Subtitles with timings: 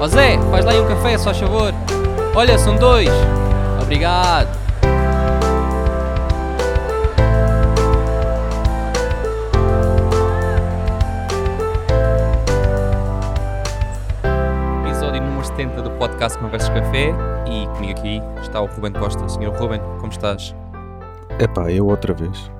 [0.00, 1.74] Ó Zé, faz lá aí um café, só favor.
[2.34, 3.10] Olha, são dois.
[3.82, 4.48] Obrigado.
[14.86, 17.10] Episódio número 70 do podcast Conversas Café
[17.46, 19.28] e comigo aqui está o Ruben Costa.
[19.28, 20.56] Senhor Ruben, como estás?
[21.38, 22.50] Epá, eu outra vez.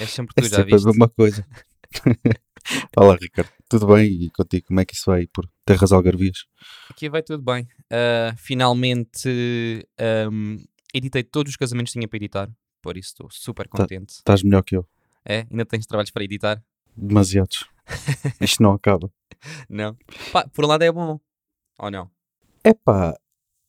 [0.00, 0.86] É sempre É tu, já sempre viste?
[0.86, 1.44] mesma coisa.
[2.96, 3.50] Olá, Ricardo.
[3.68, 4.06] Tudo bem?
[4.24, 6.44] E contigo, como é que isso vai por terras algarvias?
[6.88, 7.66] Aqui vai tudo bem.
[7.90, 10.56] Ah, finalmente ahm,
[10.94, 12.50] editei todos os casamentos que tinha para editar,
[12.82, 13.78] por isso estou super Tá.
[13.78, 14.10] contente.
[14.10, 14.86] Estás melhor que eu.
[15.24, 15.46] É?
[15.50, 16.62] Ainda tens trabalhos para editar?
[16.96, 17.66] Demasiados.
[18.40, 19.10] Isto não acaba.
[19.68, 19.96] Não.
[20.32, 21.18] Pá, por um lado é bom.
[21.78, 22.10] Ou não?
[22.64, 23.14] Epá,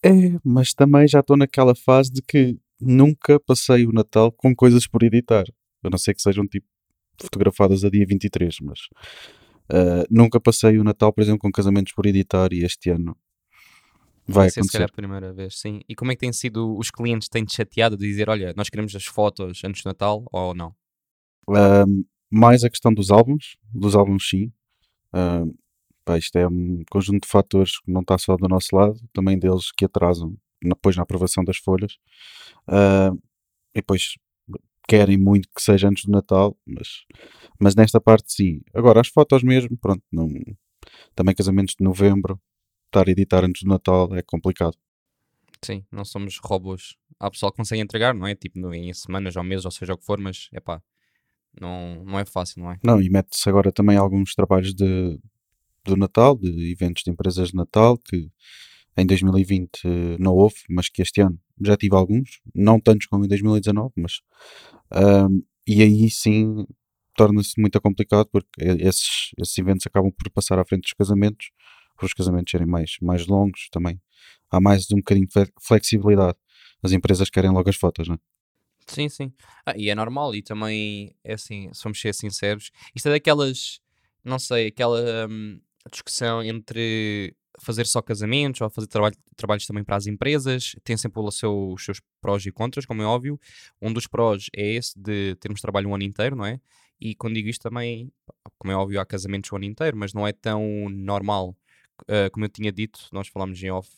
[0.04, 0.12] é,
[0.44, 5.04] mas também já estou naquela fase de que nunca passei o Natal com coisas por
[5.04, 5.46] editar.
[5.84, 6.68] A não ser que sejam tipo
[7.22, 8.80] fotografadas a dia 23, mas
[9.70, 13.16] ah, nunca passei o Natal, por exemplo, com casamentos por editar e este ano
[14.28, 14.94] vai ser se calhar acontecer.
[14.94, 15.82] a primeira vez, sim.
[15.88, 18.96] E como é que tem sido os clientes têm-te chateado de dizer, olha, nós queremos
[18.96, 20.76] as fotos antes do Natal ou não?
[21.50, 21.86] Ah,
[22.30, 24.52] mais a questão dos álbuns, dos álbuns sim.
[25.14, 25.44] Ah,
[26.04, 29.40] pá, isto é um conjunto de fatores que não está só do nosso lado, também
[29.40, 31.98] deles que atrasam depois na aprovação das folhas.
[32.68, 33.12] Ah,
[33.74, 34.16] e depois
[34.88, 37.06] querem muito que seja antes do Natal, mas,
[37.60, 38.62] mas nesta parte sim.
[38.74, 40.28] Agora, as fotos mesmo, pronto, não,
[41.16, 42.40] também casamentos de novembro,
[42.88, 44.76] estar a editar antes do Natal é complicado.
[45.64, 46.96] Sim, não somos robôs.
[47.20, 48.36] Há pessoal que consegue entregar, não é?
[48.36, 50.82] Tipo em semanas ou meses, ou seja o que for, mas é pá,
[51.60, 52.80] não, não é fácil, não é?
[52.84, 55.20] Não, e mete-se agora também alguns trabalhos de,
[55.84, 58.30] do Natal, de eventos de empresas de Natal, que
[58.98, 63.26] em 2020 eh, não houve, mas que este ano já tive alguns, não tantos como
[63.26, 64.22] em 2019, mas
[64.92, 66.66] ahm, e aí sim
[67.16, 71.52] torna-se muito complicado porque esses, esses eventos acabam por passar à frente dos casamentos,
[71.98, 74.02] por os casamentos serem mais, mais longos também.
[74.50, 76.38] Há mais um bocadinho de fle- flexibilidade.
[76.84, 78.20] As empresas querem logo as fotos, não é?
[78.88, 79.34] Sim, sim.
[79.66, 83.80] Ah, e é normal, e também é assim, se vamos ser sinceros, isto é daquelas,
[84.24, 85.62] não sei, aquela hum,
[85.92, 87.34] discussão entre
[87.64, 91.72] fazer só casamentos ou fazer trabalho, trabalhos também para as empresas, tem sempre o seu-
[91.74, 93.40] os seus prós e contras, como é óbvio.
[93.82, 96.60] Um dos prós é esse de termos trabalho um ano inteiro, não é?
[97.00, 98.12] E quando digo isto também,
[98.60, 101.56] como é óbvio, há casamentos o ano inteiro, mas não é tão normal.
[102.08, 103.90] Ah, como eu tinha dito, nós falámos em off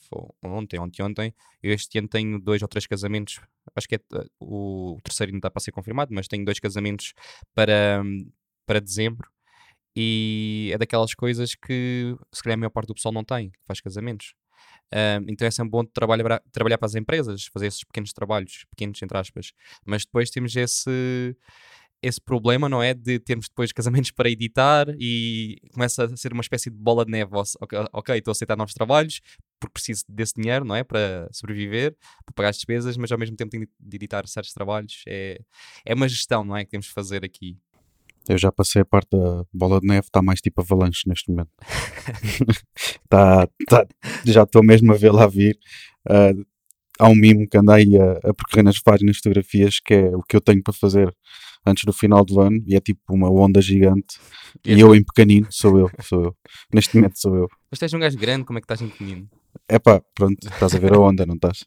[0.44, 3.40] ontem, ontem, ontem, eu este ano tenho dois ou três casamentos
[3.76, 7.14] acho que é, uh, o terceiro ainda está para ser confirmado, mas tenho dois casamentos
[7.56, 8.30] para, hum,
[8.66, 9.30] para dezembro
[9.96, 13.80] e é daquelas coisas que se calhar a maior parte do pessoal não tem, faz
[13.82, 14.34] casamentos.
[14.94, 19.02] Hum, então é sempre bom trabalhar, trabalhar para as empresas, fazer esses pequenos trabalhos, pequenos
[19.02, 19.52] entre aspas,
[19.86, 21.36] mas depois temos esse,
[22.02, 22.94] esse problema, não é?
[22.94, 27.12] De termos depois casamentos para editar e começa a ser uma espécie de bola de
[27.12, 27.32] neve.
[27.92, 29.22] ok, estou a aceitar novos trabalhos
[29.60, 30.84] porque preciso desse dinheiro, não é?
[30.84, 31.96] Para sobreviver,
[32.26, 35.04] para pagar as despesas, mas ao mesmo tempo tenho de editar certos trabalhos.
[35.08, 35.40] É,
[35.86, 36.66] é uma gestão, não é?
[36.66, 37.58] Que temos de fazer aqui.
[38.28, 41.52] Eu já passei a parte da bola de neve, está mais tipo avalanche neste momento.
[43.10, 43.88] tá, tá-
[44.26, 45.58] já estou mesmo a vê-la a vir.
[46.08, 46.32] Ah,
[47.00, 50.22] há um mimo que anda aí a, a percorrer nas páginas fotografias que é o
[50.22, 51.14] que eu tenho para fazer
[51.66, 54.20] antes do final do ano e é tipo uma onda gigante.
[54.66, 56.36] E eu em pequenino, sou eu, sou eu.
[56.74, 57.48] Neste momento sou eu.
[57.72, 59.30] Mas tu és um gajo grande, como é que estás em pequenino?
[59.68, 61.66] É pá, pronto, estás a ver a onda, não estás?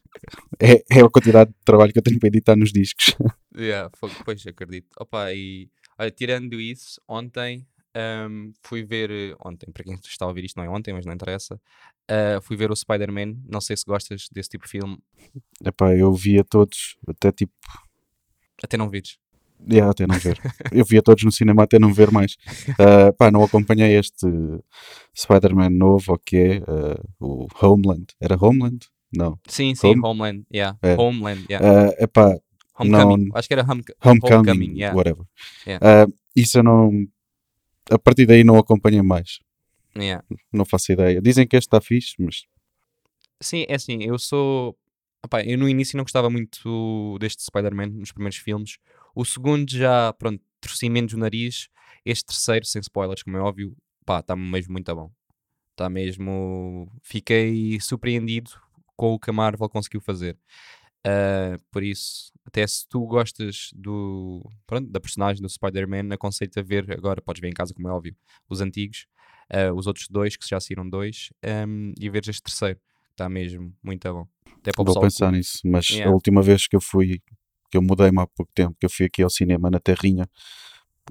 [0.59, 3.15] É, é a quantidade de trabalho que eu tenho para editar nos discos.
[3.59, 3.89] Yeah,
[4.23, 4.85] pois acredito.
[4.99, 7.65] Opa, e olha, tirando isso, ontem
[7.97, 9.35] ahm, fui ver.
[9.43, 11.59] Ontem, para quem está a ouvir isto, não é ontem, mas não interessa.
[12.07, 13.37] ah, fui ver o Spider-Man.
[13.45, 14.97] Não sei se gostas desse tipo de filme.
[15.63, 17.53] É pá, eu via todos, até tipo
[18.63, 19.17] Até não vires.
[19.69, 20.39] Yeah, até não ver.
[20.71, 22.37] Eu via todos no cinema até não ver mais.
[22.79, 24.27] Ah, pá, não acompanhei este
[25.15, 28.05] Spider-Man novo, ou que é ah, o Homeland.
[28.21, 28.87] Era Homeland?
[29.11, 29.39] Não.
[29.47, 30.01] Sim, sim, Home?
[30.03, 30.45] Homeland.
[30.53, 30.77] Yeah.
[30.81, 30.95] É.
[30.95, 31.93] Homeland, yeah.
[31.97, 32.37] É pá,
[32.79, 33.25] Homecoming.
[33.27, 34.95] não- Acho que era Home, Homecoming, Homecoming, yeah.
[34.95, 35.25] whatever.
[35.65, 36.03] Yeah.
[36.03, 37.07] Ah, isso eu não.
[37.89, 39.39] A partir daí não acompanhei mais.
[39.97, 40.23] Yeah.
[40.51, 41.21] Não faço ideia.
[41.21, 42.45] Dizem que este está fixe, mas
[43.41, 44.77] Sim, é assim, eu sou.
[45.45, 48.77] Eu no início não gostava muito deste Spider-Man, nos primeiros filmes.
[49.15, 51.67] O segundo já, pronto, torci menos o nariz.
[52.05, 53.75] Este terceiro, sem spoilers, como é óbvio,
[54.05, 55.11] pá, está mesmo muito bom.
[55.71, 56.91] Está mesmo.
[57.01, 58.51] Fiquei surpreendido
[58.95, 60.37] com o que a Marvel conseguiu fazer.
[61.09, 66.63] Ah, por isso, até se tu gostas do, pronto, da personagem do Spider-Man, aconselho-te a
[66.63, 68.13] ver agora, podes ver em casa, como é óbvio,
[68.49, 69.05] os antigos,
[69.49, 72.79] ah, os outros dois, que já saíram dois, ahm, e veres este terceiro.
[73.11, 74.27] Está mesmo muito bom.
[74.59, 75.59] Até para o vou pensar que- nisso.
[75.65, 76.09] Mas Yeah.
[76.11, 77.21] a última vez que eu fui,
[77.71, 80.29] que eu mudei-me há pouco tempo, que eu fui aqui ao cinema na Terrinha,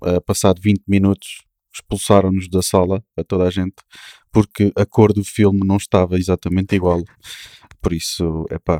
[0.02, 1.42] ah, passado 20 minutos,
[1.74, 3.76] expulsaram-nos da sala, a toda a gente,
[4.30, 7.02] porque a cor do filme não estava exatamente igual.
[7.80, 8.78] Por isso, é pá.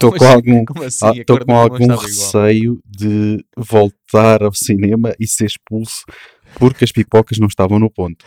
[0.00, 0.34] Estou com assim?
[0.34, 1.20] algum, assim?
[1.20, 2.06] ah, tô com algum estava igual.
[2.06, 6.04] receio de voltar ao cinema e ser expulso
[6.58, 8.24] porque as pipocas não estavam no ponto.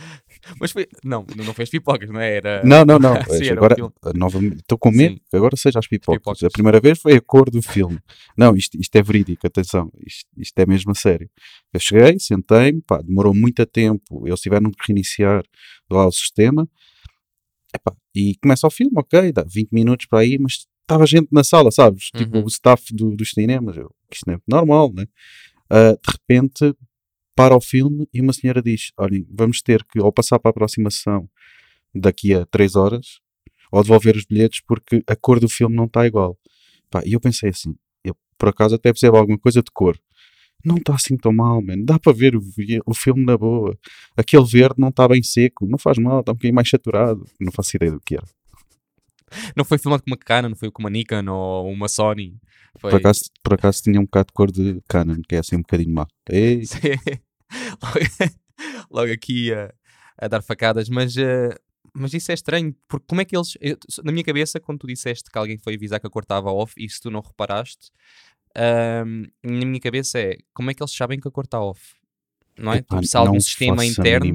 [0.60, 0.88] Mas foi.
[1.04, 2.36] Não, não fez pipocas, não é?
[2.38, 2.64] Era.
[2.64, 3.16] Não, não, não.
[3.32, 3.76] Sim, agora,
[4.14, 6.20] novamente, estou com medo que agora seja as pipocas.
[6.20, 6.44] pipocas.
[6.44, 8.00] A primeira vez foi a cor do filme.
[8.38, 9.92] Não, isto, isto é verídico, atenção.
[10.06, 11.30] Isto, isto é mesmo a sério.
[11.74, 14.28] Eu cheguei, sentei-me, pá, demorou muito tempo.
[14.28, 15.44] Eles tiveram que reiniciar
[15.90, 16.68] lá o sistema.
[17.74, 21.44] Epá, e começa o filme, ok, dá 20 minutos para aí, mas estava gente na
[21.44, 22.06] sala, sabes?
[22.16, 22.44] Tipo Uhum.
[22.46, 23.76] o staff do, dos cinemas.
[23.78, 25.06] Eu, isto não é normal, né?
[25.70, 26.76] Ah, de repente
[27.36, 30.54] para o filme e uma senhora diz: Olhem, vamos ter que ou passar para a
[30.54, 31.28] próxima sessão
[31.94, 33.20] daqui a 3 horas
[33.72, 36.38] ou devolver os bilhetes porque a cor do filme não está igual.
[36.92, 39.98] Pá, e eu pensei assim: eu por acaso até percebo alguma coisa de cor.
[40.64, 41.84] Não está assim tão mal, mano.
[41.86, 42.42] Dá para ver o,
[42.86, 43.78] o filme na boa.
[44.16, 47.26] Aquele verde não está bem seco, não faz mal, está um bocadinho mais saturado.
[47.40, 48.26] Não faço ideia do que era.
[49.56, 52.38] Não foi filmado com uma Canon, não foi com uma Nikon ou uma Sony.
[52.80, 52.92] Foi...
[52.92, 55.62] Por acaso, por acaso tinha um bocado de cor de Canon, que é assim um
[55.62, 56.08] bocadinho má.
[57.84, 58.00] Logo,
[58.90, 59.72] logo aqui a,
[60.18, 61.56] a dar facadas, mas, eh,
[61.94, 63.56] mas isso é estranho, porque como é que eles.
[63.62, 66.52] eu- na minha cabeça, quando tu disseste que alguém foi avisar que a cor estava
[66.52, 67.92] off e se tu não reparaste,
[68.56, 71.96] ahm, na minha cabeça é como é que eles sabem que a cor está off?
[72.58, 72.78] Não é?
[72.78, 74.34] epá, Tipo, se há algum sistema interno.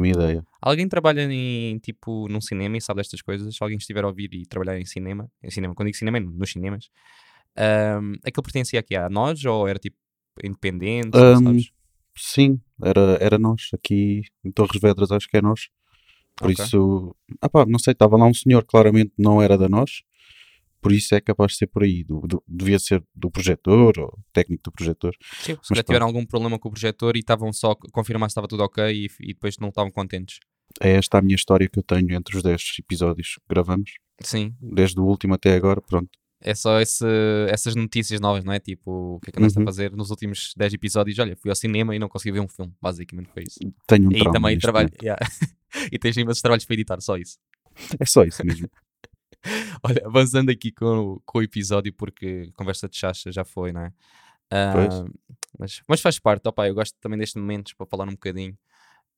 [0.61, 3.55] Alguém trabalha em tipo num cinema e sabe destas coisas?
[3.55, 6.21] Se alguém estiver a ouvir e trabalhar em cinema, em cinema, quando digo cinema, é
[6.21, 6.91] nos cinemas,
[7.57, 9.97] ahm, aquilo pertencia aqui a nós ou era tipo
[10.43, 11.17] independente?
[11.45, 11.71] sabes?
[12.17, 13.71] Sim, era, era nós.
[13.73, 15.69] Aqui em Torres Vedras acho que é nós.
[16.35, 16.65] Por Ok.
[16.65, 20.03] isso, ah pá, não sei, estava lá um senhor, claramente não era da nós.
[20.81, 22.05] Por isso é capaz de ser por aí.
[22.05, 25.15] Do, do- devia ser do projetor ou técnico do projetor.
[25.41, 28.29] Sim, se Mas já tiveram algum problema com o projetor e estavam só a confirmar
[28.29, 30.39] se estava tudo ok e, e depois não estavam contentes.
[30.81, 33.91] É esta a minha história que eu tenho entre os 10 episódios que gravamos.
[34.23, 36.11] Sim, Desde o último até agora, pronto.
[36.41, 37.05] é só esse,
[37.49, 38.61] essas notícias novas, não é?
[38.61, 39.65] Tipo, o que é que andaste Uhum.
[39.65, 41.19] a fazer nos últimos 10 episódios?
[41.19, 42.73] Olha, fui ao cinema e não consegui ver um filme.
[42.81, 43.59] Basicamente foi isso.
[43.87, 44.89] Tenho um e trauma também neste trabalho.
[44.89, 45.03] momento.
[45.03, 45.27] yeah.
[45.91, 47.39] e tens imensos trabalhos para editar, só isso.
[47.99, 48.69] É só isso mesmo.
[49.83, 53.83] Olha, avançando aqui com, o- com o episódio, porque conversa de chacha já foi, não
[53.83, 53.93] é?
[54.73, 54.95] Pois.
[54.95, 55.05] Ah,
[55.59, 58.57] mas, mas faz parte, opá, eu gosto também destes momentos para falar um bocadinho.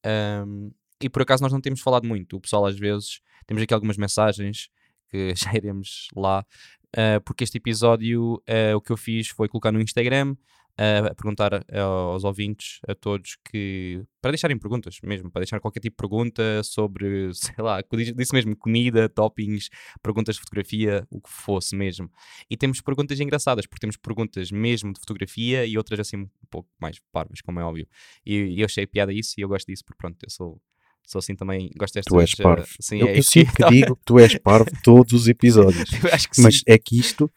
[0.04, 0.70] Ahm,
[1.02, 3.96] e por acaso nós não temos falado muito, o pessoal às vezes, temos aqui algumas
[3.96, 4.68] mensagens
[5.08, 6.44] que já iremos lá,
[6.96, 10.36] ah, porque este episódio ah, o que eu fiz foi colocar no Instagram
[10.80, 15.94] a perguntar aos ouvintes, a todos, que para deixarem perguntas mesmo, para deixar qualquer tipo
[15.94, 17.82] de pergunta sobre, sei lá,
[18.16, 19.68] disse mesmo comida, toppings,
[20.02, 22.10] perguntas de fotografia, o que fosse mesmo.
[22.48, 26.68] E temos perguntas engraçadas, porque temos perguntas mesmo de fotografia e outras assim um pouco
[26.80, 27.86] mais parvas, como é óbvio.
[28.24, 30.62] E, e eu achei piada isso e eu gosto disso, porque pronto, eu sou,
[31.06, 32.10] sou assim também, gosto destas.
[32.10, 32.66] Tu és eh, parvo.
[32.80, 35.92] sim, eu é eu sempre que digo que tu és parvo todos os episódios.
[35.92, 36.62] Eu acho que Mas sim.
[36.66, 37.30] é que isto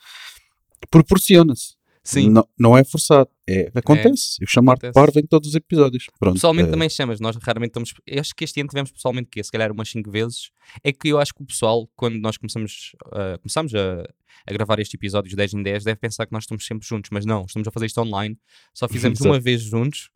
[0.90, 1.73] proporciona-se.
[2.04, 2.30] Sim.
[2.30, 3.30] Não, não é forçado.
[3.48, 4.38] É, acontece.
[4.42, 4.94] eu chamar-te acontece.
[4.94, 6.08] parvo em todos os episódios.
[6.20, 6.34] Pronto.
[6.36, 7.94] Pessoalmente eh, também chamas, nós raramente estamos.
[8.06, 10.52] Eu acho que este ano tivemos pessoalmente que se calhar umas 5 vezes.
[10.84, 14.04] É que eu acho que o pessoal, quando nós começamos, ah, começamos a,
[14.46, 17.10] a gravar este episódio de 10 em 10, deve pensar que nós estamos sempre juntos,
[17.12, 18.38] mas não, estamos a fazer isto online.
[18.74, 20.10] Só fizemos uma vez juntos.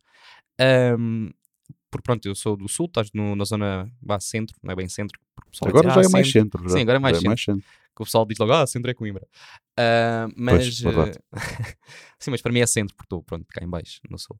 [0.60, 1.30] Ahm,
[1.90, 4.88] porque pronto, eu sou do sul, estás no- na zona vá, centro, não é bem
[4.88, 5.18] centro.
[5.62, 6.68] Agora já "Ah, é mais centro", centro.
[6.68, 6.76] já.
[6.76, 7.64] Sim, agora é mais Já centro.
[7.98, 9.26] Que o pessoal diz logo, ah, centro é Coimbra.
[9.76, 11.18] Ah, mas, verdade.
[11.32, 11.32] eh,
[12.20, 14.38] sim, mas para mim é centro, porque estou, pronto, cá em baixo, no sul.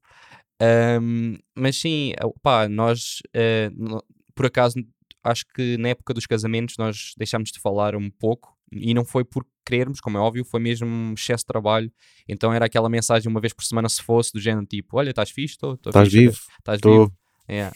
[0.63, 2.13] Ahm, mas sim,
[2.43, 3.19] pá, nós,
[3.77, 4.03] no-
[4.35, 4.77] por acaso,
[5.25, 9.25] acho que na época dos casamentos nós deixámos de falar um pouco, e não foi
[9.25, 11.91] por querermos, como é óbvio, foi mesmo um excesso de trabalho.
[12.29, 15.31] Então era aquela mensagem uma vez por semana, se fosse, do género tipo: Olha, estás
[15.31, 15.55] fixe?
[15.55, 16.37] Estou Estás vivo?
[16.59, 17.13] Estás vivo?
[17.51, 17.75] Yeah.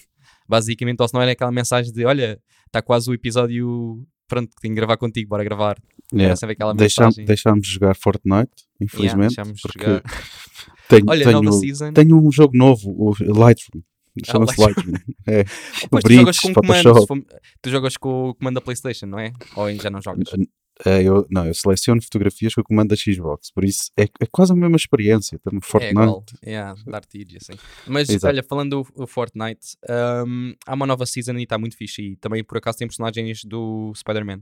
[0.49, 4.63] Basicamente, ou se não era aquela mensagem de: Olha, está quase o episódio, pronto, que
[4.63, 5.77] tenho que gravar contigo, bora gravar.
[6.13, 6.35] Yeah.
[6.75, 7.11] Deixam-.
[7.25, 8.49] Deixámos de jogar Fortnite, Yeah,
[8.81, 9.35] infelizmente.
[9.37, 10.03] deixámos porque jogar.
[10.89, 13.83] tenho, Olha, tenho, tenho um jogo novo, o Lightroom.
[14.27, 14.93] Chama-se Lightroom.
[14.93, 15.15] Lightroom.
[15.27, 15.45] É.
[15.91, 16.83] Pois, tu Bridge, jogas com comandos.
[16.83, 17.07] Photoshop.
[17.09, 19.33] fom- Tu jogas com o comando da PlayStation, não é?
[19.57, 20.29] Ou ainda já não jogas?
[20.85, 24.27] É, eu, não, eu seleciono fotografias com o comando da Xbox, por isso é, é
[24.31, 25.39] quase a mesma experiência.
[25.39, 25.93] Também É Fortnite.
[25.93, 27.55] igual, yeah, dar assim.
[27.87, 28.27] Mas Exato.
[28.27, 29.77] olha, falando do Fortnite,
[30.27, 32.03] um, há uma nova season e está muito fixe.
[32.03, 34.39] E também por acaso tem personagens do Spider-Man.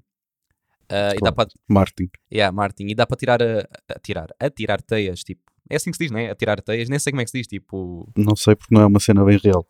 [0.91, 1.35] Uh, e dá Claro.
[1.35, 1.49] para.
[1.69, 2.09] Martin.
[2.33, 2.87] Yeah, Martin.
[2.89, 4.29] E dá para tirar a, a tirar.
[4.41, 5.41] A tirar teias, tipo.
[5.69, 6.31] É assim que se diz, não é?
[6.31, 6.89] A tirar teias.
[6.89, 8.11] Nem sei como é que se diz, tipo.
[8.17, 9.65] Não sei porque não é uma cena bem real.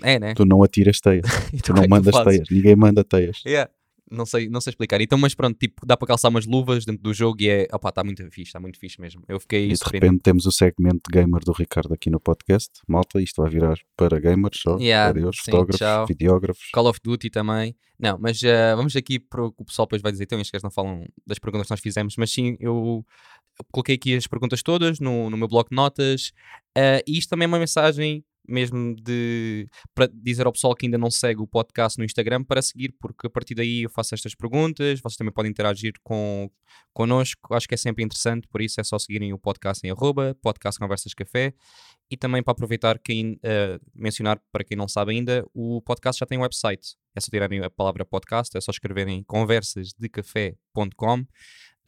[0.00, 0.34] É, né?
[0.34, 1.24] Tu não atiras teias.
[1.64, 2.48] Tu é não que mandas teias.
[2.50, 3.42] Ninguém manda teias.
[3.44, 3.68] Yeah.
[4.10, 5.00] Não sei, não sei explicar.
[5.00, 7.90] Então, mas pronto, tipo, dá para calçar umas luvas dentro do jogo e é, opá,
[7.90, 9.22] está muito fixe, está muito fixe mesmo.
[9.28, 12.70] Eu fiquei E de repente temos o segmento gamer do Ricardo aqui no podcast.
[12.88, 14.76] Malta, isto vai virar para gamers só.
[14.78, 16.06] Yeah, Adeus, sim, fotógrafos, tchau.
[16.06, 16.70] videógrafos.
[16.72, 17.76] Call of Duty também.
[17.98, 20.24] Não, mas eh, vamos aqui para o que o pessoal depois vai dizer.
[20.24, 23.04] Então, estes gajos não falam das perguntas que nós fizemos, mas sim, eu
[23.70, 26.32] coloquei aqui as perguntas todas no, no meu bloco de notas.
[26.76, 30.98] eh, e isto também é uma mensagem mesmo de para dizer ao pessoal que ainda
[30.98, 34.34] não segue o podcast no Instagram para seguir, porque a partir daí eu faço estas
[34.34, 36.50] perguntas, vocês também podem interagir com,
[36.92, 40.36] connosco, acho que é sempre interessante, por isso é só seguirem o podcast em arroba,
[40.42, 41.54] podcast Conversas Café,
[42.10, 46.26] e também para aproveitar, quem, eh, mencionar para quem não sabe ainda, o podcast já
[46.26, 51.26] tem um website, é só tirarem a palavra podcast, é só escreverem conversasdecafé.com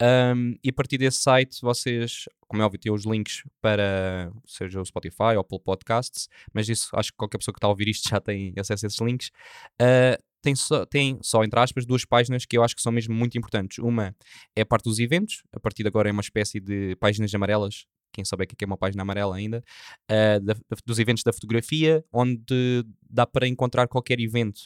[0.01, 4.81] um, e a partir desse site vocês, como é óbvio, têm os links para seja
[4.81, 7.87] o Spotify ou pelo Podcasts, mas isso acho que qualquer pessoa que está a ouvir
[7.87, 9.29] isto já tem acesso a esses links.
[9.81, 13.15] Uh, tem, só, tem só, entre aspas, duas páginas que eu acho que são mesmo
[13.15, 13.77] muito importantes.
[13.77, 14.15] Uma
[14.55, 17.85] é a parte dos eventos, a partir de agora é uma espécie de páginas amarelas.
[18.13, 19.63] Quem souber o que é uma página amarela ainda,
[20.11, 20.55] uh, da-
[20.85, 24.61] dos eventos da fotografia, onde dá para encontrar qualquer evento.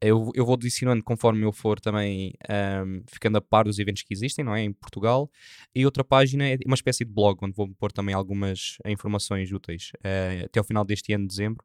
[0.00, 4.14] Eu, eu vou adicionando conforme eu for também ahm, ficando a par dos eventos que
[4.14, 4.62] existem, não é?
[4.62, 5.30] Em Portugal.
[5.74, 9.92] E outra página é uma espécie de blog, onde vou pôr também algumas informações úteis.
[10.04, 11.64] eh, até ao final deste ano, de dezembro.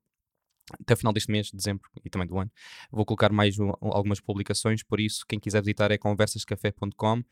[0.81, 2.51] Até ao final deste mês, de dezembro e também do ano,
[2.91, 7.23] vou colocar mais um- algumas publicações, por isso, quem quiser visitar é conversascafé.com.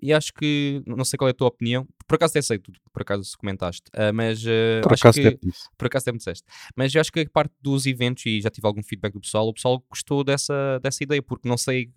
[0.00, 2.72] E acho que, não sei qual é a tua opinião, por acaso até sei, tu
[2.92, 5.38] por acaso comentaste, ah, mas ah, Por acho acaso que,
[5.78, 6.44] por acaso até me disseste.
[6.76, 9.46] Mas eu acho que a parte dos eventos, e já tive algum feedback do pessoal,
[9.48, 11.92] o pessoal gostou dessa, dessa ideia, porque não sei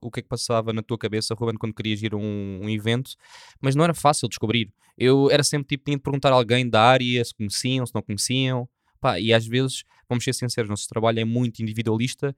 [0.00, 2.70] o que é que passava na tua cabeça, Ruben, quando querias ir a um, um
[2.70, 3.16] evento,
[3.60, 4.72] mas não era fácil descobrir.
[4.96, 8.02] Eu era sempre tipo, tinha de perguntar a alguém da área se conheciam, se não
[8.02, 8.68] conheciam.
[9.00, 12.34] Pá, e às vezes, vamos ser sinceros, nosso trabalho é muito individualista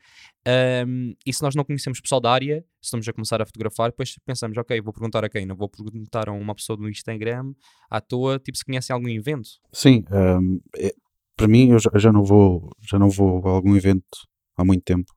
[0.46, 3.90] ahm, e se nós não conhecemos pessoal da área, se estamos a começar a fotografar,
[3.90, 5.46] depois pensamos, ok, vou perguntar a quem?
[5.46, 7.52] Não vou perguntar a uma pessoa do Instagram
[7.90, 9.48] à toa, tipo, se conhecem algum evento.
[9.72, 10.94] Sim, hum, é-
[11.36, 14.04] para mim eu já, já não vou já não vou a algum evento
[14.56, 15.10] há muito tempo.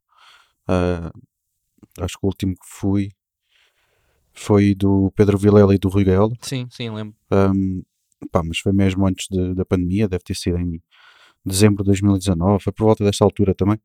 [0.68, 1.12] Ah,
[2.00, 3.10] acho que o último que fui
[4.32, 6.34] foi do Pedro Vilela e do Rui Gaiola.
[6.42, 7.16] Sim, sim, lembro.
[7.32, 7.84] Hum,
[8.32, 10.82] pá, mas foi mesmo antes de- da pandemia, deve ter sido em
[11.46, 13.80] dezembro de 2019, foi por volta desta altura também.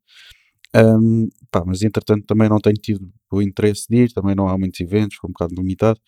[0.77, 4.59] Hum, pá, mas entretanto também não tenho tido o interesse de ir, também não há
[4.59, 6.01] muitos eventos, foi um bocado limitado.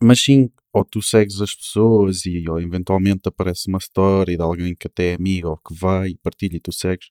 [0.00, 4.74] Mas sim, ou tu segues as pessoas e ou eventualmente aparece uma story de alguém
[4.76, 7.10] que até é amigo ou que vai e partilha e tu segues,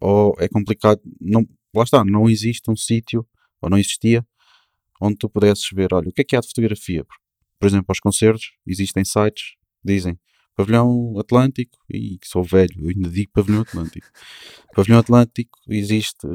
[0.00, 3.26] ou é complicado, não, lá está, não existe um sítio,
[3.60, 4.26] ou não existia,
[5.00, 7.04] onde tu pudesses ver, olha, o que é que há de fotografia?
[7.60, 10.18] Por exemplo, aos concertos, existem sites dizem
[10.54, 14.06] Pavilhão Atlântico, e sou velho, eu ainda digo Pavilhão Atlântico.
[14.74, 16.26] Pavilhão Atlântico existe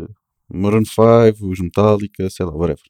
[0.50, 2.84] Maroon 5, os Metallica, sei lá, whatever.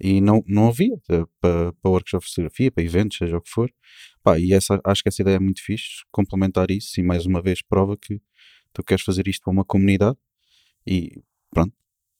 [0.00, 3.72] E não, não havia eh, para, para de fotografia, para eventos, seja o que for.
[4.22, 7.40] Pá, e essa, acho que essa ideia é muito fixe, complementar isso e mais uma
[7.40, 8.20] vez prova que
[8.72, 10.16] tu queres fazer isto para uma comunidade
[10.86, 11.72] e pronto,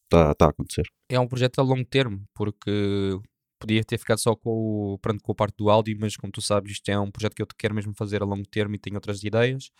[0.04, 0.84] está tá a acontecer.
[1.08, 2.70] é um projeto a longo termo, porque
[3.62, 4.50] podia ter ficado só com,
[4.94, 7.34] o, pronto, com a parte do áudio, mas como tu sabes, isto é um projeto
[7.34, 9.70] que eu quero mesmo fazer a longo termo e tenho outras ideias.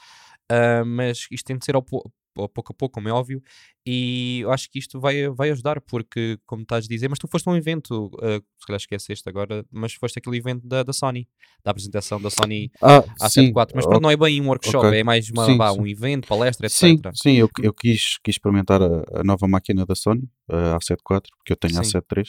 [0.48, 3.42] Ah, mas isto tem de ser ao, po- ao pouco a pouco, como é óbvio,
[3.86, 7.28] e eu acho que isto vai, vai ajudar, porque, como estás a dizer, mas tu
[7.28, 10.92] foste a um evento, ah, se calhar esqueceste agora, mas foste aquele evento da, da
[10.92, 11.28] Sony,
[11.64, 14.98] da apresentação da Sony Ah, A74, mas pronto, não é bem um workshop, ok.
[14.98, 16.80] é mais uma, Sim, um evento, palestra, etc.
[16.80, 21.22] Sim, sim, eu, eu quis, quis experimentar a, a nova máquina da Sony, a A74,
[21.38, 21.98] porque eu tenho a Sim.
[21.98, 22.28] A73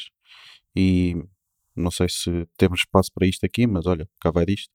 [0.76, 1.24] e
[1.76, 4.72] não sei se temos espaço para isto aqui, mas olha, cá vai disto.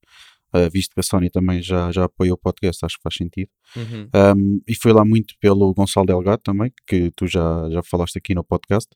[0.51, 3.49] Ah, visto que a Sony também já, já apoiou o podcast, acho que faz sentido.
[3.75, 4.09] Uhum.
[4.35, 8.33] Um, e fui lá muito pelo Gonçalo Delgado também, que tu já, já falaste aqui
[8.33, 8.89] no podcast.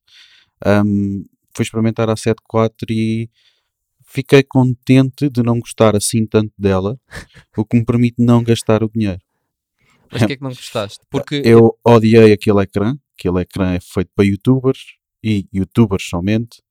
[0.66, 3.30] Um, fui experimentar a 74 e
[4.04, 7.00] fiquei contente de não gostar assim tanto dela,
[7.56, 9.22] o que me permite não gastar o dinheiro.
[10.12, 11.00] Mas o que é que não gostaste?
[11.10, 16.64] Porque Eu odiei aquele ecrã, aquele ecrã é feito para youtubers e youtubers somente.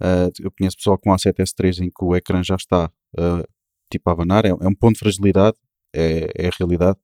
[0.00, 3.48] Uh, eu conheço pessoal com A7S3 em que o ecrã já está uh,
[3.90, 5.56] tipo a abanar, é, é um ponto de fragilidade,
[5.94, 6.98] é, é a realidade.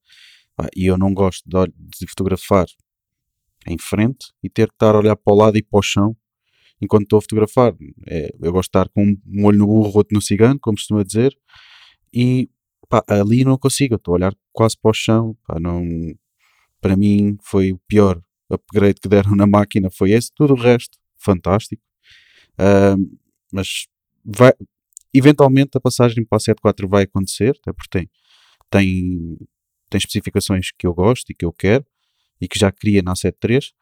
[0.54, 2.66] Pá, e eu não gosto de, de fotografar
[3.66, 6.16] em frente e ter que estar a olhar para o lado e para o chão
[6.80, 7.74] enquanto estou a fotografar.
[8.08, 11.04] É, eu gosto de estar com um olho no burro, outro no cigano, como costuma
[11.04, 11.36] dizer,
[12.12, 12.50] e
[12.88, 15.84] pá, ali não consigo, estou a olhar quase para o chão, pá, não,
[16.80, 18.20] para mim foi o pior
[18.50, 21.82] upgrade que deram na máquina, foi esse, tudo o resto, fantástico.
[22.58, 23.16] Ahm,
[23.52, 23.86] mas
[24.24, 24.52] vai,
[25.14, 28.10] eventualmente a passagem para a 7.4 vai acontecer, até porque tem,
[28.70, 29.38] tem,
[29.90, 31.84] tem especificações que eu gosto e que eu quero
[32.40, 33.72] e que já queria na 7.3.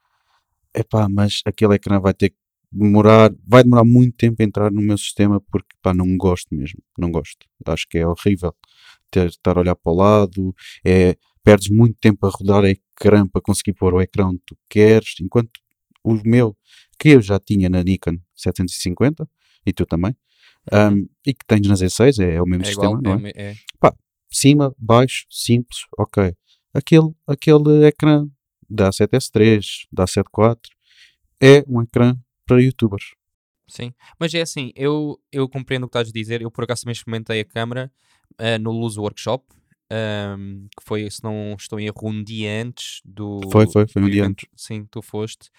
[0.75, 2.35] Epá, mas aquele ecrã vai ter,
[2.73, 6.81] demorar, vai demorar muito tempo a entrar no meu sistema porque pá, não gosto mesmo,
[6.99, 7.47] não gosto.
[7.67, 8.55] Acho que é horrível
[9.11, 13.41] ter, estar a olhar para o lado, é, perdes muito tempo a rodar ecrã para
[13.43, 15.51] conseguir pôr o ecrã onde tu queres, enquanto
[16.05, 16.57] o meu,
[17.01, 19.27] que eu já tinha na Nikon 750,
[19.65, 20.15] e tu também,
[20.71, 23.33] um, e que tens na Z6, é, é o mesmo É sistema, igual, não é?
[23.35, 23.57] é, é.
[24.33, 26.33] Cima, baixo, simples, ok.
[26.73, 28.29] Aquele, aquele ecrã
[28.69, 30.59] da 7S3, da 7.4,
[31.41, 32.17] é um ecrã
[32.47, 33.15] para youtubers.
[33.67, 36.43] Sim, mas é assim, eu, eu compreendo o que estás a dizer.
[36.43, 37.91] Eu por acaso também experimentei a câmera
[38.39, 39.45] ah, no Luz Workshop,
[39.91, 43.41] ahm, que foi, se não estou em erro, um dia antes do.
[43.51, 44.47] Foi, foi, foi um dia evento.
[44.57, 45.51] Sim, tu foste.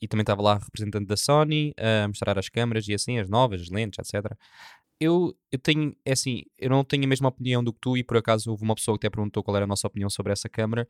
[0.00, 3.62] E também estava lá representante da Sony a mostrar as câmaras e assim, as novas,
[3.62, 4.36] as lentes, etc.
[5.00, 8.04] Eu, eu tenho, é assim, eu não tenho a mesma opinião do que tu e
[8.04, 10.48] por acaso houve uma pessoa que até perguntou qual era a nossa opinião sobre essa
[10.48, 10.86] câmera.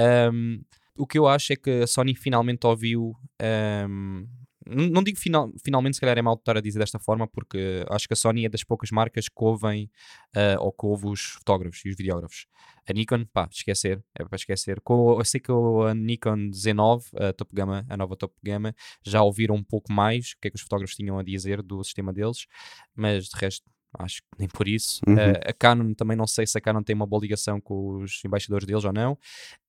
[0.00, 0.60] Ahm,
[0.96, 3.14] o que eu acho é que a Sony finalmente ouviu.
[3.40, 4.26] ahm,
[4.66, 7.84] n- não digo final, finalmente, se calhar é mal estar a dizer desta forma, porque
[7.90, 9.90] acho que a Sony é das poucas marcas que ouvem
[10.34, 12.46] ah, ou que ouve os fotógrafos e os videógrafos.
[12.88, 14.80] A Nikon, pá, esquecer, é para esquecer.
[14.80, 18.74] Com, eu sei que a Nikon Z9, a top gama, a nova top gama,
[19.04, 21.82] já ouviram um pouco mais o que é que os fotógrafos tinham a dizer do
[21.84, 22.46] sistema deles,
[22.94, 23.64] mas de resto.
[23.98, 25.00] Acho que nem por isso.
[25.06, 25.16] Uhum.
[25.18, 28.22] Ah, a Canon também não sei se a Canon tem uma boa ligação com os
[28.24, 29.18] embaixadores deles ou não.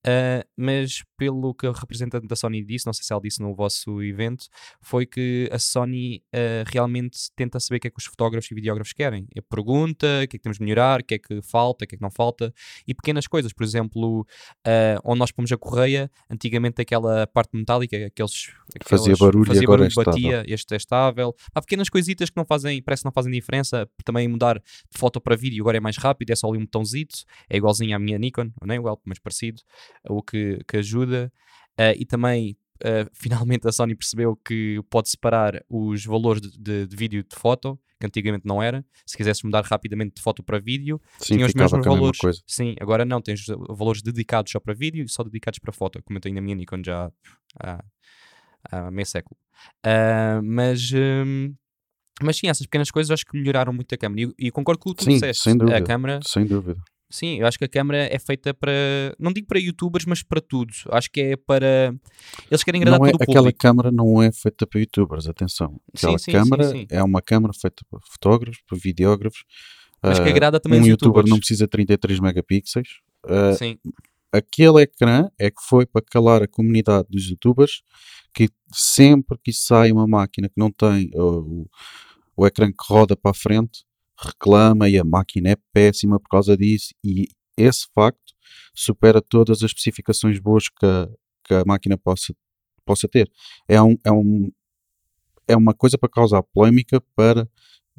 [0.01, 3.53] Uh, mas pelo que a representante da Sony disse, não sei se ela disse no
[3.53, 4.45] vosso evento,
[4.81, 8.55] foi que a Sony uh, realmente tenta saber o que é que os fotógrafos e
[8.55, 9.27] videógrafos querem.
[9.35, 11.87] E pergunta o que é que temos de melhorar, o que é que falta, o
[11.87, 12.51] que é que não falta,
[12.87, 18.07] e pequenas coisas, por exemplo, uh, onde nós pomos a correia, antigamente aquela parte metálica,
[18.07, 18.51] aqueles.
[18.83, 21.35] Fazia barulho e fazia agora é barulho, batia, este é estável.
[21.53, 25.19] Há pequenas coisitas que não fazem, parece que não fazem diferença, também mudar de foto
[25.21, 28.17] para vídeo agora é mais rápido, é só ali um botãozito, é igualzinho à minha
[28.17, 29.61] Nikon, não é igual, mas parecido
[30.09, 31.31] o que, que ajuda.
[31.77, 36.87] Ah, e também, ah, finalmente, a Sony percebeu que pode separar os valores de, de-
[36.87, 38.83] de vídeo de foto, que antigamente não era.
[39.05, 42.19] Se quisesse mudar rapidamente de foto para vídeo, Sim, tinha os mesmos valores.
[42.47, 46.17] Sim, agora não, tens valores dedicados só para vídeo e só dedicados para foto, como
[46.17, 47.11] eu tenho na minha Nikon já
[47.59, 47.83] há,
[48.71, 49.37] há meio século.
[49.83, 50.91] Ah, mas.
[50.93, 51.53] hum,
[52.23, 54.31] mas sim, essas pequenas coisas acho que melhoraram muito a câmera.
[54.39, 55.43] E, e concordo com o que tu Sim, disseste.
[55.43, 55.81] sem A dúvida.
[55.83, 56.79] câmera Sem dúvida.
[57.09, 58.71] Sim, eu acho que a câmera é feita para.
[59.19, 60.71] Não digo para youtubers, mas para tudo.
[60.91, 61.93] Acho que é para.
[62.49, 63.59] Eles querem agradar Não é, todo o aquela público.
[63.59, 65.77] câmara não é feita para youtubers, atenção.
[65.93, 66.87] Aquela sim, sim, câmara sim.
[66.89, 69.43] é uma câmara feita para fotógrafos, para videógrafos.
[70.01, 71.29] Mas que Ah, agrada também um os youtuber youtubers.
[71.31, 73.01] não precisa de 33 megapixels.
[73.27, 73.77] Ah, Sim,
[74.31, 77.83] aquele ecrã é que foi para calar a comunidade dos youtubers
[78.33, 81.69] que sempre que sai uma máquina que não tem uh,
[82.35, 83.83] o, ecrã que roda para a frente
[84.17, 88.33] reclama e a máquina é péssima por causa disso e esse facto
[88.73, 91.09] supera todas as especificações boas que a,
[91.43, 92.33] que a máquina possa,
[92.85, 93.31] possa ter.
[93.67, 94.51] É, um, é, um,
[95.47, 97.47] é uma coisa para causar polémica para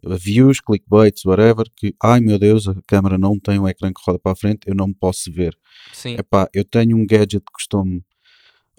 [0.05, 4.19] views, clickbaits, whatever, que ai meu Deus, a câmera não tem um ecrã que roda
[4.19, 5.57] para a frente, eu não me posso ver.
[5.93, 6.15] sim.
[6.15, 8.05] Epá, eu tenho um gadget que custou-me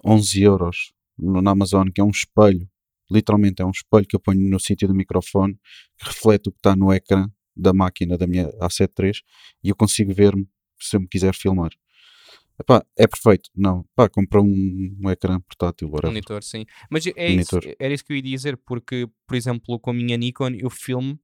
[0.04, 2.68] 11 euros na Amazon, que é um espelho.
[3.10, 5.54] Literalmente é um espelho que eu ponho no sítio do microfone,
[5.98, 9.12] que reflete o que está no ecrã da máquina da minha A7 III
[9.62, 10.48] e eu consigo ver-me
[10.80, 11.70] se eu me quiser filmar.
[12.58, 13.50] Epá, é perfeito.
[13.54, 16.12] Não, pá, compra um, um ecrã portátil, whatever.
[16.12, 16.64] Monitor, sim.
[16.88, 17.76] Mas é isso, Monitor.
[17.78, 21.18] era isso que eu ia dizer, porque, por exemplo, com a minha Nikon eu filmo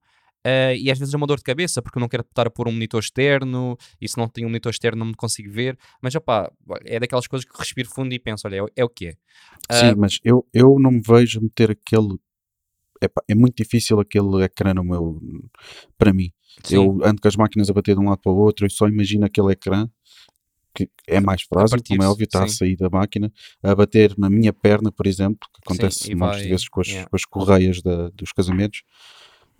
[0.45, 2.51] ah, e às vezes é uma dor de cabeça, porque eu não quero estar a
[2.51, 5.79] pôr um monitor externo e se não tenho um monitor externo não me consigo ver.
[6.03, 6.51] Mas opá,
[6.85, 9.11] é daquelas coisas que respiro fundo e penso: olha, é, o- é o que é.
[9.71, 12.17] Sim, Ah, mas eu, eu não me vejo meter aquele.
[13.03, 15.21] Epá, é muito difícil aquele ecrã no meu.
[15.97, 16.33] Para mim.
[16.65, 18.71] sim, Eu ando com as máquinas a bater de um lado para o outro e
[18.71, 19.89] só imagino aquele ecrã
[20.75, 22.55] que é mais frágil, como é óbvio, está a sim.
[22.57, 26.69] sair da máquina, a bater na minha perna, por exemplo, que acontece muitas vai- vezes
[26.69, 27.11] com as, yeah.
[27.11, 28.83] com as correias da- dos casamentos,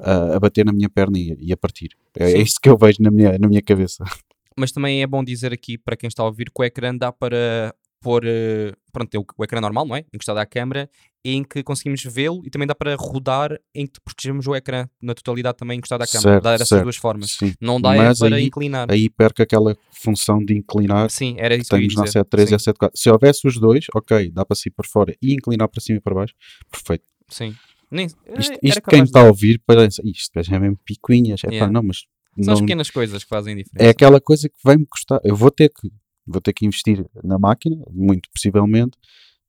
[0.03, 1.91] a, a bater na minha perna e, e a partir.
[2.19, 4.05] É, é que eu vejo na minha, na minha cabeça.
[4.57, 7.11] Mas também é bom dizer aqui para quem está a ouvir que o ecrã dá
[7.13, 8.23] para pôr.
[8.27, 10.05] eh, Pronto, tem o, o ecrã normal, não é?
[10.13, 10.91] Encostado à câmera,
[11.25, 15.15] em que conseguimos vê-lo e também dá para rodar em que protegemos o ecrã na
[15.15, 16.33] totalidade também encostado à câmera.
[16.43, 16.83] Certo, dá certo.
[16.83, 17.31] duas formas.
[17.37, 17.55] Sim.
[17.61, 18.91] Não dá é Mas para aí- inclinar.
[18.91, 22.13] Aí perca aquela função de inclinar Sim, era que isso que ia temos na dizer.
[22.15, 22.99] 73 e a sim, 74.
[23.01, 26.01] Se houvesse os dois, ok, dá para sair por fora e inclinar para cima e
[26.01, 26.35] para baixo,
[26.71, 27.05] perfeito.
[27.29, 27.55] sim.
[27.91, 31.73] Nem, Isto, isto quem está a ouvir parece, isto é mesmo picuinhas, é pá, Yeah.
[31.73, 32.05] não, mas
[32.41, 33.85] São as não, pequenas coisas que fazem diferença.
[33.85, 35.91] é aquela coisa que vai-me custar, eu vou ter que,
[36.27, 38.97] vou ter que investir na máquina, muito possivelmente,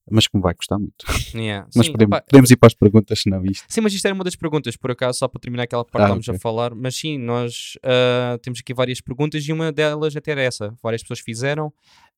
[0.10, 1.06] mas que me vai custar muito.
[1.36, 3.64] Yeah, Mas sim, podemos, opá, podemos ir para as perguntas, senão isto.
[3.70, 6.16] Sim, mas isto era uma das perguntas, por acaso, só para terminar aquela parte Ah,
[6.16, 6.38] que estávamos ok.
[6.38, 6.74] a falar.
[6.76, 10.74] Mas sim, nós ah, temos aqui várias perguntas e uma delas até era essa.
[10.82, 11.72] Várias pessoas fizeram.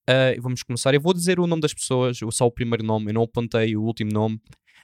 [0.10, 0.94] E vamos começar.
[0.94, 3.84] Eu vou dizer o nome das pessoas, só o primeiro nome, eu não apontei o
[3.84, 4.40] último nome.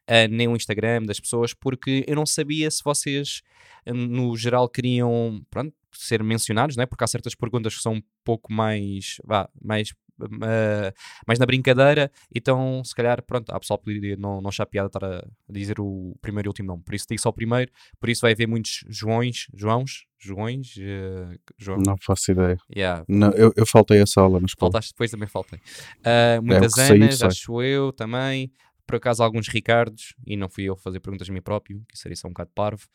[0.10, 3.44] Ah, nem o Instagram das pessoas, porque eu não sabia se vocês,
[3.86, 6.86] ah, no geral, queriam pronto, ser mencionados, não é?
[6.88, 10.94] porque há certas perguntas que são um pouco mais, vá, mais uh,
[11.28, 15.04] mais na brincadeira, então se calhar, pronto, há pessoal que não, não achar piada estar
[15.04, 18.22] a dizer o primeiro e último nome, por isso digo só o primeiro, por isso
[18.22, 21.80] vai haver muitos Joões, Joãos, Joões, uh, João.
[21.86, 22.58] Não faço ideia.
[22.76, 23.06] Yeah.
[23.08, 24.72] Não, eu, eu faltei essa aula escola.
[24.72, 25.60] Faltaste depois, também faltei.
[26.00, 28.52] Uh, muitas É, Anas, acho eu também.
[28.90, 32.16] Por acaso alguns Ricardos, e não fui eu fazer perguntas a mim próprio, que seria
[32.16, 32.88] só um bocado parvo.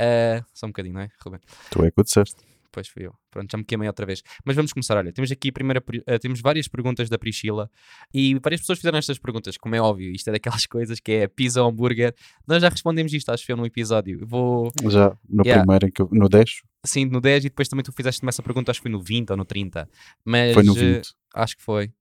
[0.00, 1.40] Uh, só um bocadinho, não é, Ruben?
[1.70, 2.36] Tu é que o disseste.
[2.72, 3.12] Pois fui eu.
[3.30, 4.22] Pronto, já me queimei outra vez.
[4.46, 4.96] Mas vamos começar.
[4.96, 7.70] Olha, temos aqui primeira, eh, temos várias perguntas da Priscila
[8.14, 10.10] e várias pessoas fizeram estas perguntas, como é óbvio.
[10.10, 12.14] Isto é daquelas coisas que é pizza ou hambúrguer.
[12.48, 14.26] Nós já respondemos isto, acho que eu, num episódio.
[14.26, 15.62] Vou, Já no Yeah.
[15.62, 18.70] primeiro, que eu, no 10, sim, no 10 e depois também tu fizeste-me essa pergunta,
[18.70, 19.86] acho que foi no 20 ou no 30.
[20.24, 21.14] Mas foi no eh, 20.
[21.34, 21.92] acho que foi.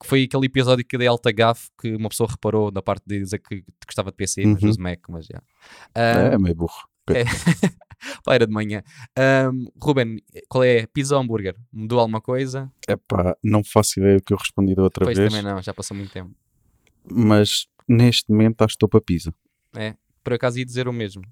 [0.00, 3.18] Que foi aquele episódio que dei alta gafe que uma pessoa reparou na parte de
[3.20, 4.68] dizer que gostava de PC, mas Uhum.
[4.70, 5.40] uso Mac, mas já.
[5.94, 6.88] Ah, É meio burro.
[8.24, 8.82] pá, era de manhã.
[9.16, 10.86] Ahm, Ruben, qual é?
[10.86, 11.54] Pizza ou hambúrguer?
[11.72, 12.70] Mudou alguma coisa?
[12.88, 15.72] Epá, não faço ideia do que eu respondi da outra Pois vez, também não, já
[15.72, 16.34] passou muito tempo.
[17.10, 19.32] mas neste momento acho que estou para pizza.
[20.22, 21.22] Por acaso ia dizer o mesmo.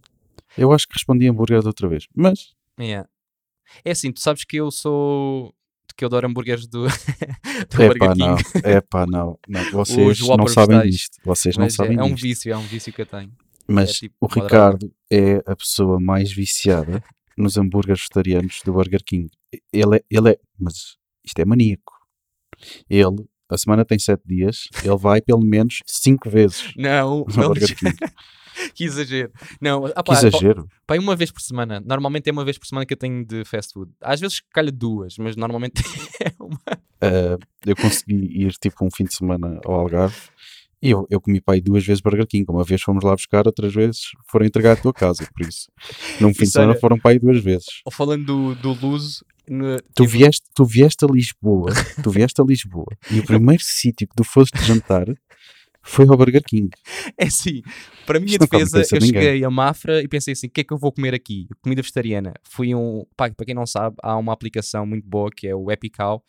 [0.56, 3.08] Eu acho que respondi hambúrguer da outra vez, mas Yeah.
[3.84, 5.54] É assim, tu sabes que eu sou.
[5.96, 6.86] Que eu adoro hambúrgueres do,
[7.70, 8.18] do é Burger King.
[8.18, 9.70] não, é pá, não, não.
[9.72, 10.94] Vocês não sabem vegetais.
[10.94, 12.22] disto, vocês não Mas é, sabem é um disto.
[12.22, 13.32] vício, é um vício que eu tenho.
[13.68, 14.26] Mas é tipo o.
[14.26, 17.02] Ricardo é a pessoa mais viciada
[17.36, 19.30] nos hambúrgueres vegetarianos do Burger King.
[19.72, 21.92] Ele é, ele é, mas isto é maníaco.
[22.88, 27.52] Ele, a semana tem sete dias, ele vai pelo menos cinco vezes Não, não
[28.74, 29.30] que exagero.
[29.60, 30.68] Não, ah, Que exagero.
[30.86, 31.80] pá, uma vez por semana.
[31.80, 33.90] Normalmente é uma vez por semana que eu tenho de fast food.
[34.00, 35.82] Às vezes calha duas, mas normalmente
[36.20, 36.60] é uma.
[37.02, 40.16] Uh, eu consegui ir tipo um fim de semana ao Algarve
[40.82, 42.44] e eu, eu comi aí duas vezes Burger King.
[42.48, 45.26] Uma vez fomos lá buscar, outras vezes foram entregar à tua casa.
[45.36, 45.70] Por isso,
[46.20, 47.66] num fim de semana foram aí duas vezes.
[47.92, 49.24] Falando do, do Luso.
[49.48, 51.70] no- Tu tive- vieste, tu vieste a Lisboa,
[52.02, 55.06] tu vieste a Lisboa e o primeiro sítio que tu foste jantar
[55.84, 56.68] foi ao Burger King.
[57.18, 57.60] É assim,
[58.06, 59.20] para a minha Isto defesa, eu ninguém.
[59.22, 61.48] cheguei a Mafra e pensei assim: o que é que eu vou comer aqui?
[61.60, 62.34] Comida vegetariana.
[62.48, 63.04] Fui um.
[63.16, 66.24] Pá, para quem não sabe, há uma aplicação muito boa que é o Epical.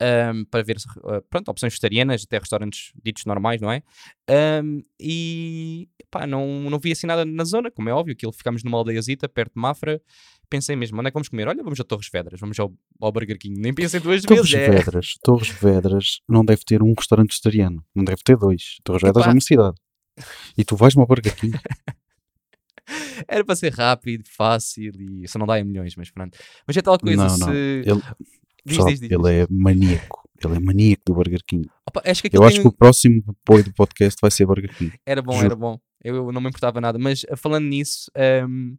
[0.00, 3.82] Ahm, para ver ah, pronto, opções vegetarianas, até restaurantes ditos normais, não é?
[4.28, 8.62] Ahm, e pá, não, não vi assim nada na zona, como é óbvio, aquilo ficámos
[8.64, 10.00] numa aldeiazita perto de Mafra.
[10.50, 11.48] Pensei mesmo, onde é que vamos comer?
[11.48, 13.58] Olha, vamos a Torres Vedras, vamos ao, ao Burger King.
[13.58, 14.68] Nem pensei duas Torres vezes.
[14.68, 14.70] É.
[14.70, 18.76] Vedras, Torres Vedras não deve ter um restaurante vegetariano, não deve ter dois.
[18.84, 19.30] Torres Vedras Epá.
[19.30, 19.74] é uma cidade.
[20.56, 21.58] E tu vais-me ao Burger King.
[23.26, 26.38] Era para ser rápido, fácil e só não dá em milhões, mas pronto.
[26.66, 27.40] Mas é tal coisa, Não, se.
[27.40, 27.52] não.
[27.52, 28.02] Ele,
[28.64, 30.22] Diz, pessoal, diz, diz, ele é maníaco.
[30.44, 31.68] Ele é maníaco do Burger King.
[31.88, 34.46] Opa, acho que Eu aquilo acho tem- que o próximo apoio do podcast vai ser
[34.46, 34.92] Burger King.
[35.06, 35.46] Era bom, Juro.
[35.46, 35.78] era bom.
[36.02, 36.98] Eu, não me importava nada.
[36.98, 38.74] Mas eh, falando nisso, ehm,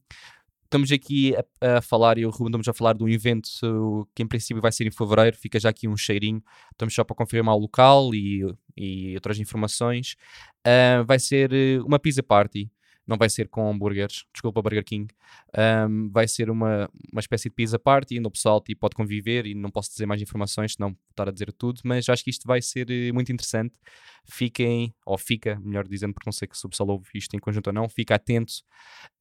[0.66, 3.48] estamos aqui a, a falar, e eu o Ruben estamos a falar de um evento
[3.64, 5.36] uh, que em princípio vai ser em fevereiro.
[5.38, 6.44] Fica já aqui um cheirinho.
[6.72, 8.46] Estamos só para confirmar o local e,
[8.78, 10.16] e outras informações.
[10.64, 12.70] Ah, vai ser eh, uma pizza party.
[13.08, 15.08] Não vai ser com hambúrgueres, desculpa, Burger King.
[15.56, 19.46] Ahm, vai ser uma, uma espécie de pizza party, onde o pessoal tipo, pode conviver
[19.46, 22.48] e não posso dizer mais informações, senão estar a dizer tudo, mas acho que isto
[22.48, 23.76] vai ser eh, muito interessante.
[24.28, 27.68] Fiquem, ou fica, melhor dizendo, porque não sei se o pessoal ouve isto em conjunto
[27.68, 28.54] ou não, fica atento,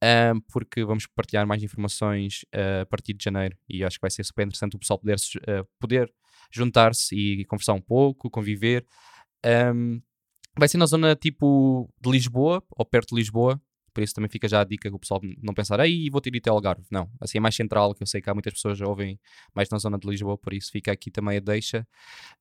[0.02, 4.10] ahm, porque vamos partilhar mais informações ah, a partir de janeiro e acho que vai
[4.10, 5.16] ser super interessante o pessoal poder,
[5.46, 6.14] ah, poder
[6.50, 8.86] juntar-se e conversar um pouco, conviver.
[9.44, 10.00] Ahm,
[10.58, 13.60] vai ser na zona tipo de Lisboa, ou perto de Lisboa,
[13.94, 16.30] por isso também fica já a dica que o pessoal não pensar, aí vou ter
[16.30, 16.84] ido até Algarve.
[16.90, 19.18] Não, assim é mais central, que eu sei que há muitas pessoas que ouvem
[19.54, 21.86] mais na zona de Lisboa, por isso fica aqui também a deixa.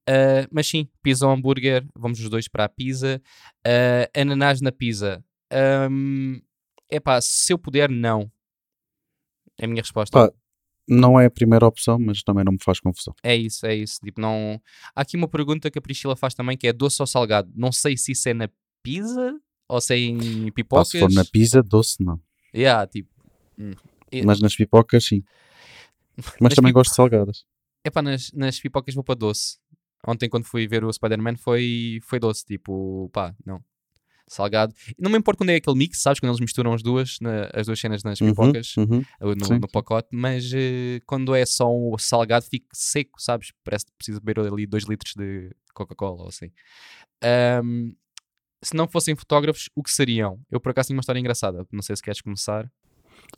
[0.09, 3.21] Ah, mas sim, pizza ou hambúrguer, vamos os dois para a pizza.
[3.65, 5.23] Ah, ananás na pizza.
[6.89, 8.31] É pá, se eu puder, não.
[9.59, 10.17] É a minha resposta.
[10.17, 10.33] Pá,
[10.87, 13.13] Não é a primeira opção, mas também não me faz confusão.
[13.23, 13.99] É isso, é isso.
[14.03, 14.59] Tipo, não...
[14.95, 17.51] Há aqui uma pergunta que a Priscila faz também, que é doce ou salgado.
[17.55, 18.49] Não sei se isso é na
[18.81, 20.87] pizza ou se em Pá, pipocas.
[20.89, 22.19] se for na pizza, doce não.
[22.55, 23.09] Yeah, tipo...
[23.57, 23.71] hum.
[24.25, 25.23] Mas nas pipocas, sim.
[26.39, 27.45] Mas também pipo- gosto de salgadas.
[27.85, 29.57] Epá, nas, nas pipocas vou para doce.
[30.07, 32.45] Ontem, quando fui ver o Spider-Man, foi, foi doce.
[32.45, 33.63] Tipo, pá, não.
[34.27, 34.73] Salgado.
[34.97, 36.19] Não me importa quando é aquele mix, sabes?
[36.19, 38.99] Quando eles misturam as duas, na- as duas cenas nas Uhum, pipocas, uhum.
[39.21, 43.51] uh, no, no pacote, mas eh, quando é só o salgado, fica seco, sabes?
[43.63, 46.51] Parece que preciso beber ali 2 litros de Coca-Cola ou assim.
[47.21, 47.93] Ahm,
[48.63, 50.39] se não fossem fotógrafos, o que seriam?
[50.49, 51.65] Eu por acaso tenho uma história engraçada.
[51.71, 52.69] Não sei se queres começar.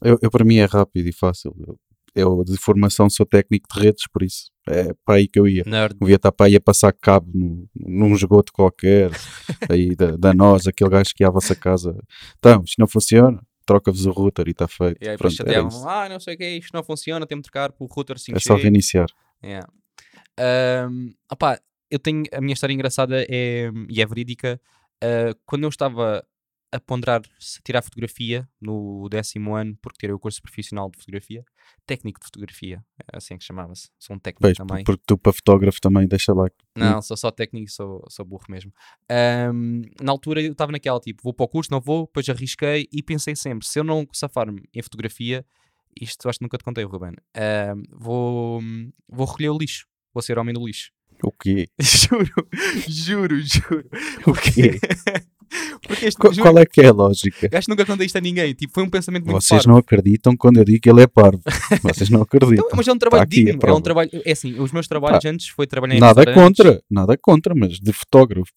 [0.04, 1.56] Eu, eu, para mim é rápido e fácil.
[1.60, 1.80] Eu,
[2.16, 5.64] Eu de formação sou técnico de redes, por isso é para aí que eu ia.
[5.66, 5.96] Nerd.
[6.02, 9.12] Eu ia estar para aí a passar cabo no, num esgoto qualquer,
[9.70, 11.96] aí da, da nós, aquele gajo que ia à vossa casa.
[12.38, 14.98] Então, isto não funciona, troca-vos o router e está feito.
[15.02, 17.72] E aí Pronto, chateavam, ah, não sei o que, isto não funciona, temos de trocar
[17.72, 18.36] por router 5G.
[18.36, 19.08] É só reiniciar.
[19.44, 19.68] Yeah.
[20.40, 21.60] Ahm, opá,
[21.90, 24.60] eu tenho a minha história engraçada é, e é verídica.
[25.04, 26.26] Ah, quando eu estava
[26.72, 31.46] a ponderar se tirar fotografia no décimo ano, porque tirei o curso profissional de fotografia,
[31.86, 33.90] técnico de fotografia, é assim que chamava-se.
[33.98, 34.84] Sou um técnico Pois, também.
[34.84, 36.50] porque tu para fotógrafo também, deixa lá.
[36.78, 38.74] Não, sou só técnico sou, sou burro mesmo.
[39.10, 42.90] Ahm, na altura eu estava naquela tipo, vou para o curso, não vou, depois arrisquei
[42.92, 45.46] e pensei sempre, se eu não safar-me em fotografia,
[46.00, 48.62] isto acho que nunca te contei, Ruben, ahm, vou,
[49.08, 50.92] vou recolher o lixo, vou ser homem do lixo.
[51.24, 51.68] O quê?
[51.82, 52.30] juro,
[52.88, 53.86] juro, juro.
[54.28, 54.80] O quê?
[55.88, 57.48] Porque este, Qual, juro, qual é que é a lógica?
[57.56, 59.70] acho que nunca contei isto a ninguém, tipo, foi um pensamento muito Vocês parvo.
[59.72, 61.40] não acreditam quando eu digo que ele é parvo.
[61.84, 62.68] Vocês não Então, acreditam.
[62.76, 65.48] mas é um trabalho a digno, é um trabalho, é assim, os meus trabalhos antes
[65.50, 68.52] foi trabalhar em Nada contra, nada contra, mas de fotógrafo.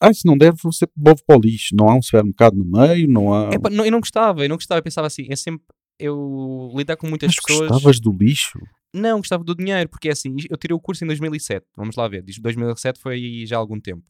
[0.00, 1.74] Ah, se não deve, você bove para o lixo.
[1.76, 3.50] Não há um supermercado no meio, não há.
[3.52, 5.64] Epá, não, eu não gostava, eu não gostava, eu pensava assim, é sempre
[5.98, 7.68] eu lidar com muitas Mas pessoas.
[7.70, 8.58] gostavas do lixo?
[8.92, 12.08] Não, gostava do dinheiro, porque é assim, eu tirei o curso em 2007, vamos lá
[12.08, 14.04] ver, diz 2007 foi já há algum tempo.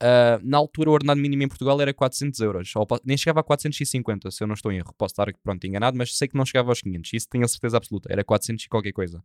[0.00, 2.72] Ah, na altura o ordenado mínimo em Portugal era 400 euros,
[3.04, 6.16] nem chegava a 450, se eu não estou em erro, posso estar pronto enganado, mas
[6.16, 8.92] sei que não chegava aos 500, isso tenho a certeza absoluta, era 400 e qualquer
[8.92, 9.22] coisa.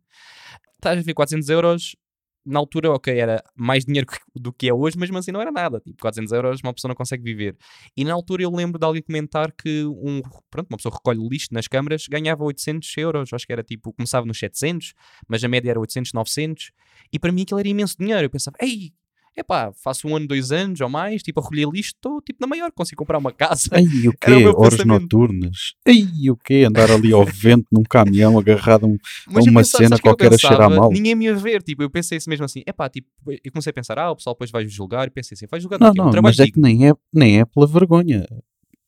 [0.74, 1.96] Estás a ver 400 euros,
[2.44, 5.50] na altura, ok, era mais dinheiro do que é hoje, mas mesmo assim não era
[5.50, 7.56] nada, tipo 400 euros uma pessoa não consegue viver.
[7.96, 11.48] E na altura eu lembro de alguém comentar que um, pronto, uma pessoa recolhe lixo
[11.52, 14.94] nas câmaras ganhava 800 euros, acho que era tipo, começava nos 700,
[15.28, 16.72] mas a média era 800, 900,
[17.12, 18.24] e para mim aquilo era imenso dinheiro.
[18.24, 18.92] Eu pensava, ei,
[19.36, 22.46] epá, faço um ano, dois anos ou mais, tipo, a recolher lixo, estou tipo na
[22.46, 23.68] maior, consigo comprar uma casa.
[23.72, 24.46] Ei, o quê?
[24.46, 25.02] Horas pensamento.
[25.02, 25.74] noturnas?
[25.86, 26.64] Ei, o quê?
[26.66, 28.96] Andar ali ao vento num caminhão agarrado a um.
[29.30, 30.76] Eu uma pensava, cena qualquer a cheirar pensava?
[30.76, 30.90] mal.
[30.90, 33.74] Ninguém me ia ver, tipo, eu pensei assim mesmo assim, epá, tipo, eu comecei a
[33.74, 35.90] pensar, ah, o pessoal depois vai julgar, e pensei assim, vai julgar Não?
[35.90, 38.26] Um não, mas é que nem é, nem é pela vergonha.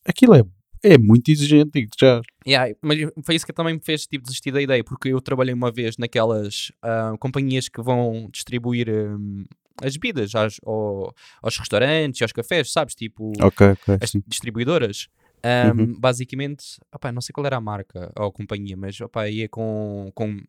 [0.04, 0.42] Aquilo é,
[0.82, 2.20] é muito exigente, já.
[2.46, 5.52] Yeah, mas foi isso que também me fez tipo, desistir da ideia, porque eu trabalhei
[5.52, 9.44] uma vez naquelas ah, companhias que vão distribuir hum,
[9.82, 11.12] as bebidas às- ao-
[11.42, 12.94] aos restaurantes e aos cafés, sabes?
[12.94, 14.22] Tipo, Ok, ok, as sim.
[14.26, 15.08] distribuidoras.
[15.44, 16.00] Um, Uhum.
[16.00, 20.10] Basicamente, opá, não sei qual era a marca ou a companhia, mas opá, ia com,
[20.14, 20.40] com.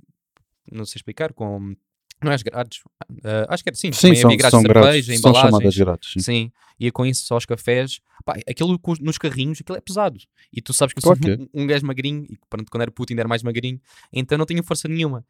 [0.71, 1.75] Não sei explicar, com.
[2.23, 2.79] Não é as grades?
[3.23, 5.77] Ah, acho que era sim, Sim, também são, grades são, de grades, cerveja, são chamadas
[5.77, 6.11] grades.
[6.13, 6.19] Sim.
[6.19, 7.99] Sim, ia com isso só aos cafés.
[8.25, 10.17] Pá, aquilo nos carrinhos, aquilo é pesado.
[10.51, 11.13] E tu sabes que eu sou
[11.53, 13.79] um, um gajo magrinho, e pronto, quando era puto ainda era mais magrinho,
[14.11, 15.23] então não tinha força nenhuma.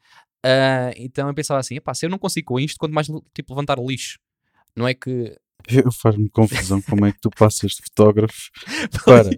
[0.43, 3.53] Ah, então eu pensava assim, epá, se eu não consigo com isto, quanto mais tipo
[3.53, 4.17] levantar lixo.
[4.75, 5.35] Não é que.
[5.67, 8.49] Eu Faz-me confusão como é que tu passas de fotógrafo
[9.03, 9.29] para,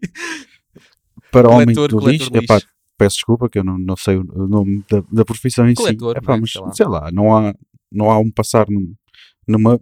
[1.32, 2.30] para homem Coletor- do lixo.
[2.30, 2.68] de Epá, lixo.
[3.00, 6.18] Peço desculpa que eu não, não sei o nome da, da profissão em Coletor, si.
[6.18, 6.42] Epá, não é?
[6.42, 6.74] mas Sei lá.
[6.74, 7.56] sei lá, não há,
[7.90, 8.94] não há um passar num,
[9.48, 9.80] numa,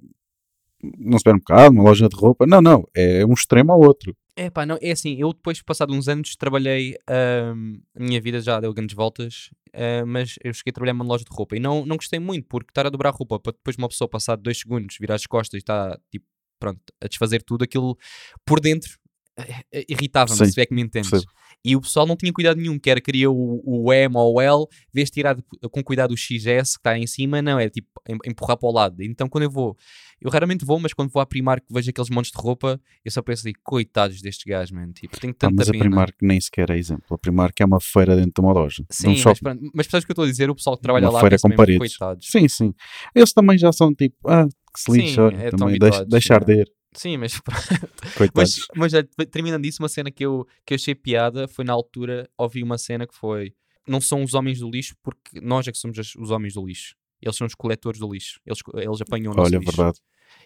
[0.98, 2.46] num supermercado, numa loja de roupa.
[2.46, 4.16] Não, não, é um extremo ao outro.
[4.36, 8.40] É pá, não, é assim, eu depois, passado uns anos, trabalhei, ahm, a minha vida
[8.40, 11.60] já deu grandes voltas, ah, mas eu cheguei a trabalhar numa loja de roupa e
[11.60, 14.60] não, não gostei muito, porque estar a dobrar roupa para depois uma pessoa passar dois
[14.60, 16.26] segundos, virar as costas e está, tipo,
[16.60, 17.98] pronto, a desfazer tudo, aquilo
[18.46, 19.00] por dentro
[19.38, 21.10] eh, eh, irritava-me, Sim, se é que me entendes.
[21.10, 21.32] percebo.
[21.66, 24.66] E o pessoal não tinha cuidado nenhum, quer queria o, o M ou o L,
[24.94, 25.36] vez tirar
[25.72, 28.72] com cuidado o XS que está em cima, não, é tipo em- empurrar para o
[28.72, 29.04] lado.
[29.04, 29.76] Então quando eu vou,
[30.22, 33.22] eu raramente vou, mas quando vou à Primark vejo aqueles montes de roupa, eu só
[33.22, 35.72] penso assim, coitados destes gajos, man, tipo, tenho Pá, tanta mas a.
[35.74, 37.06] Primark nem sequer é exemplo.
[37.12, 38.86] A Primark é uma feira dentro de uma loja.
[38.90, 39.40] Sim, um mas, shopping.
[39.44, 40.50] pronto, mas percebes o que eu estou a dizer?
[40.50, 41.80] O pessoal que trabalha Uma lá feira com mesmo, paredes.
[41.98, 42.30] coitados.
[42.30, 42.74] Sim, sim.
[43.14, 46.68] Eles também já são tipo, ah, que se lixa, é também deixa, habituados, deixa arder.
[46.98, 47.40] Sim, mas.
[48.34, 48.92] Mas, mas
[49.30, 52.78] terminando isso, uma cena que eu, que eu achei piada foi na altura, ouvi uma
[52.78, 53.54] cena que foi:
[53.88, 56.96] não são os homens do lixo, porque nós é que somos os homens do lixo.
[57.22, 58.40] Eles são os coletores do lixo.
[58.46, 59.76] Eles, eles apanham o nosso Olha, lixo.
[59.76, 60.00] verdade.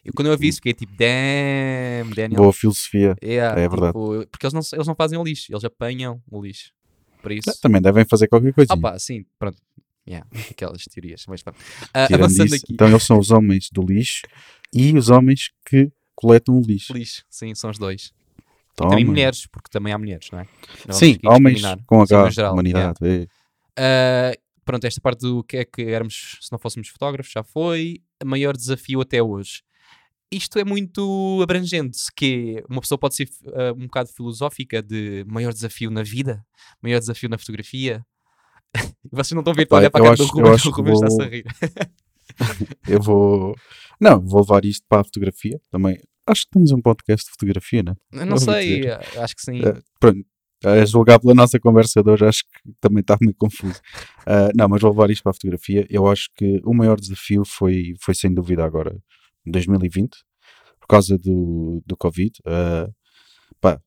[0.04, 2.42] E quando eu ouvi isso, fiquei tipo: damn, Daniel.
[2.42, 3.16] Boa filosofia.
[3.24, 3.94] Yeah, é verdade.
[3.94, 6.74] tipo, porque eles não, eles não fazem o lixo, eles apanham o lixo.
[7.22, 7.62] Por isso.
[7.62, 8.74] Também devem fazer qualquer coisa.
[8.74, 9.58] Ah, pá, sim, pronto.
[10.08, 11.26] Yeah, aquelas teorias.
[11.28, 11.60] Mas pronto.
[12.08, 12.74] Tirando avançando isso, aqui.
[12.74, 14.24] Então eles são os homens do lixo
[14.74, 16.94] e os homens que coletam o lixo.
[16.94, 18.14] Lixo, sim, são os dois.
[18.38, 18.92] E Toma.
[18.92, 20.48] também mulheres, porque também há mulheres, não é?
[20.88, 22.98] Não Sim, homens com geral, humanidade.
[23.04, 23.28] é.
[23.78, 28.02] Uh, pronto, esta parte do que é que éramos se não fôssemos fotógrafos já foi.
[28.24, 29.62] O maior desafio até hoje.
[30.32, 35.52] Isto é muito abrangente, que uma pessoa pode ser uh, um bocado filosófica de maior
[35.52, 36.42] desafio na vida,
[36.82, 38.06] maior desafio na fotografia.
[39.12, 40.70] Vocês não estão a ver, a olhar para a cara do acho- eu Rubens, o
[40.72, 41.46] Rubens está-se vou- a rir.
[42.88, 43.56] Eu vou.
[44.00, 46.00] Não, vou levar isto para a fotografia também.
[46.28, 47.96] Acho que tens um podcast de fotografia, né?
[48.12, 49.00] Eu não sei, dizer.
[49.20, 49.62] acho que sim.
[49.64, 50.26] Eh, pronto.
[50.64, 53.80] A julgar pela nossa conversa de hoje, acho que também está meio confuso.
[54.22, 55.88] Uh, não, mas vou levar isto para a fotografia.
[55.90, 58.96] Eu acho que o maior desafio foi, foi sem dúvida agora
[59.44, 60.18] 2020,
[60.80, 62.32] por causa do, do Covid.
[62.42, 62.94] Uh,
[63.60, 63.82] pá,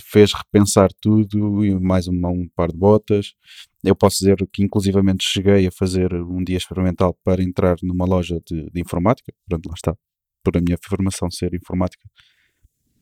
[0.00, 3.34] fez repensar tudo e mais uma, um par de botas.
[3.82, 8.40] Eu posso dizer que inclusivamente cheguei a fazer um dia experimental para entrar numa loja
[8.46, 9.32] de, de informática.
[9.48, 9.96] Pronto, lá está.
[10.42, 12.08] Por a minha formação ser informática.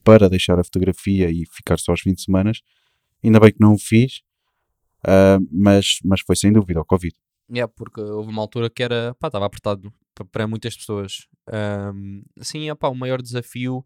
[0.04, 2.60] Para deixar a fotografia e ficar só aos 20 semanas.
[3.22, 4.20] Ainda bem que não o fiz.
[5.00, 7.14] Uh, mas, mas foi sem dúvida o Covid.
[7.52, 9.92] É, porque houve uma altura que era, pá, estava apertado
[10.30, 11.26] para muitas pessoas.
[11.94, 13.84] Um, sim, o maior desafio,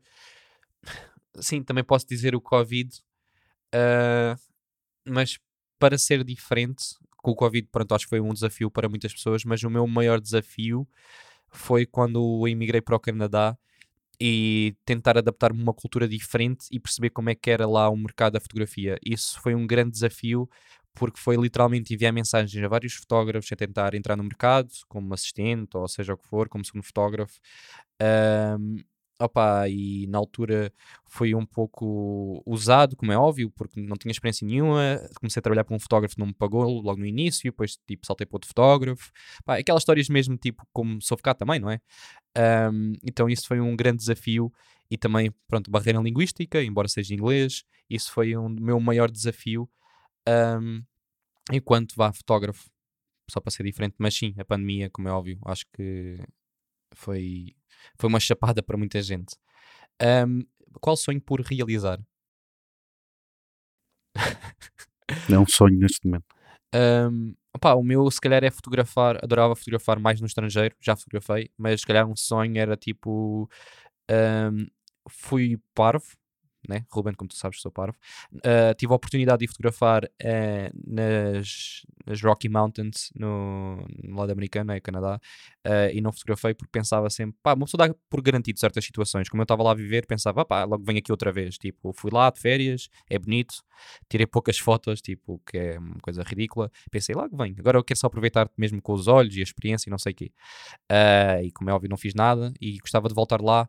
[1.37, 2.91] sim, também posso dizer o Covid,
[3.75, 4.39] uh,
[5.09, 5.39] mas
[5.79, 6.85] para ser diferente,
[7.19, 9.87] com o Covid, pronto, acho que foi um desafio para muitas pessoas, mas o meu
[9.87, 10.87] maior desafio
[11.57, 13.57] foi quando emigrei para o Canadá
[14.21, 17.97] e tentar adaptar-me a uma cultura diferente e perceber como é que era lá o
[17.97, 18.99] mercado da fotografia.
[19.05, 20.49] Isso foi um grande desafio
[20.95, 25.77] porque foi literalmente enviar mensagens a vários fotógrafos a tentar entrar no mercado, como assistente
[25.77, 27.41] ou seja o que for, como segundo fotógrafo.
[28.01, 28.79] Um,
[29.21, 30.73] opa, e na altura
[31.07, 35.01] foi um pouco usado, como é óbvio, porque não tinha experiência nenhuma.
[35.21, 38.27] Comecei a trabalhar para um fotógrafo, não me pagou logo no início, depois tipo, saltei
[38.27, 39.11] para outro fotógrafo.
[39.47, 41.81] Aquelas histórias mesmo, tipo, como sou cá também, não é?
[42.37, 44.53] Um, então isso foi um grande desafio
[44.91, 49.69] e também, pronto, barreira linguística, embora seja inglês, isso foi um meu maior desafio
[50.29, 50.83] um,
[51.53, 52.69] enquanto vá fotógrafo,
[53.31, 56.19] só para ser diferente, mas sim, a pandemia, como é óbvio, acho que
[56.95, 57.55] foi,
[57.99, 59.37] foi uma chapada para muita gente.
[60.03, 60.43] Um,
[60.81, 62.01] qual sonho por realizar?
[65.31, 66.25] É um sonho neste momento.
[66.75, 69.23] Um, opa, o meu, se calhar, é fotografar.
[69.23, 73.49] Adorava fotografar mais no estrangeiro, já fotografei, mas se calhar um sonho era tipo.
[74.11, 74.67] Um,
[75.09, 76.07] fui parvo,
[76.69, 76.85] né?
[76.91, 77.97] Ruben, como tu sabes, sou parvo.
[78.33, 84.73] Uh, tive a oportunidade de fotografar uh, nas, nas, Rocky Mountains, no, no lado americano,
[84.73, 85.21] é Canadá,
[85.67, 89.29] uh, e não fotografei porque pensava sempre, pá, uma pessoa dá por garantido certas situações.
[89.29, 91.59] Como eu estava lá a viver, pensava, pá, logo venho aqui outra vez.
[91.59, 93.55] Tipo, fui lá de férias, é bonito,
[94.09, 96.71] tirei poucas fotos, tipo, que é uma coisa ridícula.
[96.91, 97.57] Pensei, logo venho.
[97.59, 100.13] Agora eu quero só aproveitar mesmo com os olhos e a experiência e não sei
[100.13, 100.33] o quê.
[101.43, 103.69] e como é óbvio, não fiz nada e gostava de voltar lá.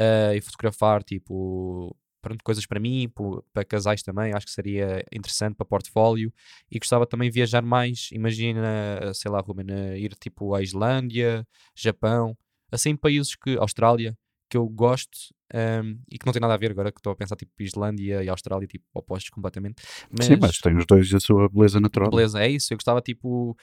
[0.00, 1.92] Uh, e fotografar tipo
[2.28, 3.10] pronto, coisas para mim,
[3.52, 6.32] para casais também, acho que seria interessante para portfólio
[6.70, 12.36] e gostava também de viajar mais, imagina, sei lá, Ruben, ir tipo à Islândia, Japão,
[12.70, 14.16] assim países que, Austrália,
[14.50, 15.18] que eu gosto
[15.54, 18.22] um, e que não tem nada a ver agora que estou a pensar tipo Islândia
[18.22, 19.82] e Austrália, tipo opostos completamente.
[20.10, 22.10] Mas, Sim, mas tem os dois a sua beleza natural.
[22.10, 23.56] Beleza, é isso, eu gostava tipo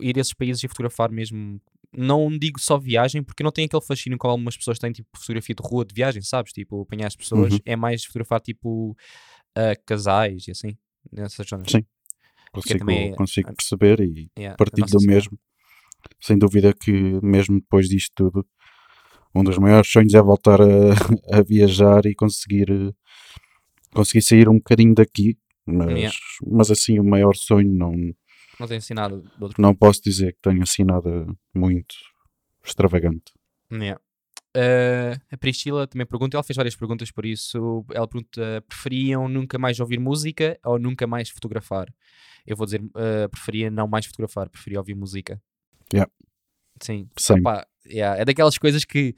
[0.00, 1.60] ir a esses países e fotografar mesmo
[1.92, 5.54] não digo só viagem, porque não tem aquele fascínio que algumas pessoas têm, tipo fotografia
[5.54, 6.52] de rua de viagem, sabes?
[6.52, 7.58] Tipo, apanhar as pessoas, uhum.
[7.64, 10.76] é mais fotografar tipo uh, casais e assim,
[11.12, 11.70] nessas zonas.
[11.70, 11.84] Sim,
[12.52, 15.38] consigo, é, consigo perceber e yeah, partilho do mesmo.
[16.20, 18.46] Sem dúvida que, mesmo depois disto tudo,
[19.34, 20.64] um dos maiores sonhos é voltar a,
[21.38, 22.68] a viajar e conseguir,
[23.92, 26.18] conseguir sair um bocadinho daqui, mas, yeah.
[26.46, 27.94] mas assim, o maior sonho não
[28.60, 31.94] não tenho assinado de outro Não posso dizer que tenho assinado muito
[32.62, 33.32] extravagante.
[33.72, 34.00] Yeah.
[34.54, 37.84] Uh, a Priscila também pergunta, ela fez várias perguntas por isso.
[37.92, 41.92] Ela pergunta: preferiam nunca mais ouvir música ou nunca mais fotografar?
[42.46, 45.40] Eu vou dizer: uh, preferia não mais fotografar, preferia ouvir música.
[45.92, 46.12] Yeah.
[46.82, 47.08] Sim.
[47.30, 48.20] Opa, yeah.
[48.20, 49.14] É daquelas coisas que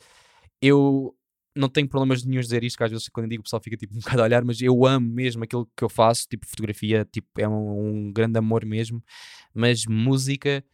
[0.60, 1.16] eu
[1.54, 3.62] não tenho problemas nenhum de dizer isto, que às vezes quando eu digo o pessoal
[3.62, 6.46] fica tipo um bocado a olhar, mas eu amo mesmo aquilo que eu faço, tipo
[6.46, 9.02] fotografia, tipo, é um, um grande amor mesmo,
[9.54, 10.64] mas música,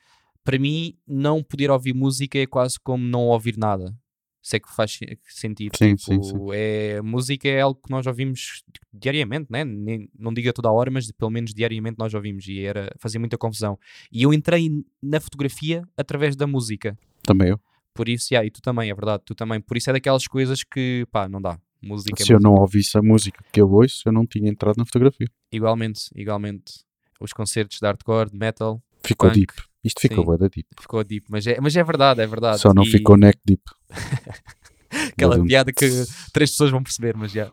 [0.44, 3.94] para mim, não poder ouvir música é quase como não ouvir nada.
[4.40, 5.76] Se é que faz sentido.
[5.76, 6.36] Sim, tipo, sim, sim.
[6.54, 8.62] É, música é algo que nós ouvimos
[8.94, 9.64] diariamente, né?
[9.64, 13.20] Nem, não diga toda a hora, mas pelo menos diariamente nós ouvimos e era fazia
[13.20, 13.78] muita confusão.
[14.10, 14.70] E eu entrei
[15.02, 16.96] na fotografia através da música.
[17.24, 17.60] Também eu.
[17.98, 19.60] Por isso, yeah, e tu também, é verdade, tu também.
[19.60, 21.58] Por isso é daquelas coisas que, pá, não dá.
[21.82, 24.48] Música é Se é eu não ouvisse a música que eu ouço, eu não tinha
[24.48, 25.26] entrado na fotografia.
[25.50, 26.84] Igualmente, igualmente.
[27.20, 28.80] Os concertos de hardcore, de metal.
[29.02, 29.52] Ficou punk, deep.
[29.82, 30.68] Isto ficou bué deep.
[30.80, 32.60] Ficou deep, mas é, mas é verdade, é verdade.
[32.60, 32.86] Só não e...
[32.86, 33.62] ficou neck deep.
[35.12, 35.88] Aquela mas, piada que
[36.32, 37.50] três pessoas vão perceber, mas já.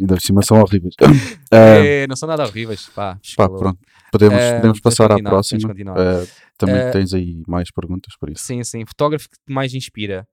[0.00, 0.94] Ainda por cima são horríveis.
[1.50, 2.88] é, não são nada horríveis.
[2.94, 3.80] Pá, pá pronto.
[4.14, 5.72] Podemos, uh, podemos passar à próxima.
[5.72, 8.44] Uh, também uh, tens aí mais perguntas por isso.
[8.44, 8.86] Sim, sim.
[8.86, 10.24] Fotógrafo que mais inspira.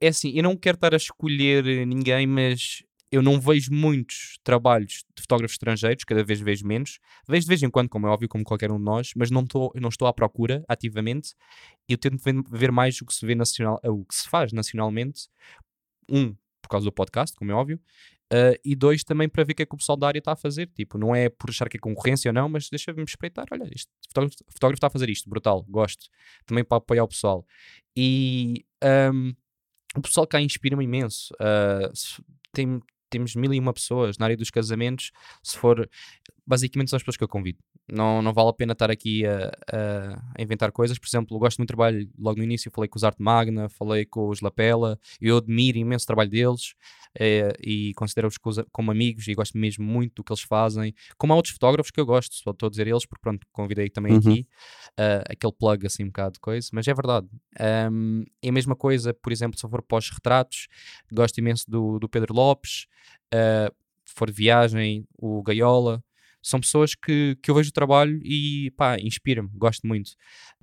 [0.00, 5.04] É assim, eu não quero estar a escolher ninguém, mas eu não vejo muitos trabalhos
[5.16, 7.00] de fotógrafos estrangeiros, cada vez vejo menos.
[7.28, 9.44] Vejo de vez em quando, como é óbvio, como qualquer um de nós, mas não,
[9.44, 11.34] tô, não estou à procura ativamente.
[11.88, 12.22] Eu tento
[12.52, 15.28] ver mais o que se vê nacional, o que se faz nacionalmente.
[16.08, 17.80] Um, por causa do podcast, como é óbvio.
[18.34, 20.32] Uh, e dois, também para ver o que é que o pessoal da área está
[20.32, 20.66] a fazer.
[20.74, 23.46] Tipo, não é por achar que é concorrência ou não, mas deixa-me espreitar.
[23.52, 23.88] Olha, este
[24.50, 26.06] fotógrafo, está a fazer isto, brutal, gosto.
[26.44, 27.46] Também para apoiar o pessoal.
[27.96, 28.64] E
[29.12, 29.32] um,
[29.96, 31.32] o pessoal cá inspira-me imenso.
[31.34, 31.92] Uh,
[32.52, 35.12] tem, temos mil e uma pessoas na área dos casamentos.
[35.40, 35.88] Se for,
[36.46, 37.58] basicamente são as pessoas que eu convido.
[37.90, 40.98] Não, não vale a pena estar aqui a, a, inventar coisas.
[40.98, 43.68] Por exemplo, eu gosto muito do trabalho, logo no início falei com os Arte Magna,
[43.68, 46.74] falei com os Lapela, eu admiro imenso o trabalho deles
[47.18, 48.36] é, e considero-os
[48.72, 50.94] como amigos e gosto mesmo muito do que eles fazem.
[51.16, 53.88] Como há outros fotógrafos que eu gosto, só estou a dizer eles, porque pronto, convidei
[53.88, 54.18] também uhum.
[54.18, 54.46] aqui
[54.98, 57.28] uh, aquele plug assim um bocado de coisa, mas é verdade.
[57.90, 60.68] Um, é a mesma coisa, por exemplo, se for pós-retratos,
[61.12, 62.86] gosto imenso do, do Pedro Lopes,
[63.32, 63.74] uh,
[64.04, 66.02] for viagem, o Gaiola
[66.44, 70.10] são pessoas que, que eu vejo o trabalho e pá, inspira-me, gosto muito.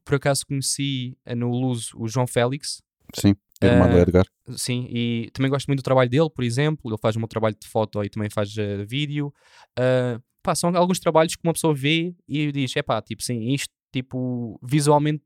[0.05, 2.83] Por acaso conheci eh, no Luso o João Félix.
[3.15, 4.25] Sim, irmão uh, do Edgar.
[4.55, 6.91] Sim, e também gosto muito do trabalho dele, por exemplo.
[6.91, 9.33] Ele faz o meu trabalho de foto e também faz uh, vídeo.
[9.77, 13.51] Uh, pá, são alguns trabalhos que uma pessoa vê e diz: é pá, tipo, sim,
[13.51, 15.23] isto, tipo, visualmente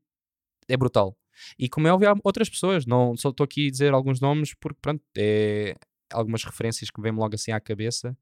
[0.68, 1.14] é brutal.
[1.58, 4.54] E como é óbvio, há outras pessoas, não só estou aqui a dizer alguns nomes
[4.58, 5.74] porque, pronto, é
[6.10, 8.16] algumas referências que vêm-me logo assim à cabeça,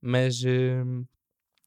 [0.00, 1.04] mas uh,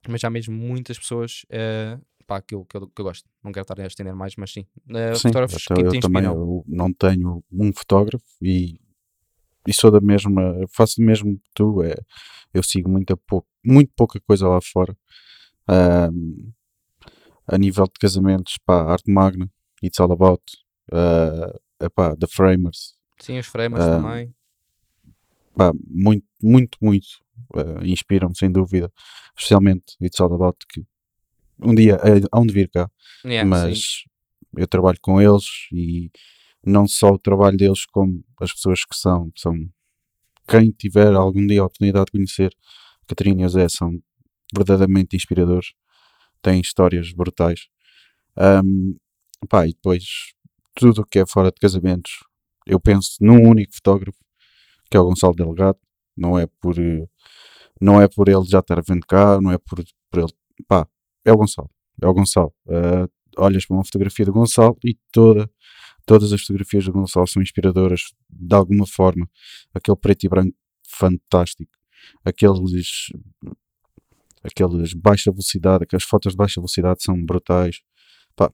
[0.10, 3.30] mas há mesmo muitas pessoas uh, pá, que, eu, que, eu, que eu gosto.
[3.44, 4.66] Não quero estar a estender mais, mas sim.
[4.90, 8.80] Uh, sim fotógrafos que eu te também eu não tenho um fotógrafo e,
[9.68, 11.84] e sou da mesma, faço o mesmo que tu.
[11.84, 11.96] É,
[12.54, 14.96] eu sigo muita pouco, muito pouca coisa lá fora.
[15.70, 16.52] Um,
[17.48, 19.52] a nível de casamentos, pá, Arte Magna,
[19.84, 20.44] It's All About,
[20.92, 22.96] uh, epá, The Framers.
[23.20, 24.34] Sim, os Framers uh, também.
[25.56, 27.25] Pá, muito, muito, muito
[27.56, 28.92] uh, inspiram-me sem dúvida,
[29.38, 30.86] especialmente It's All About que
[31.60, 32.00] um dia
[32.34, 32.90] hão de vir cá,
[33.24, 34.10] yeah, mas sim.
[34.58, 36.12] eu trabalho com eles e
[36.66, 39.54] não só o trabalho deles como as pessoas que são, são
[40.48, 42.56] quem tiver algum dia a oportunidade de conhecer
[43.08, 44.00] Catarina e José são
[44.54, 45.74] verdadeiramente inspiradores,
[46.42, 47.68] têm histórias brutais.
[48.38, 48.98] Um,
[49.48, 50.04] pá, e depois
[50.76, 52.12] tudo o que é fora de casamentos,
[52.66, 54.18] eu penso num único fotógrafo,
[54.90, 55.78] que é o Gonçalo Delegado,
[56.18, 56.76] não é por
[57.80, 60.34] não é por ele já estar vendo cá, não é por, por ele.
[60.68, 60.88] Pá,
[61.26, 61.70] é o Gonçalo.
[62.02, 62.54] É o Gonçalo.
[62.66, 65.50] Uh, olhas para uma fotografia do Gonçalo e toda,
[66.06, 69.30] todas as fotografias do Gonçalo são inspiradoras de alguma forma.
[69.74, 70.56] Aquele preto e branco
[70.88, 71.72] fantástico.
[72.24, 73.10] Aqueles.
[74.44, 77.82] Aqueles baixa velocidade, aquelas fotos de baixa velocidade são brutais.
[78.36, 78.52] Pá,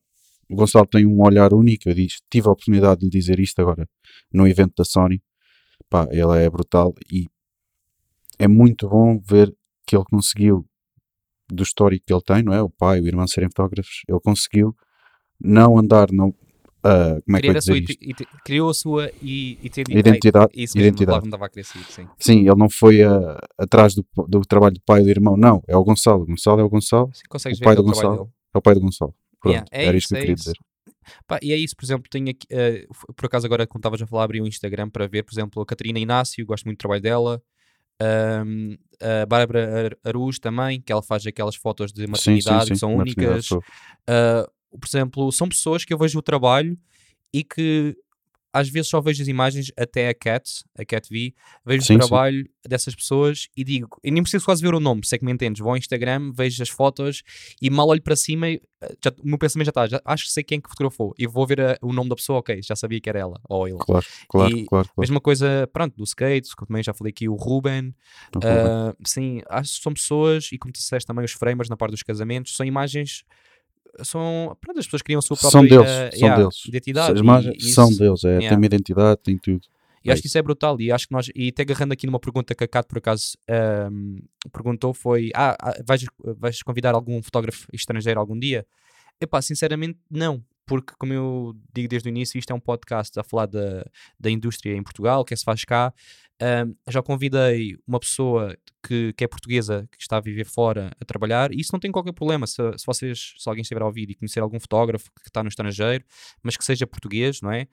[0.50, 1.90] o Gonçalo tem um olhar único.
[1.90, 3.88] Eu disse, tive a oportunidade de lhe dizer isto agora
[4.34, 5.22] no evento da Sony.
[5.90, 7.28] Pá, ele é brutal e
[8.40, 9.54] é muito bom ver
[9.86, 10.66] que ele conseguiu,
[11.52, 12.62] do histórico que ele tem, não é?
[12.62, 14.76] O pai, o irmão serem fotógrafos, ele conseguiu
[15.40, 16.30] não andar no.
[16.84, 18.26] Uh, como é que eu dizer isto?
[18.44, 20.00] Criou a sua identidade.
[20.00, 20.52] Identidade.
[20.56, 21.30] Isso mesmo, identidade.
[21.30, 22.08] Não a sim.
[22.18, 25.62] sim, ele não foi uh, atrás do, do trabalho do pai e do irmão, não.
[25.68, 26.24] É o Gonçalo.
[26.24, 27.12] O Gonçalo é o Gonçalo.
[27.14, 28.32] Sim, o pai do Gonçalo.
[28.54, 29.14] É o pai do Gonçalo.
[29.40, 30.56] Pronto, yeah, é era isso, que eu queria é dizer.
[31.28, 34.08] Pá, e é isso, por exemplo, tenho aqui, uh, por acaso agora, quando estavas a
[34.08, 36.82] falar, abri o um Instagram para ver, por exemplo, a Catarina Inácio, gosto muito do
[36.82, 37.44] trabalho dela.
[38.00, 42.74] Um, a Bárbara Aruz também, que ela faz aquelas fotos de maternidade sim, sim, sim.
[42.74, 43.52] que são únicas.
[43.52, 44.48] Uh,
[44.80, 46.78] por exemplo, são pessoas que eu vejo o trabalho
[47.34, 47.96] e que
[48.54, 51.34] às vezes só vejo as imagens até a Cat, a Cat V,
[51.66, 52.70] vejo sim, o trabalho sim.
[52.70, 55.32] dessas pessoas e digo, e nem preciso quase ver o nome, se é que me
[55.32, 57.24] entendes, vou ao Instagram, vejo as fotos
[57.62, 58.48] e mal olho para cima,
[59.04, 61.46] já, o meu pensamento já está, já, acho que sei quem que fotografou e vou
[61.46, 63.78] ver a, o nome da pessoa, ok, já sabia que era ela ou ele.
[63.78, 64.90] Claro, claro, e claro, claro.
[64.98, 67.96] Mesma coisa, pronto, do skate, que também já falei aqui, o Ruben,
[68.36, 71.92] uh, sim, acho que são pessoas, e como tu disseste também, os framers na parte
[71.92, 73.24] dos casamentos, são imagens
[74.02, 76.64] são pronto, as pessoas criam a sua própria são deles, uh, são yeah, deles.
[76.68, 77.20] identidade.
[77.20, 78.50] As são deles, é, yeah.
[78.50, 79.62] tem uma identidade, tem tudo.
[80.04, 80.80] E é acho que isso é brutal.
[80.82, 83.38] E acho que nós, e até agarrando aqui numa pergunta que a Kat por acaso
[83.92, 84.20] um,
[84.52, 86.06] perguntou: foi: Ah, ah vais,
[86.38, 88.66] vais convidar algum fotógrafo estrangeiro algum dia?
[89.20, 90.44] Epá, sinceramente, não.
[90.72, 93.86] Porque, como eu digo desde o início, isto é um podcast a falar da,
[94.18, 95.94] da indústria em Portugal, que é se faz cá.
[96.42, 101.04] Um, já convidei uma pessoa que, que é portuguesa, que está a viver fora, a
[101.04, 102.48] trabalhar, e isso não tem qualquer problema.
[102.48, 105.50] Se, se vocês, se alguém estiver a ouvir e conhecer algum fotógrafo que está no
[105.50, 106.06] estrangeiro,
[106.42, 107.68] mas que seja português, não é?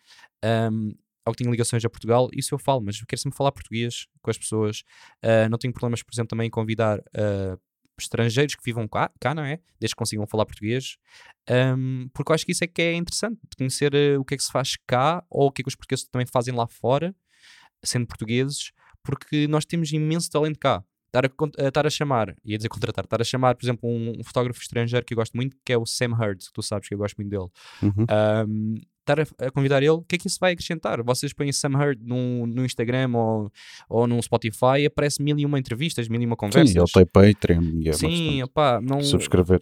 [0.45, 0.93] Um,
[1.25, 4.09] ou que tenha ligações a Portugal, isso eu falo, mas eu quero sempre falar português
[4.21, 4.81] com as pessoas.
[5.25, 7.61] Uh, não tenho problemas, por exemplo, também em convidar uh,
[8.03, 9.61] estrangeiros que vivam cá, cá, não é?
[9.81, 10.97] Desde que consigam falar português.
[11.49, 14.35] Um, porque eu acho que isso é que é interessante, de conhecer uh, o que
[14.35, 16.67] é que se faz cá, ou o que é que os portugueses também fazem lá
[16.67, 17.15] fora,
[17.83, 18.73] sendo portugueses,
[19.03, 20.85] porque nós temos imenso talento cá.
[21.07, 24.25] Estar a, estar a chamar, ia dizer contratar, estar a chamar, por exemplo, um, um,
[24.25, 26.95] fotógrafo estrangeiro que eu gosto muito, que é o Sam Hurd, que tu sabes que
[26.95, 27.49] eu gosto muito dele.
[27.83, 28.05] Uhum.
[28.47, 28.75] Um,
[29.13, 31.03] estar a, a convidar ele, o que é que isso vai acrescentar?
[31.03, 33.53] Vocês põem Sam Hurd no, no Instagram ou,
[33.89, 36.71] ou no Spotify, aparece mil e uma entrevistas, mil e uma conversas.
[36.73, 39.61] Sim, ele tem Patreon e é Sim, opá, não, subscrever.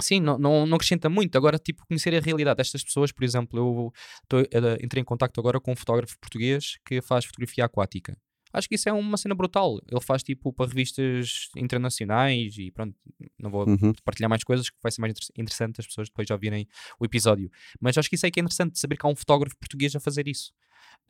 [0.00, 1.36] Sim, não, não, não acrescenta muito.
[1.36, 3.92] Agora, tipo, conhecer a realidade destas pessoas, por exemplo, eu
[4.28, 8.16] tô, eh, entrei em contato agora com um fotógrafo português que faz fotografia aquática.
[8.54, 9.78] Acho que isso é uma cena brutal.
[9.90, 12.94] Ele faz tipo para revistas internacionais e pronto,
[13.38, 13.92] não vou Uhum.
[14.04, 16.66] partilhar mais coisas que vai ser mais inter- interessante as pessoas depois já ouvirem
[16.98, 17.50] o episódio.
[17.80, 20.00] Mas acho que isso é que é interessante, saber que há um fotógrafo português a
[20.00, 20.52] fazer isso.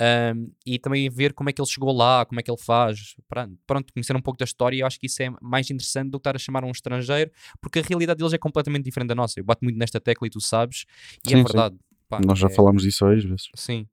[0.01, 3.15] Ahm, e também ver como é que ele chegou lá, como é que ele faz.
[3.29, 4.77] Pronto, pronto, conhecer um pouco da história.
[4.79, 7.31] Eu acho que isso é mais interessante do que estar a chamar um estrangeiro,
[7.61, 9.39] porque a realidade deles é completamente diferente da nossa.
[9.39, 10.85] Eu bato muito nesta tecla e tu sabes,
[11.27, 11.43] e Sim, é sim.
[11.45, 11.77] verdade.
[12.09, 13.49] Pá, Nós já é- falámos disso várias vezes.
[13.55, 13.87] Sim.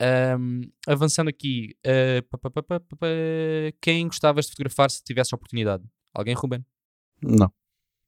[0.00, 1.76] Ahm, avançando aqui,
[2.30, 3.06] pá, pá, pá, pá,
[3.80, 5.84] quem gostavas de fotografar se tivesse a oportunidade?
[6.12, 6.64] Alguém, Ruben?
[7.22, 7.50] Não.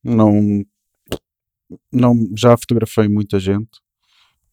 [0.03, 0.65] Não.
[1.93, 3.81] Não, já fotografei muita gente.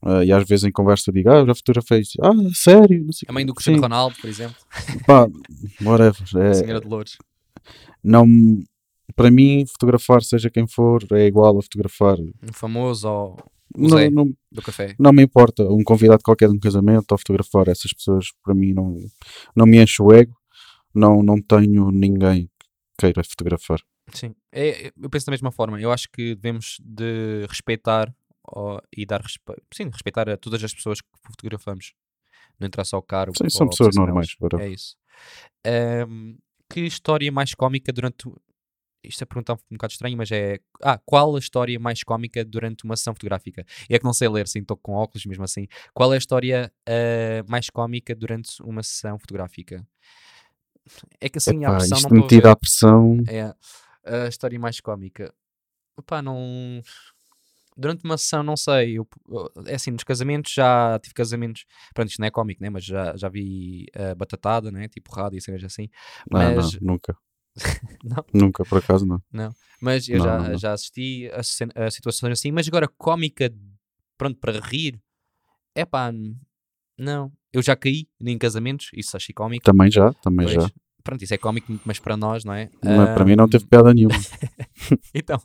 [0.02, 2.02] ah, e às vezes em conversa digo, ah, já fotografei.
[2.22, 3.04] Ah, sério?
[3.06, 4.56] Não sei A mãe quê." do Cristiano Sim, Ronaldo, por exemplo,
[5.06, 5.28] pá,
[5.82, 6.16] whatever.
[6.36, 7.18] a É, Senhora Dolores.
[8.04, 8.26] não,
[9.16, 12.18] para mim, fotografar, seja quem for, é igual a fotografar.
[12.20, 13.38] Um famoso ou
[13.76, 14.96] Não, não, do café.
[15.00, 15.64] não me importa.
[15.64, 18.98] Um convidado qualquer de um casamento ou fotografar essas pessoas, para mim, não,
[19.56, 20.36] não me enche o ego.
[20.94, 22.68] Não, não tenho ninguém que
[23.00, 23.80] queira fotografar.
[24.12, 25.80] Sim, é, eu penso da mesma forma.
[25.82, 28.14] Eu acho que devemos de respeitar
[28.48, 31.94] ó, e dar respeito, sim, respeitar a todas as pessoas que fotografamos.
[32.60, 33.32] Não entrar só o caro.
[33.36, 34.36] Sim, são pessoas normais.
[34.40, 34.68] whatever.
[34.68, 34.96] É isso.
[35.66, 36.36] Ahm,
[36.70, 38.30] que história mais cómica durante.
[39.04, 40.60] Isto é perguntar um bocado estranho, mas é.
[40.82, 43.66] Ah, qual a história mais cómica durante uma sessão fotográfica?
[43.90, 45.68] E é que não sei ler, sim, estou com óculos mesmo assim.
[45.94, 49.86] Qual é a história ah, mais cómica durante uma sessão fotográfica?
[51.20, 53.18] É que assim, a Epá, pressão isto não a metido à pressão.
[53.28, 53.54] É
[54.06, 55.34] a história mais cómica.
[55.98, 56.82] Opá, não.
[57.76, 59.00] Durante uma sessão, não sei.
[59.00, 59.08] Eu,
[59.66, 61.66] é assim, nos casamentos já tive casamentos.
[61.94, 62.70] Pronto, isto não é cómico, né?
[62.70, 64.88] Mas já, já vi a batatada, né?
[64.88, 65.90] Tipo rádio e cenas assim.
[66.30, 67.18] Não, não, Mas, nunca.
[68.04, 68.26] Não?
[68.34, 69.22] Nunca, por acaso, não.
[69.82, 70.58] mas eu Não, já, não, não.
[70.58, 72.52] já assisti a, a situações assim.
[72.52, 73.52] Mas agora, cómica,
[74.18, 75.00] pronto, para rir.
[75.76, 76.12] É pá,
[76.98, 77.32] não.
[77.52, 79.64] Eu já caí em casamentos, isso achei cómico.
[79.64, 80.64] Também já, também Pois.
[80.64, 80.72] já.
[81.04, 82.70] Pronto, isso é cómico, mas para nós, não é?
[82.82, 84.16] Não, para mim não teve piada nenhuma.
[85.14, 85.42] Então,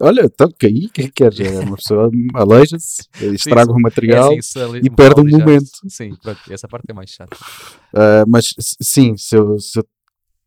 [0.00, 1.40] Olha, então caí, o que é que queres?
[1.40, 3.02] É Uma pessoa aleija-se,
[3.34, 5.70] estraga o material, É assim, e perde um momento.
[5.88, 7.36] Sim, pronto, essa parte é mais chata.
[7.94, 9.84] ah, mas sim, se eu, se eu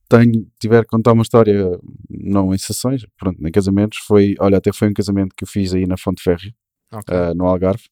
[0.10, 1.80] tenho, tiver que contar uma história,
[2.10, 5.74] não em sessões, pronto, em casamentos, foi, olha, até foi um casamento que eu fiz
[5.74, 6.54] aí na Fonte Férrea,
[6.94, 7.16] Ok.
[7.16, 7.84] ah, no Algarve.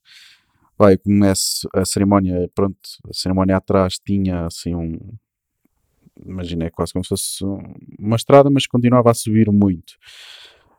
[0.78, 2.78] Vai, começo a cerimónia, pronto,
[3.10, 4.98] a cerimónia atrás tinha assim um,
[6.26, 9.94] imagina, é quase como se fosse um- uma estrada, mas continuava a subir muito.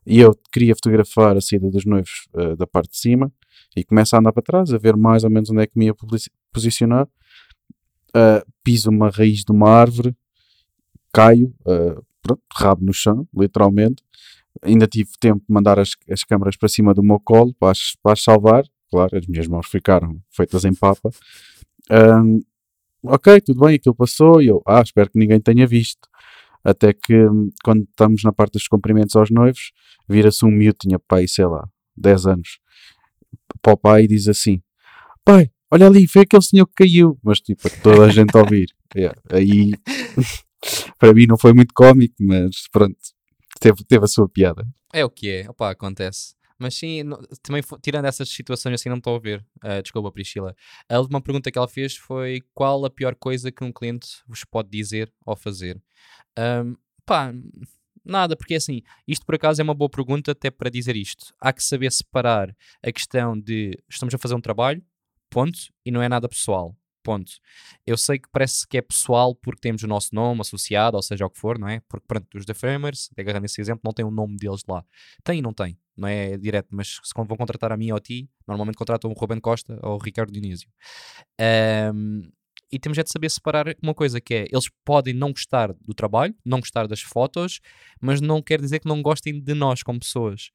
[0.06, 3.32] E eu queria fotografar a saída dos noivos ah, da parte de cima
[3.76, 5.86] e começo a andar para trás, a ver mais ou menos onde é que me
[5.86, 5.94] ia
[6.52, 7.08] posicionar.
[8.14, 10.14] Ah, piso uma raiz de uma árvore,
[11.14, 14.02] caio, ah, pronto, rabo no chão, literalmente.
[14.62, 17.96] Ainda tive tempo de mandar as, as câmaras para cima do meu colo para as,
[18.02, 18.64] para as salvar.
[18.90, 21.10] Claro, as minhas mãos ficaram feitas em papa.
[21.90, 22.40] Ahm,
[23.02, 24.40] ok, tudo bem, aquilo passou.
[24.40, 26.08] E eu, ah, espero que ninguém tenha visto.
[26.62, 29.72] Até que, hum, quando estamos na parte dos cumprimentos aos noivos,
[30.08, 32.58] vira-se um miúdo, tinha pai, sei lá, 10 anos,
[33.60, 34.62] para o pai e diz assim:
[35.24, 37.18] Pai, olha ali, foi aquele senhor que caiu.
[37.22, 38.68] Mas, tipo, toda a gente a ouvir.
[38.96, 39.72] Yeah, Aí,
[40.98, 42.96] para mim, não foi muito cómico, mas pronto,
[43.60, 44.66] teve, teve a sua piada.
[44.92, 46.34] É o que é, opá, acontece.
[46.58, 49.44] Mas sim, no- também tirando essas situações assim, não estou a ver.
[49.60, 50.54] Ah, desculpa, Priscila.
[50.88, 54.44] A última pergunta que ela fez foi: qual a pior coisa que um cliente vos
[54.44, 55.82] pode dizer ou fazer?
[56.38, 57.32] Ahm, pá,
[58.04, 61.34] nada, porque assim, isto por acaso é uma boa pergunta até para dizer isto.
[61.40, 64.82] Há que saber separar a questão de estamos a fazer um trabalho,
[65.28, 66.76] ponto, e não é nada pessoal.
[67.04, 67.32] Ponto.
[67.86, 71.26] Eu sei que parece que é pessoal porque temos o nosso nome associado, ou seja
[71.26, 71.80] o que for, não é?
[71.86, 74.82] Porque, pronto, os até agarrando esse exemplo, não tem o nome deles lá.
[75.22, 78.00] Tem e não tem, não é direto, mas se vão contratar a mim ou a
[78.00, 80.70] ti, normalmente contratam o Ruben Costa ou o Ricardo Dionísio.
[81.38, 82.22] Ahm,
[82.72, 85.92] e temos é de saber separar uma coisa que é, eles podem não gostar do
[85.94, 87.60] trabalho, não gostar das fotos,
[88.00, 90.50] mas não quer dizer que não gostem de nós como pessoas.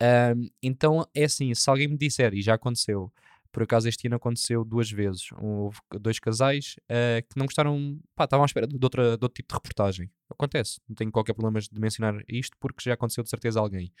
[0.00, 3.12] Ahm, então é assim, se alguém me disser, e já aconteceu,
[3.52, 8.24] por acaso este ano aconteceu duas vezes, houve dois casais ah, que não gostaram, pá,
[8.24, 10.10] estavam à espera de, outra, de outro tipo de reportagem.
[10.30, 13.92] Acontece, não tenho qualquer problema de mencionar isto porque já aconteceu de certeza a alguém.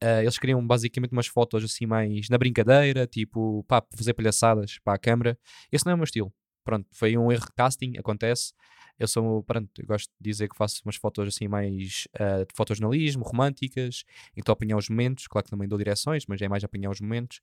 [0.00, 4.94] Ah, eles queriam basicamente umas fotos assim mais na brincadeira, tipo, pá, fazer palhaçadas para
[4.94, 5.38] a câmara.
[5.70, 6.32] Esse não é o meu estilo.
[6.64, 8.52] Pronto, foi um erro de casting, acontece.
[8.98, 12.54] Eu sou, pronto, eu gosto de dizer que faço umas fotos assim mais uh, de
[12.54, 14.04] fotojornalismo, românticas,
[14.36, 17.40] em apanhar os momentos, claro que também dou direções, mas é mais apanhar os momentos.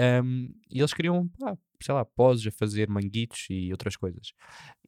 [0.00, 4.32] Um, e eles queriam, pá, sei lá, poses a fazer manguitos e outras coisas.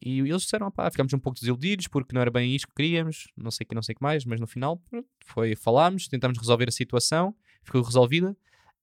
[0.01, 3.29] E eles disseram, pá, ficámos um pouco desiludidos porque não era bem isto que queríamos,
[3.37, 4.81] não sei que, não sei que mais, mas no final
[5.25, 8.37] foi, falámos, tentámos resolver a situação, ficou resolvida.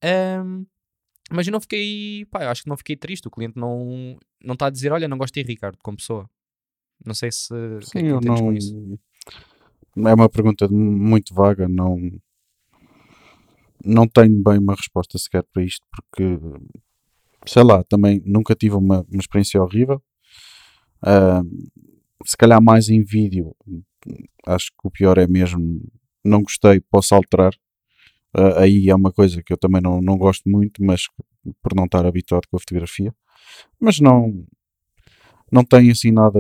[0.04, 0.66] Um,
[1.32, 3.28] mas eu não fiquei, pá, acho que não fiquei triste.
[3.28, 6.30] O cliente não não está a dizer, olha, não gosto de Ricardo como pessoa.
[7.06, 8.54] Não sei se Sim, é eu não.
[10.10, 11.98] É uma pergunta muito vaga, não.
[13.84, 16.38] Não tenho bem uma resposta sequer para isto, porque
[17.46, 20.02] sei lá, também nunca tive uma, uma experiência horrível.
[21.04, 21.44] Uh,
[22.26, 23.56] se calhar mais em vídeo,
[24.46, 25.82] acho que o pior é mesmo
[26.24, 27.54] não gostei, posso alterar.
[28.36, 31.04] Uh, aí é uma coisa que eu também não, não gosto muito, mas
[31.62, 33.14] por não estar habituado com a fotografia.
[33.80, 34.46] Mas não,
[35.52, 36.40] não tenho assim nada,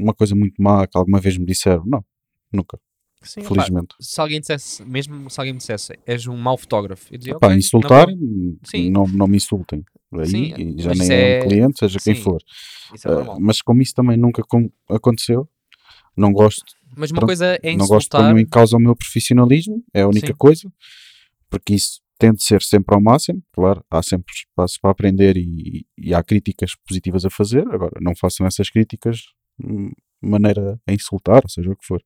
[0.00, 1.84] uma coisa muito má que alguma vez me disseram.
[1.86, 2.04] Não,
[2.52, 2.78] nunca.
[3.22, 3.94] Sim, Felizmente.
[3.94, 7.36] Opa, se alguém dissesse, mesmo se alguém me dissesse, és um mau fotógrafo, eu dizia,
[7.36, 8.06] Opa, okay, insultar,
[8.90, 9.84] não, não me insultem.
[10.12, 12.40] Aí Sim, já nem é, é um cliente, seja Sim, quem for.
[13.04, 14.42] É uh, mas como isso também nunca
[14.88, 15.46] aconteceu,
[16.16, 16.64] não gosto.
[16.96, 17.78] Mas uma pronto, coisa é insultar.
[17.78, 20.36] Não gosto de pôr em causa o meu profissionalismo, é a única Sim.
[20.36, 20.72] coisa,
[21.50, 23.42] porque isso tem de ser sempre ao máximo.
[23.52, 27.66] Claro, há sempre espaço para aprender e, e há críticas positivas a fazer.
[27.68, 29.20] Agora, não façam essas críticas
[30.20, 32.02] maneira a insultar, ou seja o que for,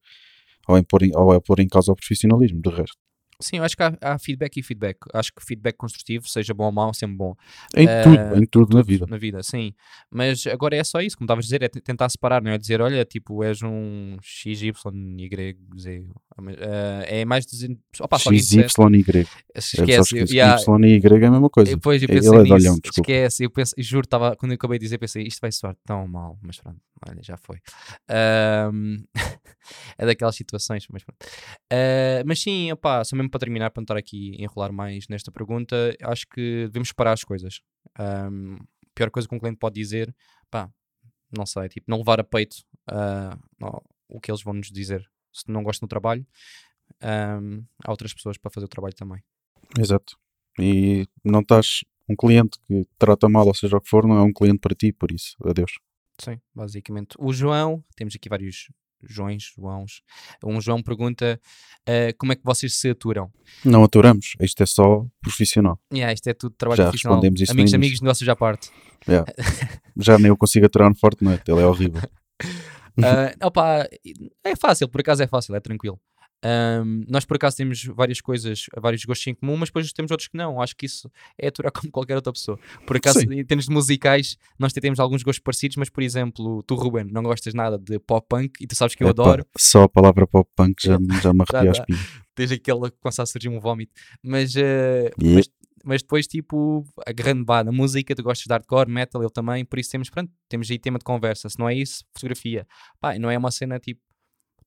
[0.68, 3.03] ou, em pôr em, ou a pôr em causa o profissionalismo, de resto.
[3.40, 4.98] Sim, eu acho que há, há, feedback e feedback.
[5.12, 7.34] Acho que feedback construtivo, seja bom ou mau, é sempre bom.
[7.76, 9.06] Em uh, tudo, em tudo, na vida.
[9.08, 9.72] Na vida, sim.
[10.10, 12.80] Mas agora é só isso, como estavas a dizer, é tentar separar, não é dizer,
[12.80, 14.72] olha, tipo, és um X, Y,
[15.18, 16.00] Y, Z.
[16.38, 16.54] Uh,
[17.06, 17.76] é mais dizer.
[18.00, 18.64] Opa, X, Y.
[19.54, 20.18] Esquece.
[20.18, 21.70] Eu, yeah, y e Y é a mesma coisa.
[21.70, 23.44] Depois eu pensei Ele nisso, é de olhão, esquece.
[23.44, 26.38] Eu penso, juro, tava, quando eu acabei de dizer, pensei, isto vai soar tão mal,
[26.42, 27.58] mas pronto, olha, já foi.
[28.72, 28.96] Um,
[29.98, 31.24] é daquelas situações, mas pronto.
[31.72, 35.06] Uh, mas sim, opa, só mesmo para terminar, para não estar aqui a enrolar mais
[35.08, 37.60] nesta pergunta, acho que devemos parar as coisas.
[37.98, 40.14] Um, a pior coisa que um cliente pode dizer,
[40.50, 40.70] pá,
[41.36, 42.56] não sei, tipo, não levar a peito
[42.90, 45.04] uh, o que eles vão nos dizer.
[45.32, 46.26] Se não gostam do trabalho,
[47.02, 49.22] um, há outras pessoas para fazer o trabalho também.
[49.78, 50.16] Exato.
[50.58, 54.22] E não estás um cliente que trata mal, ou seja o que for, não é
[54.22, 55.72] um cliente para ti, por isso, adeus.
[56.20, 57.16] Sim, basicamente.
[57.18, 58.68] O João, temos aqui vários
[59.08, 60.02] Joões, Joãos.
[60.44, 61.40] Um João pergunta
[61.88, 63.30] uh, como é que vocês se aturam?
[63.64, 65.78] Não aturamos, isto é só profissional.
[65.92, 67.16] Yeah, isto é tudo trabalho já profissional.
[67.16, 68.70] Respondemos isso amigos, amigos, negócios à parte.
[69.08, 69.30] Yeah.
[69.96, 72.02] já nem eu consigo aturar no Fortnite, ele é horrível.
[72.42, 73.88] uh, opa,
[74.44, 76.00] é fácil, por acaso é fácil, é tranquilo.
[76.44, 80.28] Um, nós por acaso temos várias coisas, vários gostos em comum, mas depois temos outros
[80.28, 80.60] que não.
[80.60, 82.58] Acho que isso é aturar como qualquer outra pessoa.
[82.86, 83.32] Por acaso, Sim.
[83.32, 87.22] em termos de musicais, nós temos alguns gostos parecidos, mas por exemplo, tu, Ruben, não
[87.22, 89.46] gostas nada de pop punk e tu sabes que eu adoro.
[89.56, 92.24] Só a palavra pop punk já, já me arrepia as pinhas.
[92.34, 93.92] Tens aquele que começa a surgir um vómito.
[94.22, 95.36] Mas, uh, yeah.
[95.36, 95.48] mas,
[95.84, 99.78] mas, depois, tipo, a grande na música, tu gostas de hardcore, metal, eu também, por
[99.78, 101.48] isso temos, pronto, temos aí tema de conversa.
[101.48, 102.66] Se não é isso, fotografia.
[103.00, 104.00] Pá, não é uma cena tipo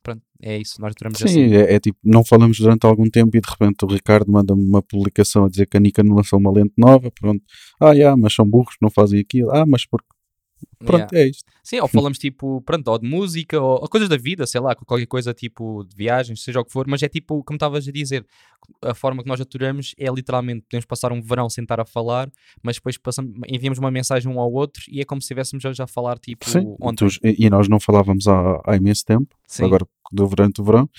[0.07, 1.53] pronto, é isso, nós duramos Sim, assim.
[1.53, 4.81] é, é, tipo, não falamos durante algum tempo e de repente o Ricardo manda-me uma
[4.81, 7.43] publicação a dizer que a Nikon lançou uma lente nova, pronto,
[7.81, 10.07] ah, yeah, mas são burros, não fazem aquilo, ah, mas porque
[10.79, 11.19] Pronto, yeah.
[11.19, 11.43] é isto.
[11.63, 14.75] Sim, ou falamos tipo, pronto, ou de música, ou, ou, coisas da vida, sei lá,
[14.75, 17.91] qualquer coisa tipo de viagens, seja o que for, mas é tipo, como estavas a
[17.91, 18.25] dizer,
[18.81, 22.29] a forma que nós aturamos é literalmente, podemos passar um verão sem estar a falar,
[22.61, 25.83] mas depois passamos, enviamos uma mensagem um ao outro e é como se estivéssemos já,
[25.83, 27.07] a falar tipo Sim, ontem.
[27.07, 29.65] Tu, e nós não falávamos há, há imenso tempo, Sim.
[29.65, 30.89] agora durante o verão,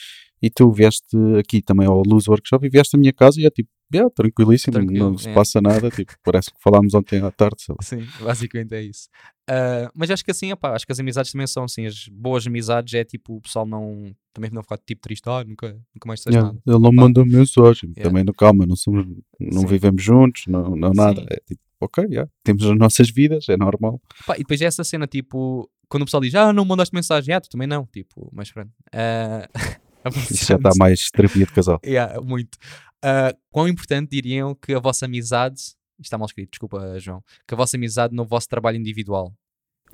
[0.43, 3.51] e tu vieste aqui também ao Luz Workshop e vieste à minha casa e é
[3.51, 5.34] tipo, yeah, tranquilíssimo, Tranquilo, não se é.
[5.34, 7.57] passa nada, tipo, parece que falámos ontem à tarde.
[7.82, 9.09] Sim, basicamente é isso.
[9.49, 12.93] Uh, mas acho que assim, acho que as amizades também são assim, as boas amizades
[12.95, 16.49] é tipo, o pessoal não, também não ficar tipo triste, ah, nunca, nunca mais yeah,
[16.49, 16.61] nada.
[16.66, 18.09] Ele não mandou mensagem, yeah.
[18.09, 19.07] também não, calma, não, somos,
[19.41, 21.26] não vivemos juntos, não, não nada, Sim.
[21.30, 24.01] é tipo, ok, yeah, temos as nossas vidas, é normal.
[24.26, 27.34] Pá, e depois é essa cena, tipo, quando o pessoal diz, ah, não mandaste mensagem,
[27.34, 28.70] ah, tu também não, tipo, mas pronto.
[28.95, 29.78] Uh,
[30.30, 31.80] Isso já está mais terapia de casal.
[31.84, 32.57] yeah, muito.
[33.05, 35.61] Uh, quão importante diriam que a vossa amizade,
[36.01, 39.33] está mal escrito, desculpa, João, que a vossa amizade no vosso trabalho individual.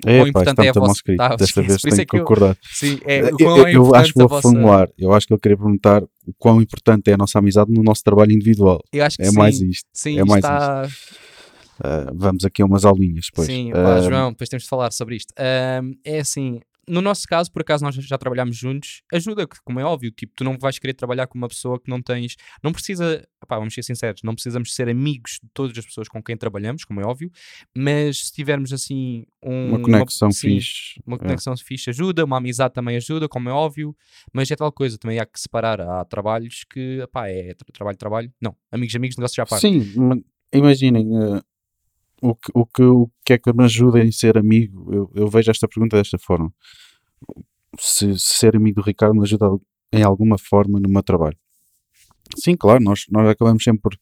[0.05, 0.93] É, quão importante é a vossa.
[0.93, 1.17] Escrito.
[1.17, 2.57] Tá, Desta vez tenho é que concordar.
[2.63, 4.41] sim, é, eu, eu, é eu acho que vou vossa...
[4.41, 4.89] formular.
[4.97, 8.03] Eu acho que ele queria perguntar o quão importante é a nossa amizade no nosso
[8.03, 8.81] trabalho individual.
[8.91, 9.37] Eu acho que é sim.
[9.37, 9.87] mais isto.
[9.93, 10.85] Sim, é mais está...
[10.85, 11.15] isto.
[11.79, 13.47] Uh, vamos aqui a umas aulinhas depois.
[13.47, 15.31] Sim, uh, João, depois temos de falar sobre isto.
[15.31, 19.83] Uh, é assim, no nosso caso, por acaso nós já trabalhámos juntos, ajuda, como é
[19.85, 23.27] óbvio, tipo, tu não vais querer trabalhar com uma pessoa que não tens, não precisa,
[23.47, 26.83] pá, vamos ser sinceros, não precisamos ser amigos de todas as pessoas com quem trabalhamos,
[26.85, 27.31] como é óbvio,
[27.75, 31.01] mas se tivermos assim um, Uma conexão sim, fixe.
[31.05, 31.19] uma é.
[31.19, 33.95] conexão fixe ajuda, uma amizade também ajuda, como é óbvio,
[34.33, 37.97] mas é tal coisa, também há que separar, há trabalhos que, pá, é tra- trabalho,
[37.97, 39.61] trabalho, não, amigos, amigos, negócio já parte.
[39.61, 40.17] Sim, ma-
[40.53, 41.41] imaginem eh,
[42.21, 44.93] o, que, o, que, o que é que me ajuda em ser amigo.
[44.93, 46.51] Eu, eu vejo esta pergunta desta forma:
[47.79, 49.47] se, se ser amigo do Ricardo me ajuda
[49.91, 51.37] em alguma forma no meu trabalho.
[52.37, 53.97] Sim, claro, nós, nós acabamos sempre por,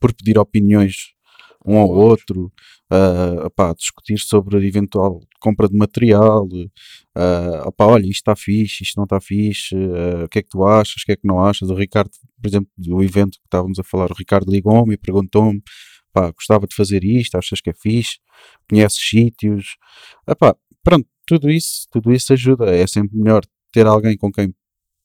[0.00, 1.16] por pedir opiniões
[1.66, 2.52] um ao outro,
[2.90, 6.48] ah, opá, discutir sobre eventual compra de material,
[7.64, 10.64] opá, olha, isto está fixe, isto não está fixe, ah, o que é que tu
[10.64, 11.68] achas, o que é que não achas?
[11.68, 15.60] O Ricardo, por exemplo, do evento que estávamos a falar, o Ricardo ligou-me e perguntou-me,
[16.16, 18.16] pá, gostava de fazer isto, achas que é fixe?
[18.70, 19.76] Conheces sítios?
[20.28, 23.42] Epá, pronto, tudo isso, tudo isso ajuda, é sempre melhor
[23.72, 24.54] ter alguém com quem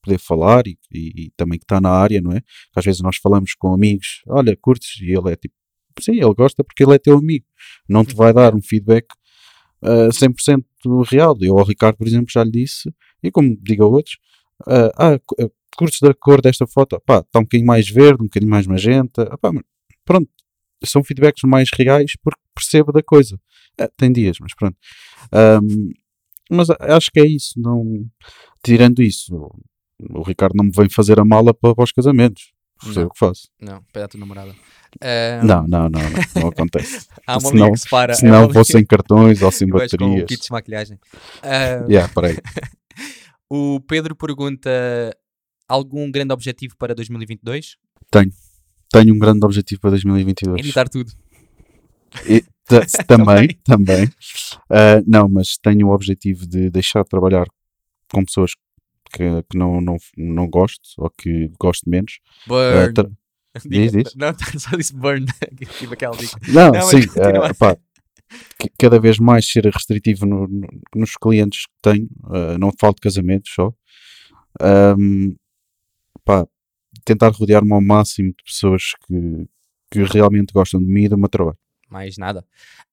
[0.03, 2.41] poder falar e, e- e também que está na área, não é?
[2.75, 5.53] Às vezes nós falamos com amigos, olha, curtes, e ele é tipo,
[5.99, 7.45] sim, ele gosta porque ele é teu amigo,
[7.89, 9.07] não te vai dar um feedback
[9.83, 10.65] ah, 100%
[11.09, 11.37] real.
[11.41, 12.91] Eu ao Ricardo, por exemplo, já lhe disse,
[13.23, 14.17] e como digo a outros,
[14.67, 18.25] ah, ah, ah, curtes da cor desta foto, pá, está um bocadinho mais verde, um
[18.25, 19.51] bocadinho mais magenta, pá,
[20.05, 20.29] pronto,
[20.83, 23.39] são feedbacks mais reais porque percebo da coisa.
[23.79, 24.75] Ah, tem dias, mas pronto.
[25.31, 25.89] Ahm,
[26.49, 28.05] mas acho que é isso, não,
[28.63, 29.33] tirando isso,
[30.09, 32.51] o, Ricardo não me vem fazer a mala para, para os casamentos.
[32.83, 33.05] Sei Não.
[33.05, 33.47] o que faço.
[33.61, 34.55] Não, para a tua namorada.
[34.99, 37.05] Ah, Não, não, não, não, não acontece.
[37.27, 38.15] Há uma senão- que.
[38.15, 40.27] Se é não uma linha- vou sem cartões ou sem acho com baterias.
[40.27, 40.99] kits de maquilhagem.
[41.43, 42.37] Ah, Yeah, peraí.
[43.49, 44.69] O Pedro pergunta:
[45.69, 47.77] algum grande objetivo para 2022?
[48.09, 48.31] Tenho
[48.99, 50.59] um grande objetivo para 2022.
[50.59, 51.11] Editar tudo.
[52.27, 54.09] E- ta- também, também.
[54.69, 57.45] Ah, não, mas tenho o objetivo de deixar de trabalhar
[58.11, 58.51] com pessoas
[59.13, 62.19] que, que não, não, não gosto ou que gosto menos.
[62.45, 62.93] Ah, Burn.
[62.93, 63.11] Diga-
[63.65, 64.15] diz, diz.
[64.15, 65.25] Não, só disse burn.
[65.79, 66.37] Tive aquela dica.
[66.49, 67.01] Não, Não, sim,
[67.57, 67.75] pá,
[68.59, 72.93] que- cada vez mais ser restritivo no- no- nos clientes que tenho, ah, não falo
[72.93, 73.73] de casamentos só.
[74.61, 75.33] Ahm,
[76.25, 76.45] pá,
[77.05, 79.47] tentar rodear-me ao máximo de pessoas que,
[79.91, 81.57] que realmente gostam de mim e do meu trabalho.
[81.89, 82.45] Mais nada.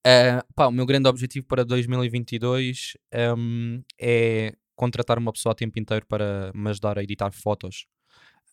[0.04, 2.94] Ah, pá, o meu grande objetivo para 2022
[3.36, 7.86] hum, é contratar uma pessoa a tempo inteiro para me ajudar a editar fotos.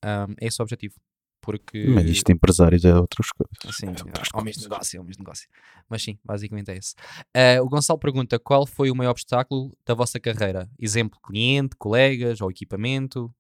[0.04, 0.96] Hum, é esse o objetivo.
[1.42, 1.86] Porque.
[1.88, 3.76] Mas isto de empresários é outras coisas.
[3.78, 4.64] Sim, É outras ao mesmo coisas.
[4.64, 5.48] negócio, ao mesmo negócio.
[5.88, 6.96] Mas sim, basicamente é esse.
[7.36, 10.68] Ah, o Gonçalo pergunta: qual foi o maior obstáculo da vossa carreira?
[10.80, 13.32] Exemplo, cliente, colegas ou equipamento?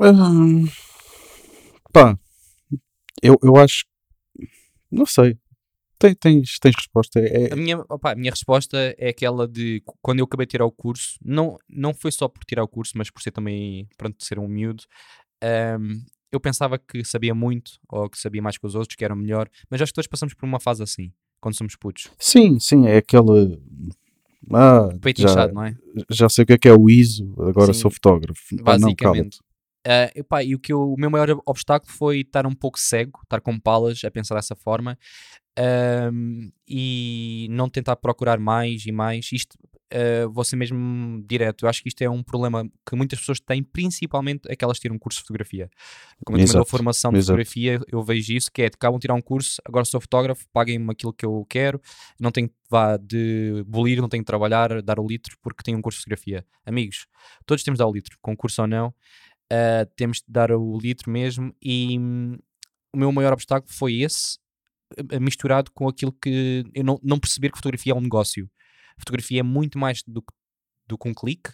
[0.00, 0.66] Hum,
[1.92, 2.18] pá,
[3.22, 3.84] eu, eu acho.
[4.90, 5.36] Não sei.
[5.98, 7.20] Tem- Tens, tens resposta?
[7.20, 10.64] É, A minha, opá, a minha resposta é aquela de quando eu acabei de tirar
[10.66, 14.22] o curso, não, não foi só por tirar o curso, mas por ser também, pronto,
[14.24, 14.82] ser um miúdo.
[15.42, 16.00] ahm,
[16.32, 19.48] eu pensava que sabia muito, ou que sabia mais que os outros, que era melhor,
[19.70, 22.10] mas acho que todos passamos por uma fase assim, quando somos putos.
[22.18, 23.60] sim, sim, é aquele.
[24.52, 25.76] Ah, Peito já, inchado, não é?
[26.10, 28.56] já sei o que é que é o ISO, agora Sim, sou fotógrafo.
[28.64, 28.94] Pá, não,
[29.84, 33.20] Ah, epá, e o, que eu- o meu maior obstáculo foi estar um pouco cego,
[33.24, 34.96] estar com palas a pensar dessa forma
[36.68, 39.30] e não tentar procurar mais e mais.
[39.32, 39.58] Isto,
[39.92, 43.40] ah, vou ser mesmo direto, eu acho que isto é um problema que muitas pessoas
[43.40, 45.68] têm, principalmente aquelas que tiram um curso de fotografia.
[46.24, 47.26] Como eu também dou formação de exato.
[47.36, 50.90] fotografia, eu vejo isso, que é, acabam de tirar um curso, agora sou fotógrafo, paguem-me
[50.92, 51.80] aquilo que eu quero,
[52.20, 55.76] não tenho que vá de bolir, não tenho que trabalhar, dar o litro, porque tenho
[55.76, 56.46] um curso de fotografia.
[56.64, 57.06] Amigos,
[57.44, 58.94] todos temos de dar o litro, com curso ou não,
[59.52, 62.38] uh, temos de dar o litro mesmo e hum,
[62.92, 64.38] o meu maior obstáculo foi esse,
[65.20, 68.50] misturado com aquilo que eu não, não perceber que fotografia é um negócio.
[68.98, 70.22] Fotografia é muito mais do
[70.86, 71.50] do que um clique,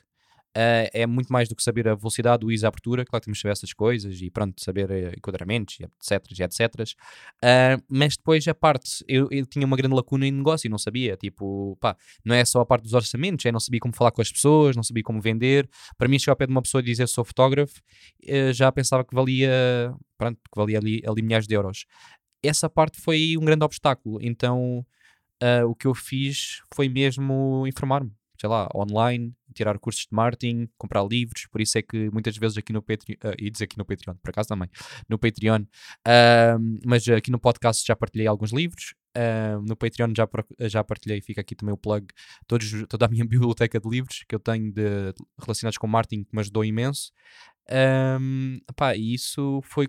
[0.59, 3.27] uh, é muito mais do que saber a velocidade, o ISO, a abertura, claro que
[3.27, 6.75] temos de saber essas coisas e pronto, saber eh, enquadramentos, etc, etc.
[7.37, 10.79] Uh, mas depois a parte, eu, eu tinha uma grande lacuna em negócio e não
[10.79, 14.11] sabia, tipo, pá, não é só a parte dos orçamentos, é não sabia como falar
[14.11, 15.69] com as pessoas, não sabia como vender.
[15.97, 17.81] Para mim, chegar ao pé de uma pessoa e dizer sou fotógrafo,
[18.27, 21.87] eh, já pensava que valia, pronto, que valia ali, ali milhares de euros.
[22.43, 24.85] Essa parte foi um grande obstáculo, então
[25.41, 30.69] ah, o que eu fiz foi mesmo informar-me, sei lá, online, tirar cursos de marketing,
[30.79, 33.77] comprar livros, por isso é que muitas vezes aqui no Patreon, ah, ia dizer aqui
[33.77, 34.71] no Patreon, por acaso também,
[35.09, 35.65] no Patreon,
[36.07, 40.29] ah, mas aqui no podcast já partilhei alguns livros, ah, no Patreon já,
[40.69, 42.07] já partilhei, fica aqui também o plug,
[42.47, 46.31] todos, toda a minha biblioteca de livros que eu tenho de, relacionados com marketing que
[46.33, 47.13] me ajudou imenso.
[47.71, 49.89] Ahm, pá, e isso foi,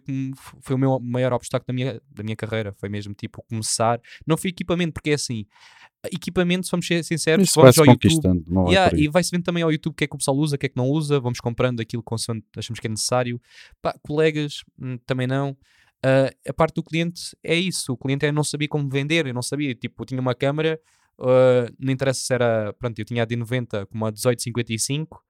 [0.61, 2.73] foi o meu maior obstáculo da minha, da minha carreira.
[2.73, 4.01] Foi mesmo tipo começar.
[4.27, 5.45] Não foi equipamento, porque é assim.
[6.05, 8.67] Equipamento, ser sinceros, Isso vamos vai-se ao YouTube.
[8.67, 10.55] é Yeah, e vai-se vendo também ao YouTube o que é que o pessoal usa,
[10.55, 13.41] o que é que não usa, vamos comprando aquilo consoante achamos que é necessário.
[13.81, 15.57] Pá, colegas, hum, também não.
[16.03, 19.33] Ah, a parte do cliente é isso, o cliente é não sabia como vender, eu
[19.33, 20.79] não sabia, tipo, eu tinha uma câmera,
[21.19, 25.21] ah, não interessa se era, pronto, eu tinha a D90 com uma 1855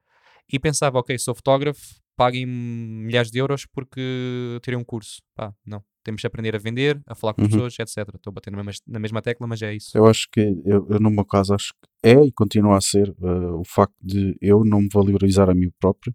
[0.51, 1.81] e pensava, ok, sou fotógrafo,
[2.15, 5.21] paguem milhares de euros porque terei um curso.
[5.35, 7.49] Pá, não, temos de aprender a vender, a falar com Uhum.
[7.49, 7.97] pessoas, etc.
[8.15, 9.97] Estou a bater na mesma, na mesma tecla, mas é isso.
[9.97, 13.09] Eu acho que, eu, eu, no meu caso, acho que é e continua a ser
[13.09, 16.13] eh, o facto de eu não me valorizar a mim próprio.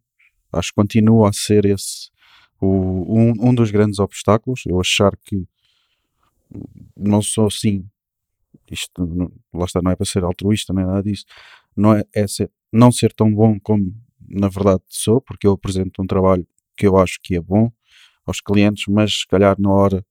[0.52, 2.10] Acho que continua a ser esse
[2.60, 4.62] o, um, um dos grandes obstáculos.
[4.66, 5.46] Eu achar que
[6.96, 7.86] não sou assim.
[8.70, 11.24] Isto não, lá está, não é para ser altruísta nem nada disso.
[11.76, 13.94] Não é, é ser, não ser tão bom como
[14.28, 16.46] na verdade sou, porque eu apresento um trabalho
[16.76, 17.70] que eu acho que é bom
[18.26, 20.04] aos clientes, mas se calhar na hora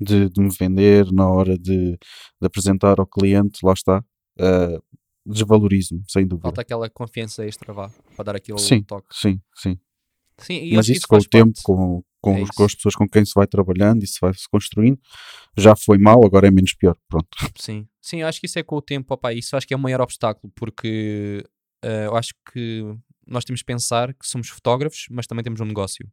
[0.00, 4.04] de, de me vender, na hora de, de apresentar ao cliente, lá está,
[4.38, 4.78] eh,
[5.24, 6.48] desvalorizo-me, sem dúvida.
[6.48, 8.82] Falta aquela confiança extra, vá, para dar aqui o Sim.
[8.82, 9.06] toque.
[9.10, 9.78] Sim, sim.
[10.38, 11.62] Sim, Mas isso com o tempo, parte.
[11.62, 14.34] com, com, É os- com as pessoas com quem se vai trabalhando e se vai
[14.34, 15.00] se construindo,
[15.56, 16.94] já foi mal, agora é menos pior.
[17.08, 17.28] Pronto.
[17.58, 19.80] Sim, sim, acho que isso é com o tempo, opa, isso acho que é o
[19.80, 21.42] maior obstáculo, porque
[21.82, 22.84] eh, eu acho que
[23.26, 26.08] nós temos de pensar que somos fotógrafos, mas também temos um negócio.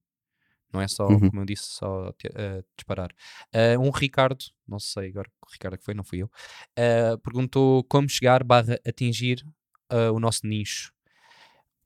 [0.73, 1.29] Não é só, Uhum.
[1.29, 3.11] como eu disse, só eh, disparar.
[3.51, 6.31] Eh, um Ricardo, não sei agora o Ricardo que foi, não fui eu,
[6.75, 9.45] eh, perguntou como chegar barra atingir
[10.11, 10.91] o nosso nicho.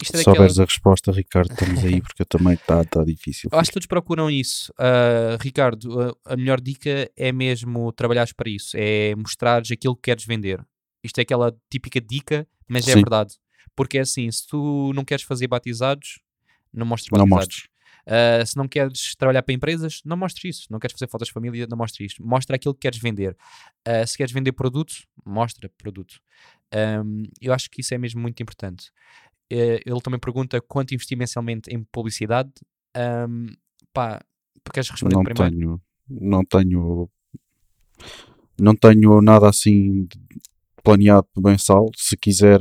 [0.01, 3.49] Isto é Se souberes a resposta, Ricardo, estamos aí porque eu também está tá difícil.
[3.51, 4.71] Eu acho que todos procuram isso.
[5.41, 8.78] Ricardo, a, melhor dica é mesmo trabalhares para isso.
[8.80, 10.65] É mostrares aquilo que queres vender.
[11.03, 12.99] Isto é aquela típica dica, mas é Sim.
[12.99, 13.34] verdade.
[13.78, 16.19] Porque é assim, se tu não queres fazer batizados,
[16.73, 17.69] não mostres Não batizados.
[18.07, 20.67] Ah, se não queres trabalhar para empresas, não mostres isso.
[20.71, 22.25] Não queres fazer fotos de família, não mostres isto.
[22.25, 23.38] Mostra aquilo que queres vender.
[23.86, 24.93] Ah, se queres vender produto,
[25.25, 26.19] mostra produto.
[26.73, 28.91] Ahm, eu acho que isso é mesmo muito importante.
[29.49, 32.51] Eh, ele também pergunta quanto investi mensalmente em publicidade.
[32.95, 33.47] Ahm,
[33.93, 34.21] pá,
[34.73, 35.55] queres responder não primeiro?
[35.55, 37.09] tenho, não tenho,
[38.59, 40.07] não tenho nada assim
[40.84, 41.89] planeado mensal.
[41.95, 42.59] Se quiser,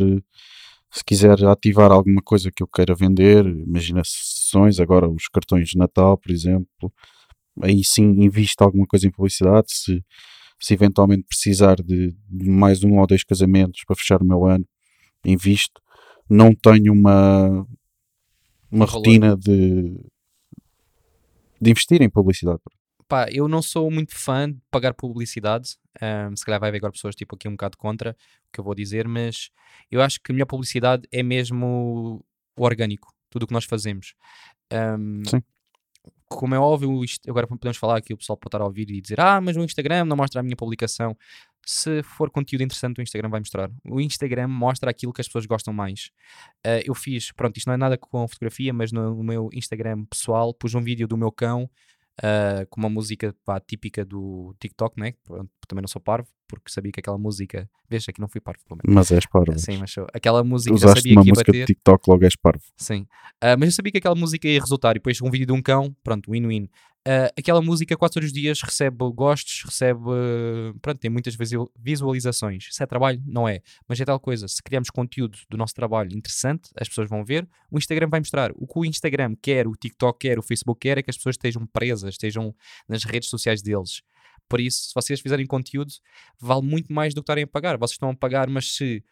[0.90, 5.78] se quiser ativar alguma coisa que eu queira vender, imagina sessões, agora os cartões de
[5.78, 6.92] Natal, por exemplo,
[7.62, 9.66] aí sim invisto alguma coisa em publicidade.
[9.68, 10.04] Se,
[10.58, 14.66] se eventualmente precisar de, de mais um ou dois casamentos para fechar o meu ano,
[15.24, 15.80] invisto.
[16.28, 17.66] Não tenho uma,
[18.70, 20.00] uma Um rotina de,
[21.60, 22.60] de investir em publicidade.
[23.08, 25.76] Pá, eu não sou muito fã de pagar publicidade.
[26.00, 28.10] ahm, se calhar vai haver agora pessoas tipo aqui um bocado contra
[28.48, 29.50] o que eu vou dizer, mas
[29.90, 32.24] eu acho que a melhor publicidade é mesmo
[32.56, 34.14] o orgânico, tudo o que nós fazemos.
[34.70, 35.42] Ahm, Sim.
[36.28, 39.00] Como é óbvio, isto, agora podemos falar aqui, o pessoal pode estar a ouvir e
[39.00, 41.16] dizer: Ah, mas o Instagram não mostra a minha publicação.
[41.64, 43.70] Se for conteúdo interessante, o Instagram vai mostrar.
[43.88, 46.10] O Instagram mostra aquilo que as pessoas gostam mais.
[46.64, 50.52] Ah, eu fiz, pronto, isto não é nada com fotografia, mas no meu Instagram pessoal
[50.52, 51.70] pus um vídeo do meu cão
[52.22, 55.14] ah, com uma música pá, típica do TikTok, né?
[55.24, 57.68] Pronto, também não sou parvo, porque sabia que aquela música.
[57.88, 58.94] Veja, aqui não fui parvo, pelo menos.
[58.94, 59.58] Mas és parvo.
[59.58, 61.60] Sim, mas sou- aquela música eu Usaste sabia uma que ia música bater.
[61.60, 62.62] de TikTok, logo és parvo.
[62.76, 63.06] Sim.
[63.40, 64.92] Ah, mas eu sabia que aquela música ia resultar.
[64.92, 66.68] E depois um vídeo de um cão, pronto, win-win.
[67.08, 70.00] Ah, aquela música quase todos os dias recebe gostos, recebe.
[70.82, 72.66] Pronto, tem muitas visual- visualizações.
[72.72, 73.60] Se é trabalho, não é.
[73.86, 74.48] Mas é tal coisa.
[74.48, 77.48] Se criarmos conteúdo do nosso trabalho interessante, as pessoas vão ver.
[77.70, 78.50] O Instagram vai mostrar.
[78.56, 81.34] O que o Instagram quer, o TikTok quer, o Facebook quer é que as pessoas
[81.34, 82.52] estejam presas, estejam
[82.88, 84.02] nas redes sociais deles.
[84.48, 85.92] Por isso, se vocês fizerem conteúdo,
[86.40, 87.76] vale muito mais do que estarem a pagar.
[87.78, 89.04] Vocês estão a pagar, mas se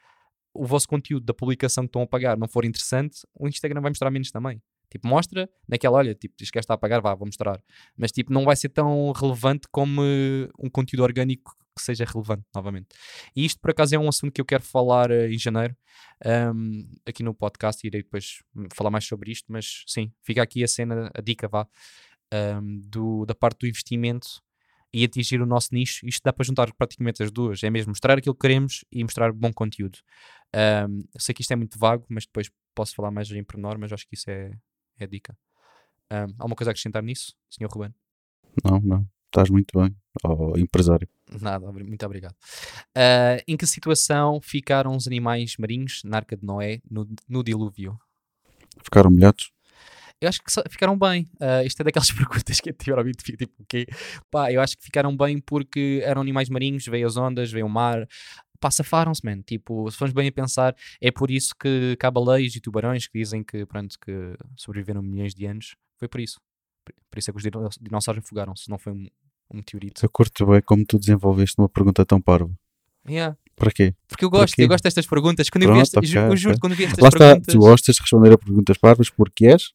[0.52, 3.90] o vosso conteúdo da publicação que estão a pagar não for interessante, o Instagram vai
[3.90, 4.60] mostrar menos também.
[4.94, 7.60] Tipo, mostra naquela, olha, tipo, diz que está a pagar, vá, vou mostrar.
[7.96, 12.44] Mas, tipo, não vai ser tão relevante como eh, um conteúdo orgânico que seja relevante,
[12.54, 12.86] novamente.
[13.34, 15.76] E isto, por acaso, é um assunto que eu quero falar eh, em janeiro,
[16.24, 20.40] ahm, aqui no podcast, e irei depois hum, falar mais sobre isto, mas sim, fica
[20.40, 21.66] aqui a cena, a dica, vá,
[22.32, 24.40] ahm, do, da parte do investimento
[24.92, 26.06] e atingir o nosso nicho.
[26.06, 27.64] Isto dá para juntar praticamente as duas.
[27.64, 29.98] É mesmo mostrar aquilo que queremos e mostrar bom conteúdo.
[31.12, 33.92] Eu sei que isto é muito vago, mas depois posso falar mais em pormenor, mas
[33.92, 34.50] acho que isso é,
[34.98, 35.36] é a dica.
[36.10, 37.68] Ahm, alguma coisa a acrescentar nisso, Sr.
[37.68, 37.94] Ruben?
[38.64, 39.08] Não, não.
[39.26, 39.96] Estás muito bem.
[40.22, 41.08] Oh, empresário.
[41.40, 42.36] Nada, muito obrigado.
[42.94, 47.98] Ah, em que situação ficaram os animais marinhos na Arca de Noé no, no dilúvio?
[48.82, 49.50] Ficaram molhados?
[50.20, 51.28] Eu acho que ficaram bem.
[51.40, 53.86] Ah, isto é daquelas perguntas que anteriormente fica tipo o quê?
[54.30, 57.68] Pá, eu acho que ficaram bem porque eram animais marinhos, veio as ondas, veio o
[57.68, 58.06] mar.
[58.64, 59.42] Pá, safaram-se, man.
[59.42, 63.44] Tipo, se formos bem a pensar, é por isso que baleias e tubarões que dizem
[63.44, 65.76] que, pronto, que sobreviveram milhões de anos.
[65.98, 66.40] Foi por isso.
[66.82, 69.06] Por- isso é que os dino- dinossauros afogaram-se, não foi um,
[69.52, 70.02] um meteorito.
[70.02, 72.50] Eu curto bem como tu desenvolveste uma pergunta tão parva.
[73.06, 73.36] Yeah.
[73.54, 73.94] Para quê?
[74.08, 75.50] Porque eu gosto, eu gosto destas perguntas.
[75.50, 76.60] Quando eu vi Pronto, esta, ju- ok, eu juro, ok.
[76.62, 77.52] quando vi estas Lá está, perguntas.
[77.54, 79.74] tu gostas de responder a perguntas parvas porque és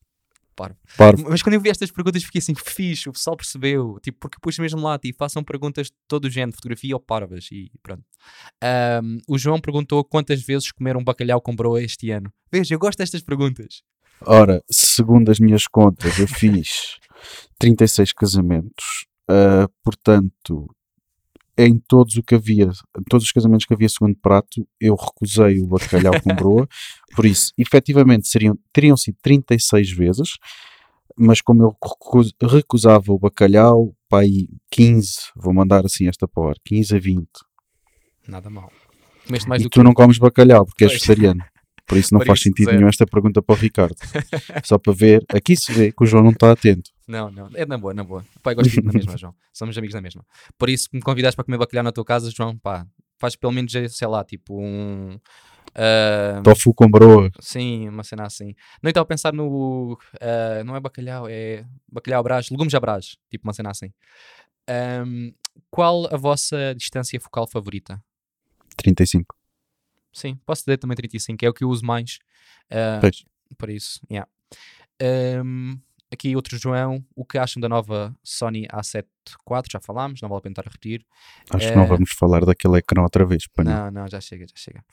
[0.60, 0.78] Parvo.
[0.98, 1.30] parvo.
[1.30, 3.98] Mas quando eu vi estas perguntas fiquei assim, fixe, o pessoal percebeu.
[4.04, 7.48] Tipo, porque pus mesmo lá, tipo, façam perguntas de todo o género, fotografia ou parvas.
[7.50, 8.04] E pronto.
[8.62, 12.30] Ahm, o João perguntou quantas vezes comeram bacalhau com broa este ano.
[12.52, 13.84] Veja, eu gosto destas perguntas.
[14.26, 16.98] Ora, segundo as minhas contas, eu fiz
[17.58, 19.06] 36 casamentos.
[19.30, 20.68] ah, portanto,
[21.68, 22.66] em todos o que havia,
[22.98, 26.68] em todos os casamentos que havia segundo prato, eu recusei o bacalhau com broa.
[27.16, 30.30] Por isso, efetivamente, seriam, teriam sido 36 vezes,
[31.18, 36.44] mas como eu recus- recusava o bacalhau, pá, aí 15, vou mandar assim esta para
[36.44, 37.28] hora, 15 a 20.
[38.28, 38.72] Nada mal.
[39.26, 41.02] Comeste mais e tu que não comes bacalhau porque és Pois.
[41.02, 41.44] vegetariano.
[41.90, 42.78] Por isso não Por faz isso, sentido zero.
[42.78, 43.96] nenhum esta pergunta para o Ricardo.
[44.64, 46.92] Só para ver, aqui se vê que o João não está atento.
[47.08, 48.24] Não, não, é na boa, na boa.
[48.46, 49.34] Eu gosto de na mesma, João.
[49.52, 50.24] Somos amigos na mesma.
[50.56, 52.86] Por isso, que me convidaste para comer bacalhau na tua casa, João, pá,
[53.18, 55.20] faz pelo menos, sei lá, tipo um.
[55.74, 57.32] ah, Tofu com broa.
[57.40, 58.54] sim, uma cena assim.
[58.84, 59.98] Não estava a pensar no.
[60.22, 63.92] ah, não é bacalhau, é bacalhau brás, legumes à brás, tipo uma cena assim.
[64.70, 65.32] Ahm,
[65.72, 68.00] qual a vossa distância focal favorita?
[68.78, 69.36] 35.
[70.14, 72.20] Sim, posso dizer também 35, é o que eu uso mais.
[72.72, 73.24] ah, Pois.
[73.58, 74.30] por isso, yeah.
[75.02, 75.78] Ahm,
[76.12, 79.64] aqui outro João, o que acham da nova Sony A7 IV?
[79.72, 81.06] Já falámos, não vale a pena estar a repetir.
[81.52, 83.44] Acho que não Eh, vamos falar daquele ecrã outra vez.
[83.60, 83.92] não.
[83.92, 84.84] Não, já chega, já chega.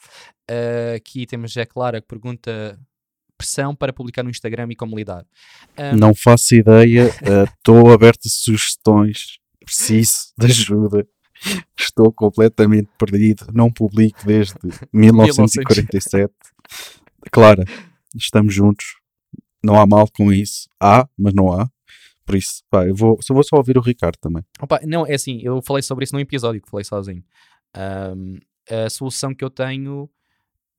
[0.49, 2.79] Ah, aqui temos Jé Clara que pergunta
[3.39, 5.27] pressão para publicar no Instagram e como lidar.
[5.77, 7.11] Ahm, Não faço ideia.
[7.45, 9.39] Estou aberto a sugestões.
[9.65, 11.07] Preciso de ajuda.
[11.79, 13.47] Estou completamente perdido.
[13.53, 14.55] Não publico desde
[14.93, 16.33] 1947.
[17.31, 17.65] Clara,
[18.15, 18.97] estamos juntos.
[19.63, 20.69] Não há mal com isso.
[20.81, 21.69] Há, mas não há.
[22.25, 24.45] Por isso, pá, eu vou, só vou só ouvir o Ricardo também.
[24.61, 27.23] Opa, não, é assim, eu falei sobre isso num episódio que falei sozinho.
[27.73, 30.11] Ahm, a solução que eu tenho,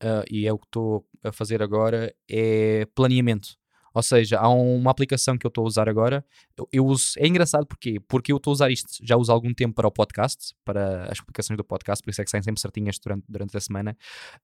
[0.01, 3.58] ah, e é o que estou a fazer agora, é planeamento.
[3.98, 6.24] Ou seja, há um- uma aplicação que eu estou a usar agora.
[6.56, 8.00] Eu, eu uso, é engraçado porquê?
[8.08, 11.12] Porque eu estou a usar isto já uso há algum tempo para o podcast, para
[11.12, 13.98] as publicações do podcast, por isso é que saem sempre certinhas durante, durante a semana.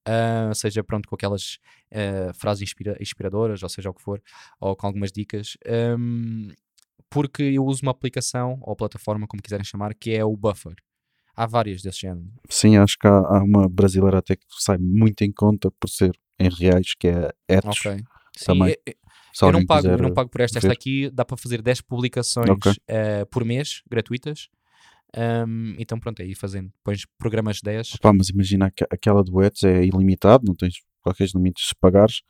[0.07, 1.59] Ah, seja pronto com aquelas
[1.93, 4.19] ah, frases inspira- inspiradoras, ou seja o que for,
[4.59, 5.55] ou com algumas dicas.
[5.67, 6.49] Ahm,
[7.09, 10.73] porque eu uso uma aplicação ou plataforma, como quiserem chamar, que é o Buffer.
[11.35, 12.25] Há várias desse género.
[12.49, 16.17] Sim, acho que há, há uma brasileira até que sai muito em conta por ser
[16.39, 17.85] em reais, que é Etos.
[17.85, 18.03] Ok.
[18.35, 18.75] Sim, Também,
[19.41, 20.57] eu- não pago, eu não pago por esta.
[20.59, 20.73] Esta ver.
[20.73, 22.71] aqui dá para fazer 10 publicações Ok.
[22.87, 24.47] eh, por mês, gratuitas.
[25.15, 26.71] Ahm, então pronto, é ir fazendo.
[26.83, 27.95] Pões programas 10.
[27.97, 32.21] Pá, mas imagina que aquela do Eds é ilimitado, não tens qualquer limites se pagares,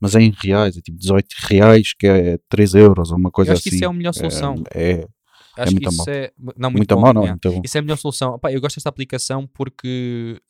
[0.00, 3.50] mas é em reais, é tipo 18 reais, que é 3 euros ou uma coisa
[3.50, 3.76] eu acho que assim.
[3.76, 4.62] isso é a melhor solução.
[4.74, 5.06] É,
[5.56, 6.08] acho que muito isso mal.
[6.08, 6.32] é.
[6.38, 7.32] Não, muito muito bom, mal, não, yeah.
[7.42, 7.62] muito bom.
[7.64, 8.34] Isso é a melhor solução.
[8.34, 10.40] Opá, eu gosto desta aplicação porque.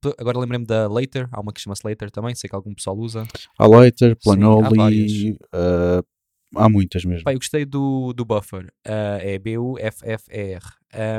[0.00, 1.28] p- agora lembrei-me da Later.
[1.32, 2.34] Há uma que chama-se Later também.
[2.34, 3.26] Sei que algum pessoal usa.
[3.58, 6.02] Há Later, Sim, há Planoli, ah,
[6.56, 7.24] há muitas mesmo.
[7.24, 8.72] Pá, eu gostei do, do Buffer.
[8.86, 10.62] ah, é B-U-F-F-E-R.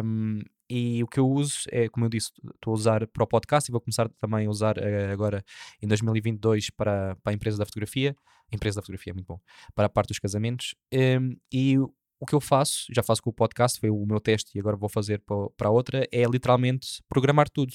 [0.03, 0.39] Um,
[0.69, 3.69] e o que eu uso é, como eu disse, estou a usar para o podcast
[3.69, 4.75] e vou começar também a usar
[5.11, 5.43] agora
[5.81, 8.15] em 2022 para, para a empresa da fotografia.
[8.51, 9.39] A empresa da fotografia é muito bom.
[9.75, 10.73] Para a parte dos casamentos.
[10.93, 11.77] Um, e
[12.23, 14.77] o que eu faço, já faço com o podcast, foi o meu teste e agora
[14.77, 15.21] vou fazer
[15.57, 17.73] para, outra, é literalmente programar tudo.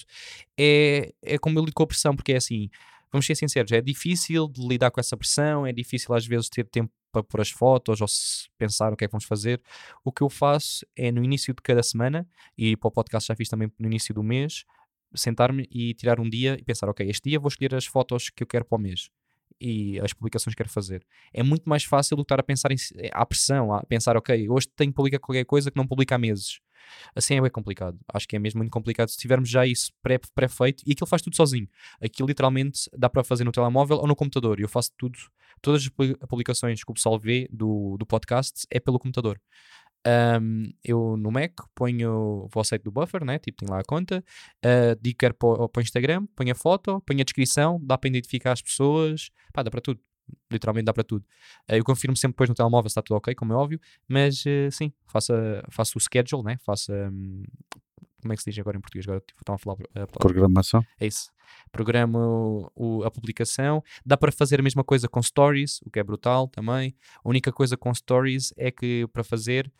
[0.59, 2.71] É, é como eu lido com a pressão, porque é assim,
[3.13, 6.67] vamos ser sinceros, é difícil de lidar com essa pressão, é difícil às vezes ter
[6.67, 8.07] tempo para pôr as fotos ou
[8.57, 9.61] pensar o que é que vamos fazer.
[10.03, 12.27] O que eu faço é no início de cada semana,
[12.57, 14.65] e para o podcast já fiz também no início do mês,
[15.15, 18.43] sentar-me e tirar um dia e pensar, ok, este dia vou escolher as fotos que
[18.43, 19.11] eu quero para o mês
[19.61, 21.05] e as publicações que quero fazer.
[21.33, 24.17] É muito mais fácil do que estar a pensar em, si- à pressão, a pensar,
[24.17, 26.61] ok, hoje tenho que publicar qualquer coisa que não publica há meses.
[27.15, 27.99] Assim é bem complicado.
[28.15, 31.21] Acho que é mesmo muito complicado se tivermos já isso pré- pré-feito e aquilo faz
[31.21, 31.69] tudo sozinho.
[32.03, 34.59] Aquilo literalmente dá para fazer no telemóvel ou no computador.
[34.59, 35.19] Eu faço tudo,
[35.61, 39.39] todas as publi- publicações que o pessoal vê do, do podcast é pelo computador.
[40.07, 43.39] Ahm, eu no Mac ponho, vou site do Buffer, né?
[43.39, 44.25] tipo, tenho lá a conta,
[44.65, 48.09] uh, digo que quero para, o Instagram, ponho a foto, ponho a descrição, dá para
[48.09, 50.01] identificar as pessoas, pá, dá para tudo.
[50.53, 51.23] Literalmente dá para tudo.
[51.71, 54.45] Uh, eu confirmo sempre depois no telemóvel se está tudo ok, como é óbvio, mas
[54.47, 56.59] uh, sim, faço, a- faço o schedule, né?
[56.93, 57.43] hum,
[58.21, 59.07] como é que se diz agora em português?
[59.07, 60.19] Agora tipo, estão a falar a palavra.
[60.19, 60.83] Programação.
[61.01, 61.31] É isso.
[61.73, 63.83] Programo o- a publicação.
[64.05, 66.95] Dá para fazer a mesma coisa com stories, o que é brutal também.
[67.25, 69.73] A única coisa com stories é que para fazer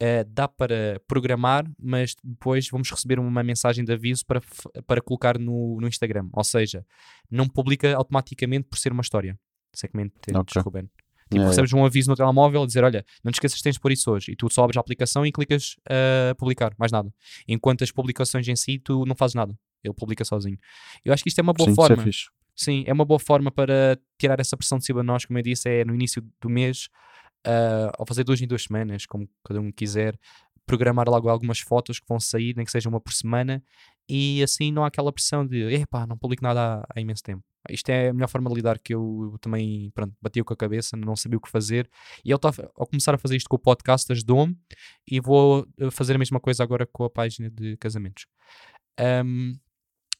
[0.00, 4.40] eh, dá para programar, mas depois vamos receber uma mensagem de aviso para,
[4.88, 6.28] para colocar no, no Instagram.
[6.32, 6.84] Ou seja,
[7.30, 9.38] não publica automaticamente por ser uma história.
[9.72, 10.62] Se é que me entendes, Ok.
[10.62, 10.90] Ruben.
[11.30, 13.74] Tipo, É, recebes um aviso no telemóvel a dizer: Olha, não te esqueças que tens
[13.74, 14.32] de pôr isso hoje.
[14.32, 17.12] E tu só abres a aplicação e clicas a publicar, mais nada.
[17.48, 19.56] Enquanto as publicações em si, tu não fazes nada.
[19.82, 20.58] ele publica sozinho.
[21.04, 22.04] Eu acho que isto é uma boa Sim, é forma.
[22.56, 25.42] Sim, é uma boa forma para tirar essa pressão de cima de nós, como eu
[25.42, 26.88] disse, é no início do mês,
[27.44, 30.18] ah, ao fazer duas em duas semanas, como cada um quiser,
[30.66, 33.62] programar logo algumas fotos que vão sair, nem que seja uma por semana,
[34.08, 37.42] e assim não há aquela pressão de epá, não publico nada há, há imenso tempo.
[37.70, 40.96] Isto é a melhor forma de lidar que eu também, pronto, bati com a cabeça,
[40.96, 41.88] não sabia o que fazer,
[42.24, 44.56] e eu tava, ao começar a fazer isto com o podcast ajudou-me,
[45.10, 48.26] e vou eh, fazer a mesma coisa agora com a página de casamentos.
[48.98, 49.54] Ahm,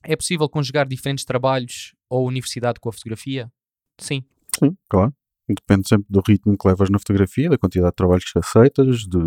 [0.03, 3.51] é possível conjugar diferentes trabalhos ou universidade com a fotografia?
[3.99, 4.25] Sim.
[4.59, 5.15] Sim, claro.
[5.49, 9.19] Depende sempre do ritmo que levas na fotografia, da quantidade de trabalhos que aceitas, de,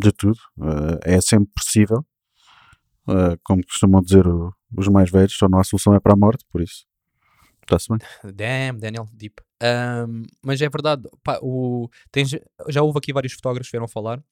[0.00, 0.38] de tudo.
[1.04, 2.04] Eh, é sempre possível.
[3.08, 6.16] Eh, como costumam dizer o- os mais velhos, só não há solução é para a
[6.16, 6.86] morte, por isso.
[7.62, 7.98] Está-se bem.
[8.34, 9.40] Damn, Daniel, deep.
[9.62, 12.30] Ahm, mas é verdade, pá, o, tens,
[12.68, 14.22] já houve aqui vários fotógrafos que vieram falar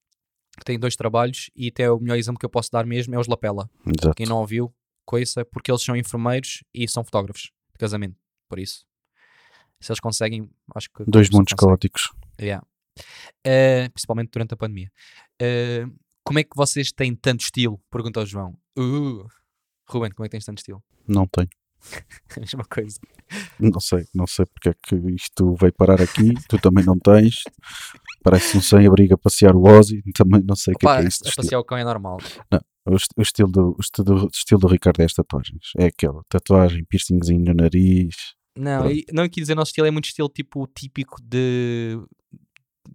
[0.59, 3.19] que têm dois trabalhos e até o melhor exemplo que eu posso dar mesmo é
[3.19, 3.71] os Lapela.
[3.87, 4.17] Exato.
[4.17, 7.43] Quem não ouviu, coisa, porque eles são enfermeiros e são fotógrafos
[7.73, 8.17] de casamento.
[8.49, 8.85] Por isso,
[9.81, 11.05] se eles conseguem, acho que.
[11.07, 12.11] Dois mundos caóticos.
[12.41, 12.67] Yeah.
[13.45, 14.91] Eh, principalmente durante a pandemia.
[15.41, 15.85] Eh,
[16.25, 17.81] como é que vocês têm tanto estilo?
[17.91, 18.55] Pergunta ao João.
[18.79, 19.27] Uh,
[19.89, 20.83] Ruben, como é que tens tanto estilo?
[21.07, 21.49] Não tenho.
[22.37, 22.99] A mesma coisa.
[23.59, 26.35] Não sei, não sei porque é que isto veio parar aqui.
[26.49, 27.37] tu também não tens.
[28.23, 30.03] Parece um sem-abrigo a passear o Ozzy.
[30.15, 31.27] Também não sei o que é, que é isso.
[31.27, 32.19] a passear o cão é normal.
[32.87, 35.71] O, est- o estilo do, o estilo, do, estilo do Ricardo é as tatuagens.
[35.79, 38.17] É aquela tatuagem, piercingzinho no nariz.
[38.57, 41.97] Não, e, não quis dizer nosso estilo é muito estilo tipo típico de,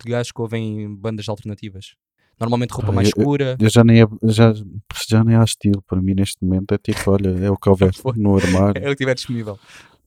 [0.04, 1.96] de gajos que ouvem bandas alternativas.
[2.40, 3.56] Normalmente roupa mais eu- escura.
[3.60, 4.54] Eu já nem, é- já,
[5.08, 5.82] já nem há estilo.
[5.88, 8.92] Para mim, neste momento, é tipo: olha, é o que houver no armário, É o
[8.92, 9.60] que tiver disponível.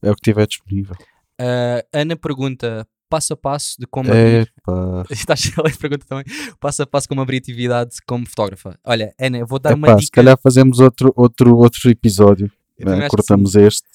[0.03, 0.97] é o que tiver disponível.
[1.41, 4.23] Ah, Ana pergunta passo a passo de como abrir.
[4.43, 5.05] É pá.
[5.11, 6.25] Está a pergunta também.
[6.59, 8.77] Passo a passo como abrir atividade como fotógrafa.
[8.85, 10.17] Olha, Ana, eu vou dar uma pá, se dica.
[10.17, 12.51] calhar fazemos outro, outro, outro episódio.
[12.79, 13.07] Né?
[13.09, 13.87] Cortamos este.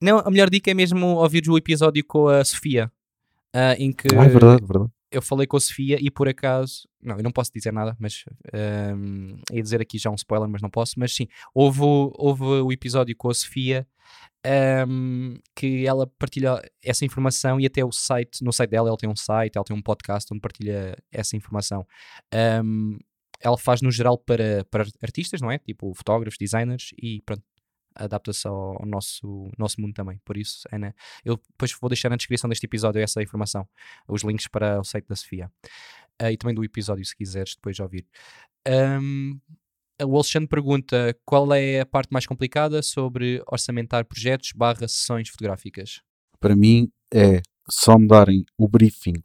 [0.00, 2.92] Não, a melhor dica é mesmo ouvir o episódio com a Sofia.
[3.54, 4.90] ah, em que Ah, é verdade, verdade.
[5.10, 8.24] Eu falei com a Sofia e por acaso, não, eu não posso dizer nada, mas
[8.52, 10.94] ahm, ia dizer aqui já um spoiler, mas não posso.
[10.98, 13.86] Mas sim, houve, houve o episódio com a Sofia
[14.44, 19.08] ahm, que ela partilha essa informação e até o site, no site dela, ela tem
[19.10, 21.86] um site, ela tem um podcast onde partilha essa informação.
[22.32, 22.98] Ahm,
[23.40, 25.58] ela faz no geral para, para artistas, não é?
[25.58, 27.42] Tipo fotógrafos, designers e pronto.
[27.94, 30.20] Adapta-se ao, ao nosso, nosso mundo também.
[30.24, 33.68] Por isso, Ana, eu depois vou deixar na descrição deste episódio essa informação
[34.08, 35.50] os links para o site da Sofia
[36.18, 38.06] Ah, e também do episódio se quiseres depois ouvir.
[38.66, 39.38] Ahm,
[40.02, 46.00] o Alexandre pergunta qual é a parte mais complicada sobre orçamentar projetos barra sessões fotográficas.
[46.38, 49.20] Para mim, é só me darem o briefing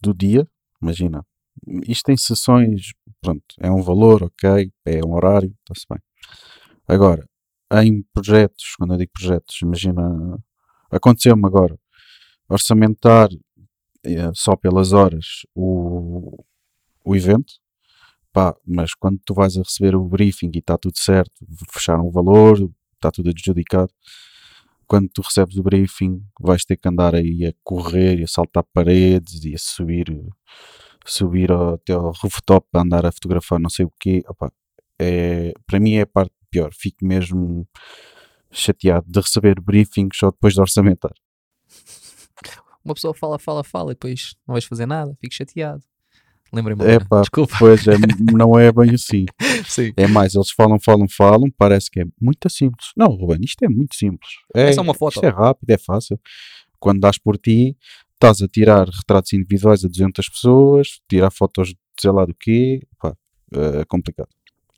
[0.00, 0.46] do dia.
[0.80, 1.24] Imagina,
[1.86, 5.98] isto tem sessões, pronto, é um valor, ok, é um horário, está-se bem.
[6.86, 7.26] Agora,
[7.82, 10.02] em projetos, quando eu digo projetos, imagina,
[10.90, 11.78] aconteceu-me agora,
[12.48, 13.28] orçamentar
[14.04, 16.44] eh, só pelas horas o,
[17.04, 17.54] o evento,
[18.32, 21.32] pá, mas quando tu vais a receber o briefing e está tudo certo,
[21.72, 23.92] fecharam o valor, está tudo adjudicado,
[24.86, 28.64] quando tu recebes o briefing vais ter que andar aí a correr e a saltar
[28.72, 30.06] paredes e a subir
[31.06, 34.52] subir até ao rooftop para andar a fotografar não sei o quê Opa,
[34.98, 37.66] é, para mim é a parte pior fico mesmo
[38.50, 41.12] chateado de receber briefings só depois de orçamentar
[42.84, 45.82] Uma pessoa fala, fala, fala e depois não vais fazer nada, fico chateado.
[46.52, 46.84] Lembrei-me.
[46.84, 47.56] É pá, Desculpa.
[47.58, 47.94] pois é,
[48.32, 49.24] não é bem assim
[49.66, 49.92] Sim.
[49.96, 53.68] é mais, eles falam, falam, falam parece que é muito simples não Ruben, isto é
[53.68, 55.14] muito simples É só uma foto.
[55.14, 56.20] Isto é rápido, é fácil.
[56.78, 57.76] Quando dás por ti,
[58.12, 62.82] estás a tirar retratos individuais a 200 pessoas, tirar fotos de sei lá do quê,
[63.00, 63.16] pá,
[63.80, 64.28] é complicado.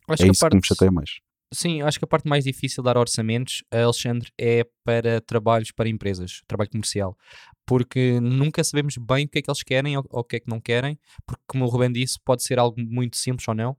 [0.09, 1.11] Acho é que a isso que me parte- chateia mais.
[1.53, 5.71] Sim, acho que a parte mais difícil de dar orçamentos, a Alexandre, é para trabalhos
[5.71, 7.17] para empresas, trabalho comercial.
[7.65, 10.41] Porque nunca sabemos bem o que é que eles querem ou, ou o que é
[10.41, 13.77] que não querem, porque, como o Ruben disse, pode ser algo muito simples ou não.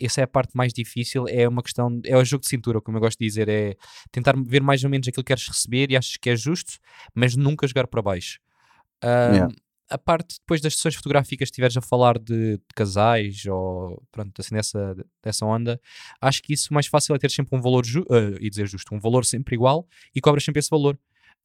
[0.00, 2.96] Essa é a parte mais difícil, é uma questão, é o jogo de cintura, como
[2.96, 3.76] eu gosto de dizer, é
[4.10, 6.78] tentar ver mais ou menos aquilo que queres receber e achas que é justo,
[7.14, 8.40] mas nunca jogar para baixo.
[9.04, 9.54] Yeah.
[9.94, 14.52] A parte depois das sessões fotográficas, estiveres a falar de, de casais ou pronto, assim
[14.56, 15.80] dessa, dessa onda,
[16.20, 18.92] acho que isso mais fácil é ter sempre um valor, ju eh, e dizer justo,
[18.92, 20.98] um valor sempre igual e cobras sempre esse valor.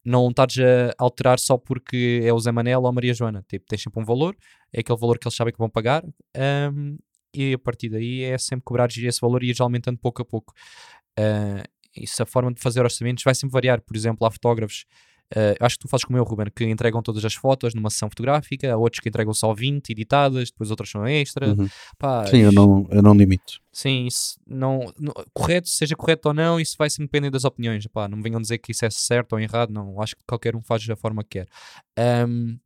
[0.04, 3.44] Não estares a alterar só porque é o Zé Manel ou a Maria Joana.
[3.48, 4.36] Tipo, tens sempre um valor,
[4.72, 6.02] é aquele valor que eles sabem que vão pagar,
[6.34, 6.96] ahm,
[7.32, 10.52] e a partir daí é sempre cobrar esse valor e ir aumentando pouco a pouco.
[11.16, 11.62] Ah,
[11.96, 13.80] isso, a forma de fazer orçamentos vai sempre variar.
[13.80, 14.84] Por exemplo, há fotógrafos
[15.32, 18.08] Uh, acho que tu fazes como eu, Ruben, que entregam todas as fotos numa sessão
[18.08, 21.54] fotográfica, há outros que entregam só 20 editadas, depois outras são extra.
[21.54, 21.68] Uhum.
[21.98, 23.60] Pá, Sim, eu não, eu não limito.
[23.72, 27.86] Sim, isso não, não- correto, seja correto ou não, isso vai sempre depender das opiniões.
[27.86, 30.00] Pá, não me venham dizer que isso é certo ou errado, não.
[30.02, 31.48] Acho que qualquer um faz da forma que quer.
[31.96, 32.58] Ahm,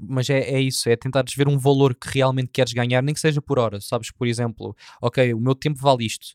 [0.00, 3.20] mas é, é isso, é tentares ver um valor que realmente queres ganhar, nem que
[3.20, 3.80] seja por hora.
[3.80, 6.34] Sabes, por exemplo, ok, o meu tempo vale isto,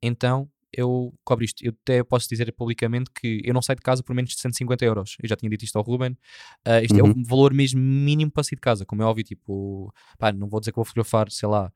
[0.00, 1.62] então eu cobro isto.
[1.64, 4.84] Eu até posso dizer publicamente que eu não saio de casa por menos de 150
[4.84, 5.16] euros.
[5.22, 6.16] Eu já tinha dito isto ao Ruben.
[6.64, 7.10] Ah, isto é Uhum.
[7.16, 9.24] o valor mesmo mínimo para sair de casa, como é óbvio.
[9.24, 11.72] Tipo, pá, não vou dizer que vou fotografar, sei lá,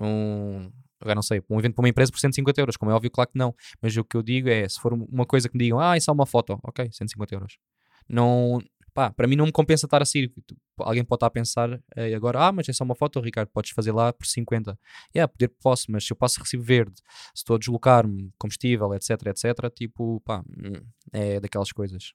[0.00, 0.70] um,
[1.00, 3.30] agora não sei, um evento para uma empresa por 150 euros, como é óbvio, claro
[3.30, 3.54] que não.
[3.80, 6.10] Mas o que eu digo é, se for uma coisa que me digam, ah, isso
[6.10, 7.58] é uma foto, ok, 150 euros.
[8.08, 8.60] Não,
[8.94, 10.28] pá, para mim não me compensa estar a sair.
[10.46, 13.48] Tu- Alguém pode estar a pensar eh, agora, ah, mas é só uma foto, Ricardo,
[13.50, 14.78] podes fazer lá por 50.
[15.14, 16.94] Yeah, poder posso, mas se eu passo recibo verde,
[17.34, 20.80] se estou a deslocar-me, combustível, etc, etc, tipo, pá, hum,
[21.12, 22.12] é daquelas coisas.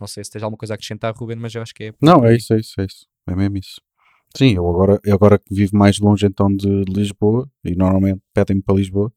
[0.00, 1.92] Não sei se tens alguma coisa a acrescentar, Ruben, mas eu acho que é.
[2.02, 3.06] Não, é isso, é isso, é isso.
[3.28, 3.80] É mesmo isso.
[4.36, 8.60] Sim, eu agora, eu agora que vivo mais longe então de Lisboa, e normalmente pedem-me
[8.62, 9.12] para Lisboa,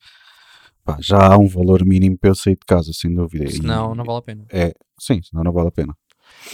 [0.86, 3.46] pá, já há um valor mínimo para eu sair de casa, sem dúvida.
[3.46, 4.46] E- Senão não vale a pena.
[4.52, 5.98] É, sim, senão não vale a pena.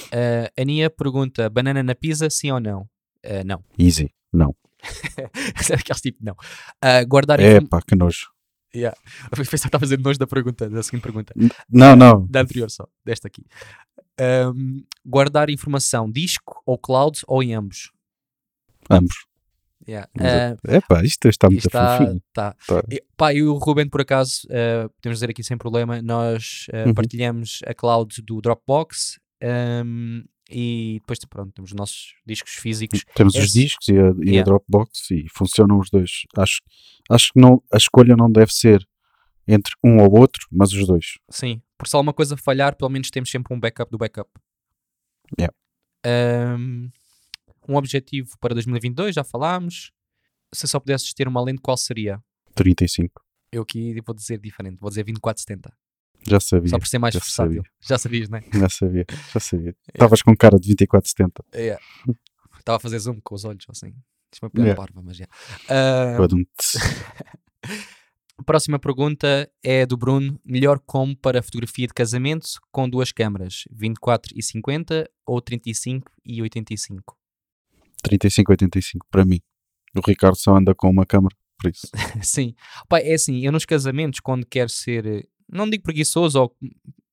[0.05, 2.81] Uh, a Nia pergunta: banana na pizza, sim ou não?
[3.25, 3.63] Uh, não.
[3.77, 4.55] Easy, não.
[5.73, 6.33] Aqueles tipo, não.
[6.33, 8.31] Uh, guardar É pá, que nojo.
[8.75, 8.97] Yeah.
[9.25, 11.33] Eu pensei que estava fazer nojo da pergunta, da seguinte pergunta.
[11.69, 13.45] Não, não, Da anterior só, desta aqui.
[14.19, 17.91] Um, guardar informação disco ou cloud ou em ambos?
[18.89, 19.15] ambos.
[19.87, 20.07] Yeah.
[20.17, 22.21] Uh, É pá, isto está muito está, fofinho.
[22.33, 22.55] tá.
[22.67, 22.83] Tá.
[22.89, 26.87] E, pá, e o Ruben, por acaso, uh, podemos dizer aqui sem problema, nós uh,
[26.87, 26.93] Uhum.
[26.93, 33.03] partilhamos a cloud do Dropbox um, e depois, pronto, temos os nossos discos físicos.
[33.15, 34.43] Temos os Esse- discos e a, e a Yeah.
[34.43, 36.23] Dropbox e funcionam os dois.
[36.37, 36.61] Acho,
[37.09, 38.87] acho que não, a escolha não deve ser
[39.47, 41.17] entre um ou outro, mas os dois.
[41.29, 44.29] Sim, por se alguma coisa falhar, pelo menos temos sempre um backup do backup.
[45.39, 45.53] Yeah.
[46.05, 46.89] Um,
[47.67, 49.91] um objetivo para 2022, já falámos.
[50.53, 52.21] Se só pudesses ter uma lente, qual seria?
[52.53, 53.21] 35.
[53.51, 55.73] Eu aqui vou dizer diferente, vou dizer 2470.
[56.27, 56.69] Já sabia.
[56.69, 57.63] Só por ser mais já versátil.
[57.81, 58.43] Já sabias, não é?
[58.53, 59.75] Já sabia, já sabia.
[59.93, 61.43] Estavas com cara de 2470.
[61.55, 61.83] Yeah.
[62.59, 63.93] Estava a fazer zoom com os olhos, assim.
[64.31, 64.81] Deixa-me pegar a Yeah.
[64.81, 65.27] barba, mas já.
[68.37, 70.39] A próxima pergunta é do Bruno.
[70.45, 73.65] Melhor como para fotografia de casamento com duas câmaras?
[73.71, 77.17] 24 e 50 ou 35 e 85?
[78.01, 79.39] 35, 85 para mim.
[79.95, 81.87] O Ricardo só anda com uma câmera, por isso.
[82.21, 82.55] Sim.
[82.89, 86.55] Pá, é assim, eu nos casamentos, quando quero ser, eh, não digo preguiçoso, ou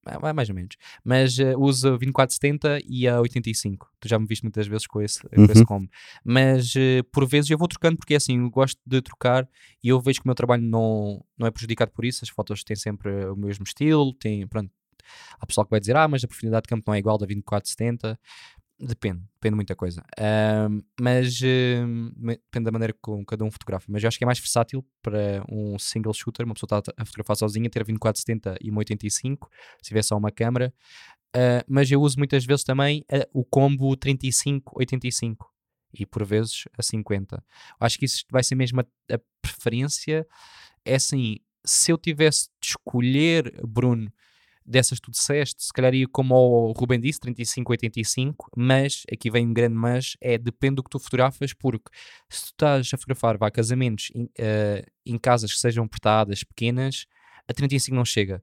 [0.06, 3.86] ah, mais ou menos, mas eh, uso a 2470 e a 85.
[4.00, 5.66] Tu já me viste muitas vezes com esse, com esse Uhum.
[5.66, 5.90] combo.
[6.24, 9.46] Mas eh, por vezes eu vou trocando, porque é assim, eu gosto de trocar
[9.84, 12.20] e eu vejo que o meu trabalho não, não é prejudicado por isso.
[12.24, 14.70] As fotos têm sempre o mesmo estilo, tem, pronto.
[15.38, 17.26] Há pessoal que vai dizer, ah, mas a profundidade de campo não é igual da
[17.26, 18.18] 2470.
[18.82, 20.02] Depende, depende de muita coisa.
[20.18, 23.84] Ahm, mas me- depende da maneira como cada um fotografa.
[23.90, 27.04] Mas eu acho que é mais versátil para um single shooter, uma pessoa está a
[27.04, 29.50] fotografar sozinha, ter 2470 e uma 85,
[29.82, 30.72] se tiver só uma câmera.
[31.34, 35.46] Ah, mas eu uso muitas vezes também ah, o combo 35-85
[35.92, 37.44] e por vezes a 50.
[37.80, 40.26] Acho que isso vai ser mesmo a, a preferência.
[40.84, 44.12] É assim, se eu tivesse de escolher, Bruno,
[44.70, 49.52] dessas tu disseste, se calhar ia como o Ruben disse, 35-85, mas, aqui vem um
[49.52, 51.90] grande mas, é depende do que tu fotografas, porque
[52.28, 57.06] se tu estás a fotografar, vá, casamentos em, eh, em casas que sejam apertadas, pequenas,
[57.48, 58.42] a 35 não chega.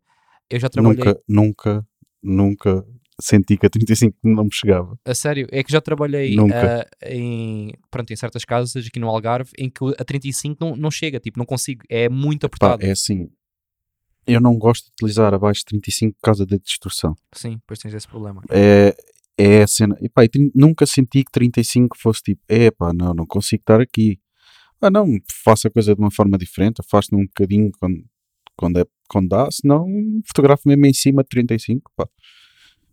[0.49, 1.87] Eu já trabalhei, Nunca, nunca,
[2.21, 2.85] nunca
[3.19, 4.97] senti que a 35 não me chegava.
[5.05, 6.81] a sério, é que já trabalhei Nunca.
[6.81, 10.91] ah, em, pronto, em certas casas aqui no Algarve em que a 35 não, não
[10.91, 12.85] chega, tipo, não consigo, é muito apertado.
[12.85, 13.29] é assim.
[14.27, 17.15] Eu não gosto de utilizar abaixo de 35 por causa da distorção.
[17.33, 18.41] Sim, depois tens esse problema.
[18.49, 18.95] É,
[19.37, 19.97] é a cena.
[20.01, 23.79] E pá, e nunca senti que 35 fosse tipo, é pá, não, não consigo estar
[23.79, 24.19] aqui.
[24.81, 25.07] Ah, não,
[25.43, 28.03] faço a coisa de uma forma diferente, afasto-me um bocadinho quando,
[28.55, 29.87] quando, é, quando dá, senão
[30.25, 32.07] fotografo mesmo em cima de 35, pá.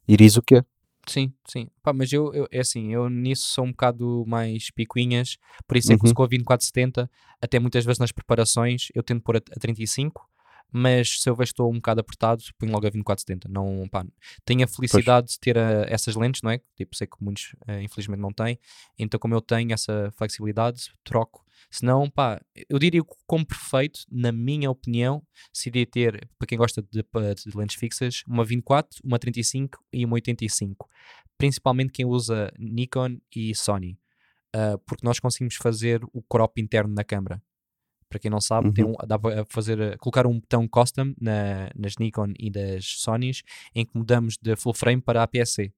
[0.08, 0.64] Iris o que é?
[1.06, 1.68] Sim, sim.
[1.82, 5.36] Pá, mas eu, eu- é assim, eu nisso sou um bocado mais picuinhas,
[5.68, 6.14] por isso é que Uhum.
[6.14, 7.10] com a 2470,
[7.42, 10.26] até muitas vezes nas preparações eu tento pôr a, a 35,
[10.72, 13.48] mas se eu vejo que estou um bocado apertado, ponho logo a 2470.
[13.48, 14.04] Não, pá,
[14.44, 16.60] tenho a felicidade de ter ah, essas lentes, não é?
[16.76, 18.58] Tipo, sei que muitos ah, infelizmente não têm,
[18.98, 21.44] então como eu tenho essa flexibilidade, troco.
[21.70, 25.22] Senão, pá, eu diria que como perfeito, na minha opinião,
[25.52, 30.14] seria ter, para quem gosta de, de lentes fixas, uma 24, uma 35 e uma
[30.14, 30.88] 85
[31.36, 33.98] principalmente quem usa Nikon e Sony,
[34.54, 37.42] ah, porque nós conseguimos fazer o crop interno na câmera.
[38.14, 38.92] Para quem não sabe, tem Uhum.
[38.92, 43.42] um- dá para fazer, eh, colocar um botão custom na- nas Nikon e das Sonys
[43.74, 45.72] em que mudamos de full frame para APS-C.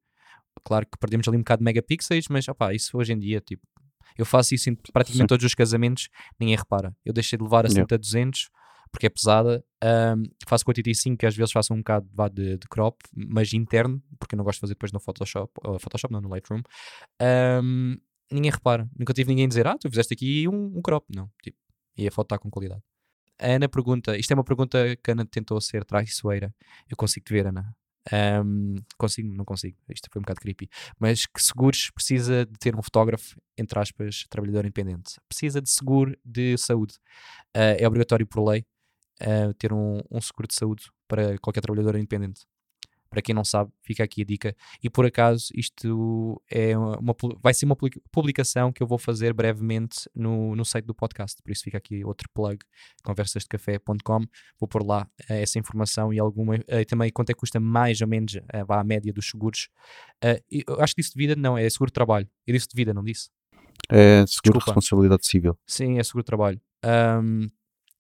[0.62, 3.62] Claro que perdemos ali um bocado de megapixels, mas opá, isso hoje em dia, tipo,
[4.18, 5.26] eu faço isso em praticamente Sim.
[5.28, 6.94] todos os casamentos, ninguém repara.
[7.06, 7.74] Eu deixei de levar a Yeah.
[7.80, 8.50] 50 a 200
[8.92, 9.64] porque é pesada.
[9.82, 14.02] ahm, faço com 85, que às vezes faço um bocado de, de crop, mas interno,
[14.18, 16.62] porque eu não gosto de fazer depois no Photoshop, ou Photoshop não, no Lightroom.
[17.20, 17.96] Ahm,
[18.32, 18.88] ninguém repara.
[18.98, 21.04] Nunca tive ninguém a dizer, ah, tu fizeste aqui um, um crop.
[21.14, 21.56] Não, tipo,
[21.96, 22.82] e a foto está com qualidade.
[23.38, 26.54] A Ana pergunta, isto é uma pergunta que a Ana tentou ser traiçoeira.
[26.88, 27.74] Eu consigo te ver, Ana.
[28.12, 29.76] Ahm, consigo, não consigo.
[29.88, 30.68] Isto foi um bocado creepy.
[30.98, 35.16] Mas que seguros precisa de ter um fotógrafo, entre aspas, trabalhador independente?
[35.28, 36.94] Precisa de seguro de saúde.
[37.54, 38.64] Ah, é obrigatório por lei
[39.20, 42.46] ah, ter um, um seguro de saúde para qualquer trabalhador independente.
[43.08, 44.56] Para quem não sabe, fica aqui a dica.
[44.82, 49.32] E por acaso, isto é uma, vai ser uma publica- publicação que eu vou fazer
[49.32, 51.40] brevemente no, no site do podcast.
[51.42, 52.58] Por isso fica aqui outro plug,
[53.04, 54.20] conversasdecafé.com.
[54.58, 58.00] Vou pôr lá eh, essa informação e alguma eh, também quanto é que custa mais
[58.00, 58.34] ou menos
[58.66, 59.68] vá à média dos seguros.
[60.50, 62.28] E eu acho que disse de vida, não, é seguro de trabalho.
[62.46, 63.30] Eu disse de vida, não disse?
[63.90, 64.64] É seguro de Desculpa.
[64.66, 65.58] responsabilidade civil.
[65.66, 66.60] Sim, é seguro de trabalho.
[66.82, 67.46] Ahm,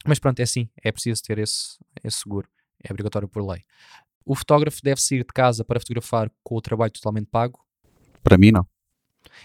[0.06, 2.48] mas pronto, é assim, é preciso ter esse, esse seguro.
[2.82, 3.64] É obrigatório por lei.
[4.26, 7.60] O fotógrafo deve sair de casa para fotografar com o trabalho totalmente pago?
[8.24, 8.66] Para mim, não.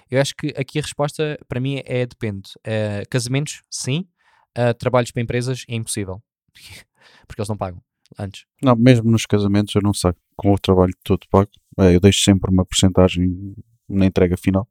[0.09, 2.49] Eu acho que aqui a resposta para mim é depende.
[2.63, 4.07] Eh, casamentos, sim.
[4.55, 6.21] Eh, trabalhos para empresas é impossível.
[7.27, 7.79] Porque eles não pagam
[8.17, 8.45] antes.
[8.61, 10.13] Não, mesmo nos casamentos eu não sei.
[10.35, 13.55] Com o trabalho todo pago, eh, eu deixo sempre uma porcentagem
[13.87, 14.67] na entrega final.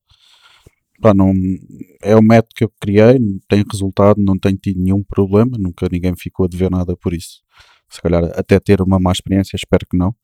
[1.01, 1.33] Pá, não,
[2.03, 3.19] é o método que eu criei,
[3.49, 7.41] tem resultado, não tenho tido nenhum problema, nunca ninguém ficou a dever nada por isso.
[7.91, 10.15] Se calhar até ter uma má experiência, espero que não.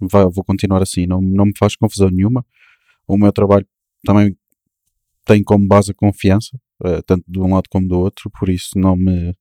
[0.00, 2.44] Vai, vou continuar assim, não, não me faz confusão nenhuma.
[3.06, 3.66] O meu trabalho
[4.04, 4.36] também
[5.24, 8.70] tem como base a confiança, eh, tanto de um lado como do outro, por isso
[8.76, 9.34] não me,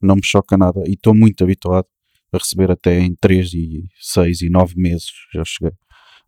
[0.00, 0.82] não me choca nada.
[0.86, 1.86] E estou muito habituado
[2.32, 5.72] a receber até em 3 e 6 e 9 meses, já cheguei,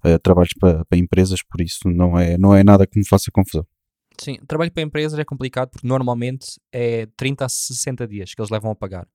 [0.04, 3.30] eh, trabalhos para, para empresas, por isso não é, não é nada que me faça
[3.32, 3.66] confusão.
[4.20, 8.50] Sim, trabalho para empresas é complicado porque normalmente é 30 a 60 dias que eles
[8.50, 9.06] levam a pagar.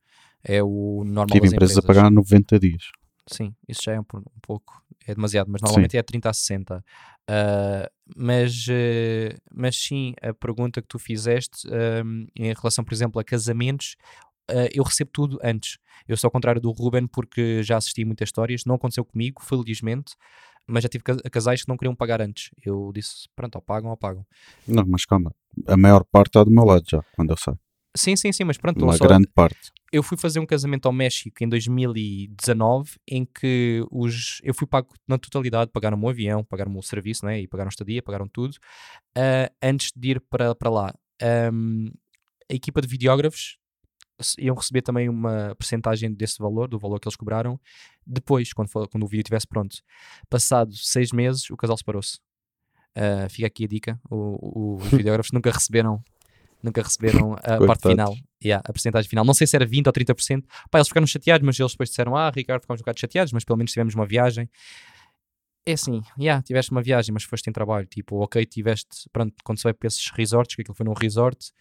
[0.44, 2.02] É o normal Tive das empresas a empresas.
[2.02, 2.90] pagar 90 dias.
[3.28, 6.84] Sim, isso já é um, um pouco, é demasiado, mas normalmente é 30 a 60.
[7.28, 13.20] Ah, mas, eh, mas sim, a pergunta que tu fizeste ahm, em relação, por exemplo,
[13.22, 13.96] a casamentos,
[14.50, 15.78] ah, eu recebo tudo antes.
[16.08, 20.16] Eu sou ao contrário do Ruben porque já assisti muitas histórias, não aconteceu comigo, felizmente,
[20.70, 22.52] mas já tive cas- casais que não queriam pagar antes.
[22.64, 24.26] Eu disse, pronto, ou pagam ou pagam.
[24.68, 25.34] Não, mas calma,
[25.68, 27.60] a maior parte está do meu lado já, quando eu saio.
[27.98, 29.72] Sim, sim, sim, mas pronto, Uma só- grande parte.
[29.91, 34.94] eu fui fazer um casamento ao México em 2019 em que os, eu fui pago
[35.08, 37.41] na totalidade, pagaram-me o avião, pagaram-me o serviço, né?
[37.41, 38.56] e pagaram estadia, pagaram tudo,
[39.18, 40.94] ah, antes de ir para, para lá.
[41.22, 41.88] Ahm,
[42.50, 43.58] a equipa de videógrafos
[44.38, 47.60] iam receber também uma percentagem desse valor, do valor que eles cobraram,
[48.06, 49.78] depois, quando, for- quando o vídeo estivesse pronto.
[50.30, 52.20] Passado seis meses, o casal separou-se.
[52.96, 56.04] Ah, fica aqui a dica, o- o- os videógrafos nunca receberam
[56.62, 57.91] nunca receberam a parte Coitados.
[57.91, 59.24] final, yeah, a percentagem final.
[59.24, 60.44] Não sei se era 20 ou 30%.
[60.70, 63.46] Pá, eles ficaram chateados, mas eles depois disseram: Ah, Ricardo, ficámos um bocado chateados, mas
[63.46, 64.50] pelo menos tivemos uma viagem.
[65.66, 67.86] É assim, yeah, tiveste uma viagem, mas foste em trabalho.
[67.86, 71.52] Tipo, ok, tiveste, pronto, quando se vai para esses resorts, que aquilo foi num resort,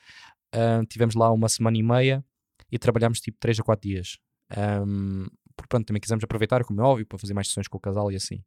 [0.52, 2.24] ah, tivemos lá uma semana e meia
[2.70, 4.18] e trabalhámos tipo 3 a 4 dias.
[4.50, 5.26] Ahm,
[5.56, 8.12] porque, pronto, também quisemos aproveitar, como é óbvio, para fazer mais sessões com o casal
[8.12, 8.42] e assim,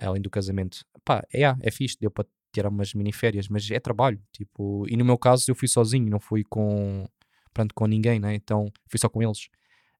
[0.00, 0.84] além do casamento.
[1.04, 4.86] Pá, é, yeah, é fixe, deu para tirar umas mini férias, mas é trabalho, tipo,
[4.88, 7.06] e no meu caso eu fui sozinho, não fui com,
[7.52, 8.34] pronto, com ninguém, né?
[8.34, 9.48] Então fui só com eles.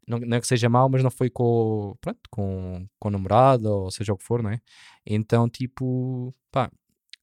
[0.06, 3.90] Não, não é que seja mau, mas não foi com, pronto, com, com namorada ou
[3.90, 4.60] seja o que for, né?
[5.04, 6.70] Então, tipo, pá,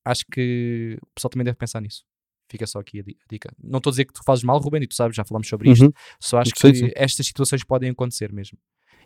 [0.06, 2.06] acho que o pessoal também deve pensar nisso.
[2.50, 3.52] Fica só aqui a di- a dica.
[3.62, 5.72] Não estou a dizer que tu fazes mal, Ruben, e tu sabes, já falamos sobre
[5.72, 5.86] isto.
[5.86, 5.92] Uhum.
[6.20, 6.92] Só acho Sim, que sim.
[6.96, 8.58] estas situações podem acontecer mesmo.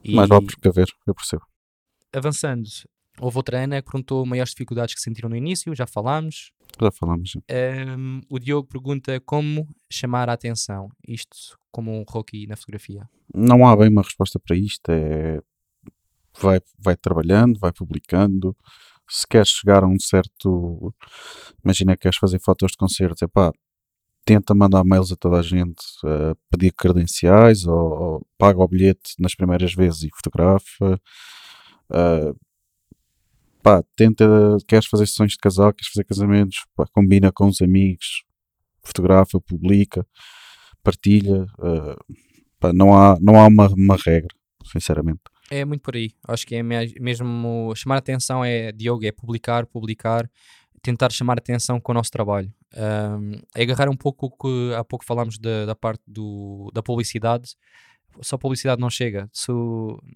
[0.03, 1.43] E Mas vale precaver, eu percebo.
[2.13, 2.67] avançando,
[3.19, 6.51] houve outra Ana que perguntou maiores dificuldades que sentiram no início, já falámos.
[6.81, 7.35] Já falámos.
[7.97, 10.89] Um, o Diogo pergunta como chamar a atenção.
[11.07, 13.09] Isto como um rookie na fotografia.
[13.33, 14.89] Não há bem uma resposta para isto.
[14.89, 15.41] É...
[16.39, 18.55] Vai, vai trabalhando, vai publicando.
[19.09, 20.93] Se queres chegar a um certo.
[21.63, 23.27] Imagina que queres fazer fotos de concertos, é
[24.25, 25.83] tenta mandar mails a toda a gente,
[26.51, 31.01] pedir credenciais ou, ou paga o bilhete nas primeiras vezes e fotografa.
[31.91, 32.33] Ah,
[33.63, 34.25] pá, tenta,
[34.67, 38.23] queres fazer sessões de casal, queres fazer casamentos, pá, combina com os amigos,
[38.83, 40.05] fotografa, publica,
[40.83, 41.45] partilha.
[41.59, 41.95] ah,
[42.59, 44.35] pá, não há, não há uma, uma regra,
[44.71, 45.21] sinceramente.
[45.51, 46.11] É muito por aí.
[46.27, 50.29] Acho que é me- mesmo chamar atenção é Diogo, é publicar, publicar.
[50.81, 52.53] tentar chamar atenção com o nosso trabalho.
[52.73, 56.81] Um, é agarrar um pouco o que há pouco falámos da, da parte do, da
[56.81, 57.55] publicidade.
[58.21, 59.29] Só publicidade não chega.
[59.33, 59.51] Se,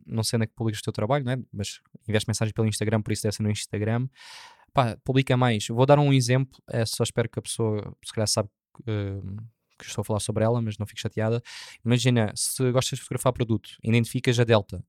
[0.06, 1.38] não sei onde é que publicas o teu trabalho, né?
[1.52, 4.08] mas investe mensagens pelo Instagram, por isso deve ser no Instagram.
[4.74, 5.68] Pá, publica mais.
[5.68, 8.50] Vou dar um exemplo, é, só espero que a pessoa, se calhar, sabe
[8.82, 9.38] uh,
[9.78, 11.42] que estou a falar sobre ela, mas não fique chateada.
[11.86, 14.84] Imagina, se gostas de fotografar produto, identificas a Delta.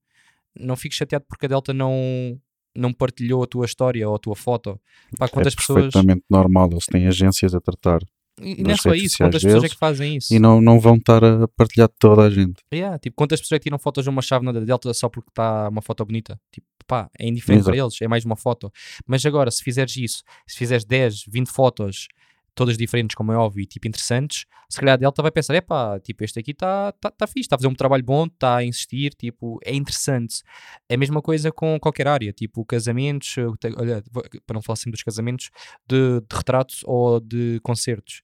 [0.58, 2.40] Não fiques chateado porque a Delta não,
[2.76, 4.80] não partilhou a tua história ou a tua foto.
[5.18, 5.82] Pá, quantas é pessoas.
[5.84, 8.00] perfeitamente normal, eles têm agências a tratar.
[8.40, 10.34] E, não é só isso, quantas pessoas é que fazem isso?
[10.34, 12.62] E não, não vão estar a partilhar toda a gente.
[12.72, 15.30] Yeah, tipo, quantas pessoas é que tiram fotos de uma chávena da Delta só porque
[15.30, 16.40] está uma foto bonita?
[16.50, 17.76] Tipo, pá, é indiferente Exato.
[17.76, 18.72] para eles, é mais uma foto.
[19.06, 22.08] Mas agora, se fizeres isso, se fizeres 10, 20 fotos
[22.54, 25.60] todas diferentes, como é óbvio, e tipo interessantes, se calhar a Delta vai pensar: é
[25.60, 28.56] pá, tipo, este aqui está tá, tá fixe, está a fazer um trabalho bom, está
[28.56, 30.42] a insistir, tipo, é interessante.
[30.88, 33.36] É a mesma coisa com qualquer área, tipo casamentos,
[33.76, 34.02] olha,
[34.46, 35.50] para não falar sempre dos casamentos,
[35.86, 38.22] de, de retratos ou de concertos.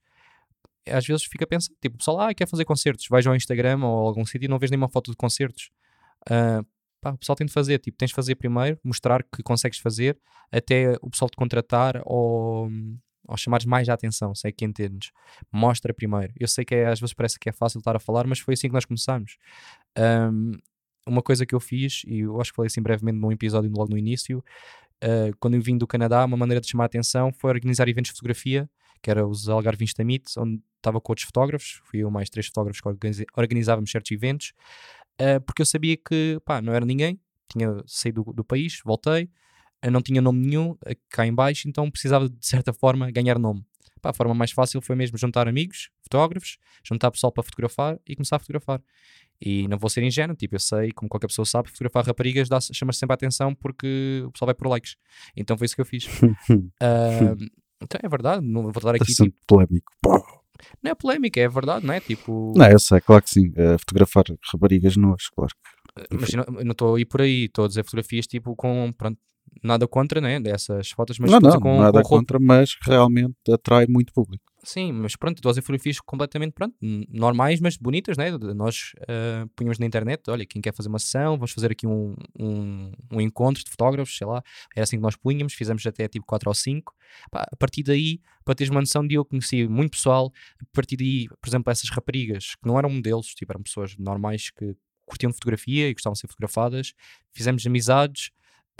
[0.88, 3.84] Às vezes fica a pensar, tipo, o pessoal, ah, quer fazer concertos, vais ao Instagram
[3.84, 5.70] ou algum sítio e não vês nenhuma foto de concertos.
[6.26, 6.64] Uh,
[7.00, 10.18] pá, o pessoal tem de fazer, tipo, tens de fazer primeiro, mostrar que consegues fazer,
[10.50, 12.68] até o pessoal te contratar ou
[13.30, 15.12] ou chamares mais a atenção, sei que entendes.
[15.52, 16.32] Mostra primeiro.
[16.38, 18.54] Eu sei que é, às vezes parece que é fácil estar a falar, mas foi
[18.54, 19.38] assim que nós começámos.
[19.96, 20.52] Um,
[21.06, 23.90] uma coisa que eu fiz, e eu acho que falei assim brevemente num episódio logo
[23.90, 24.44] no início,
[25.04, 28.10] uh, quando eu vim do Canadá, uma maneira de chamar a atenção foi organizar eventos
[28.10, 28.68] de fotografia,
[29.00, 32.46] que era os Algarve Insta Meet, onde estava com outros fotógrafos, fui eu mais três
[32.48, 34.52] fotógrafos que organizávamos certos eventos,
[35.20, 39.30] uh, porque eu sabia que pá, não era ninguém, tinha saído do, do país, voltei,
[39.82, 43.38] eu não tinha nome nenhum eh, cá em baixo, então precisava de certa forma ganhar
[43.38, 43.64] nome.
[44.00, 48.16] Pá, a forma mais fácil foi mesmo juntar amigos, fotógrafos, juntar pessoal para fotografar e
[48.16, 48.82] começar a fotografar.
[49.40, 52.92] E não vou ser ingênuo, tipo, eu sei, como qualquer pessoa sabe, fotografar raparigas chama
[52.92, 54.96] sempre a atenção porque o pessoal vai por likes.
[55.36, 56.06] Então foi isso que eu fiz.
[56.50, 57.36] uh,
[57.82, 59.12] então é verdade, não vou dar aqui.
[59.12, 59.92] Tipo, polémico.
[60.82, 62.00] Não é polémica, é verdade, não é?
[62.00, 62.52] Tipo.
[62.54, 63.48] Não, eu sei, claro que sim.
[63.48, 66.16] Uh, fotografar raparigas nuas, claro que.
[66.18, 69.18] Mas eu não estou a ir por aí, estou a dizer fotografias tipo com pronto,
[69.62, 73.86] nada contra, né, dessas fotos, mas não, não, com, nada com contra, mas realmente atrai
[73.86, 74.50] muito público.
[74.62, 76.74] Sim, mas pronto, estou a dizer fotografias completamente pronto,
[77.08, 78.30] normais, mas bonitas, né?
[78.54, 82.14] Nós uh, punhamos na internet, olha, quem quer fazer uma sessão, vamos fazer aqui um,
[82.38, 84.42] um, um, encontro de fotógrafos, sei lá,
[84.76, 86.94] era assim que nós punhamos, fizemos até tipo 4 ou 5.
[87.30, 90.96] Pá, a partir daí, para teres uma noção de eu conheci muito pessoal, a partir
[90.96, 95.32] daí, por exemplo, essas raparigas, que não eram modelos, tipo, eram pessoas normais que curtiam
[95.32, 96.92] fotografia e gostavam de ser fotografadas,
[97.32, 98.30] fizemos amizades,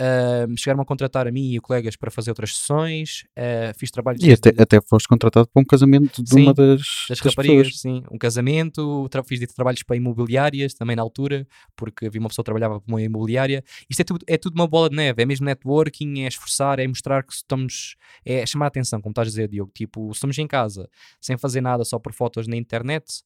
[0.01, 4.23] Uh, chegaram a contratar a mim e colegas para fazer outras sessões, uh, fiz trabalhos.
[4.23, 7.67] E até, até foste contratado para um casamento de sim, uma das, das, das raparigas,
[7.67, 7.81] pessoas.
[7.81, 8.03] sim.
[8.11, 12.47] Um casamento, fiz de trabalhos para imobiliárias também na altura, porque havia uma pessoa que
[12.47, 13.63] trabalhava para uma imobiliária.
[13.87, 16.87] Isto é tudo, é tudo uma bola de neve, é mesmo networking, é esforçar, é
[16.87, 17.95] mostrar que estamos.
[18.25, 19.71] é chamar a atenção, como estás a dizer, Diogo.
[19.71, 23.23] Tipo, estamos em casa sem fazer nada só por fotos na internet,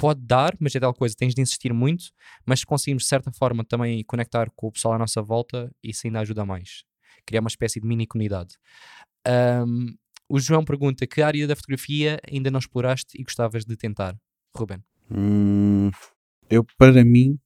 [0.00, 2.06] pode dar, mas é tal coisa, tens de insistir muito,
[2.46, 6.06] mas se conseguimos de certa forma também conectar com o pessoal à nossa volta, isso
[6.06, 6.84] ainda ajuda mais.
[7.26, 8.56] Criar uma espécie de mini comunidade.
[9.28, 9.94] Um,
[10.26, 14.16] o João pergunta que área da fotografia ainda não exploraste e gostavas de tentar,
[14.56, 14.82] Ruben?
[15.10, 15.90] Hum,
[16.48, 17.38] eu, para mim,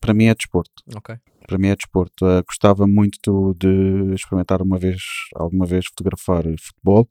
[0.00, 0.84] para mim é desporto.
[0.94, 1.16] Ok.
[1.44, 2.24] Para mim é desporto.
[2.24, 5.02] Uh, gostava muito de experimentar uma vez,
[5.34, 7.10] alguma vez fotografar futebol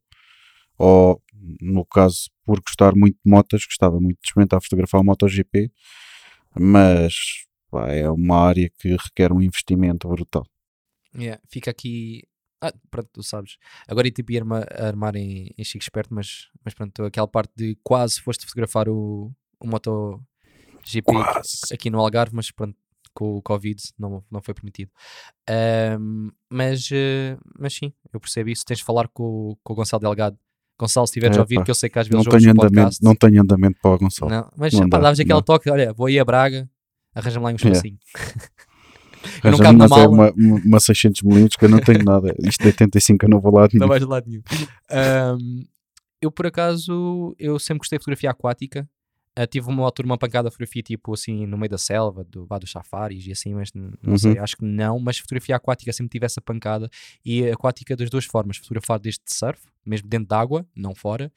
[0.80, 1.22] ou
[1.60, 5.70] no caso, por gostar muito de motas, gostava muito de experimentar fotografar o MotoGP,
[6.58, 7.14] mas
[7.70, 10.46] pá, é uma área que requer um investimento brutal.
[11.14, 12.22] Yeah, fica aqui.
[12.62, 13.58] Ah, pronto, tu sabes.
[13.86, 17.76] Agora ia tipo ir armar em, em Chico Esperto, mas, mas pronto, aquela parte de
[17.82, 19.30] quase foste fotografar o,
[19.60, 21.74] o MotoGP quase.
[21.74, 22.76] aqui no Algarve, mas pronto,
[23.12, 24.90] com o Covid não, não foi permitido.
[25.98, 28.64] Um, mas, uh, mas sim, eu percebo isso.
[28.64, 30.38] Tens de falar com, com o Gonçalo Delgado
[30.80, 32.72] Gonçalo, se estiveres é, a ouvir, que eu sei que às vezes não tenho, andamento,
[32.72, 34.30] podcast, não tenho andamento para o Gonçalo.
[34.30, 36.68] Não, mas não pá, davas aquele toque, olha, vou ir a Braga,
[37.14, 37.98] arranja-me lá um espacinho.
[39.44, 40.04] Eu não cabe na mala.
[40.04, 42.34] É uma, uma 600mm que eu não tenho nada.
[42.42, 43.80] Isto é 85 eu não vou lá nenhum.
[43.80, 44.42] Não vais lá nenhum.
[44.90, 45.64] Um,
[46.22, 48.88] eu, por acaso, eu sempre gostei de fotografia aquática.
[49.38, 52.44] Uh, tive uma altura uma pancada de fotografia tipo assim no meio da selva, do,
[52.46, 54.18] vá, dos safaris e assim, mas não uhum.
[54.18, 54.98] sei, acho que não.
[54.98, 56.90] Mas fotografia aquática sempre tive essa pancada
[57.24, 61.32] e aquática das duas formas: fotografar desde surf, mesmo dentro d'água, não fora,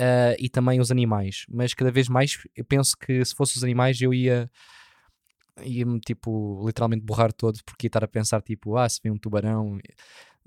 [0.00, 1.46] uh, e também os animais.
[1.48, 4.50] Mas cada vez mais eu penso que se fosse os animais eu ia
[5.62, 9.18] ia-me tipo literalmente borrar todo porque ia estar a pensar tipo, ah, se vem um
[9.18, 9.78] tubarão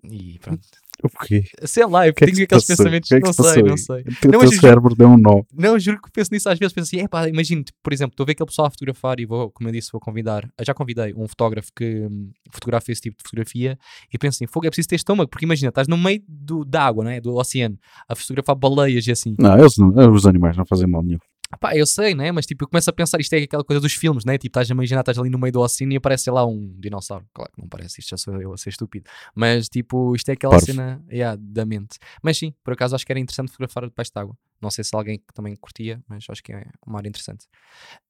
[0.03, 0.67] e pronto.
[1.01, 1.43] O quê?
[1.65, 2.77] Sei lá, eu O que é que tenho se aqueles passou?
[2.85, 4.01] pensamentos, O que é que não se sei, não sei.
[4.01, 5.41] O teu, Não, teu mas eu- cérebro deu um nó.
[5.53, 8.23] Não, juro que penso nisso às vezes, penso assim, epá, imagino, tipo, por exemplo, estou
[8.23, 10.73] a ver aquele pessoal a fotografar e vou, como eu disse, vou convidar, eu já
[10.73, 13.77] convidei um fotógrafo que hum, fotografa esse tipo de fotografia
[14.13, 16.83] e penso assim, fogo, é preciso ter estômago, porque imagina, estás no meio do, da
[16.85, 19.35] água, né, do oceano, a fotografar baleias e assim.
[19.39, 21.19] Não, eles não, os animais não fazem mal nenhum.
[21.59, 23.93] Pá, eu sei, né, mas tipo, eu começo a pensar, isto é aquela coisa dos
[23.93, 26.45] filmes, né, tipo, estás a imaginar, estás ali no meio do oceano e aparece, lá,
[26.45, 27.25] um dinossauro.
[27.33, 29.09] Claro que não parece, isto já sou eu a ser estúpido.
[29.35, 31.97] Mas tipo, isto é aquela cena yeah, da mente.
[32.21, 34.37] Mas sim, por acaso acho que era interessante fotografar debaixo de água.
[34.61, 37.47] Não sei se alguém que também curtia, mas acho que é uma área interessante.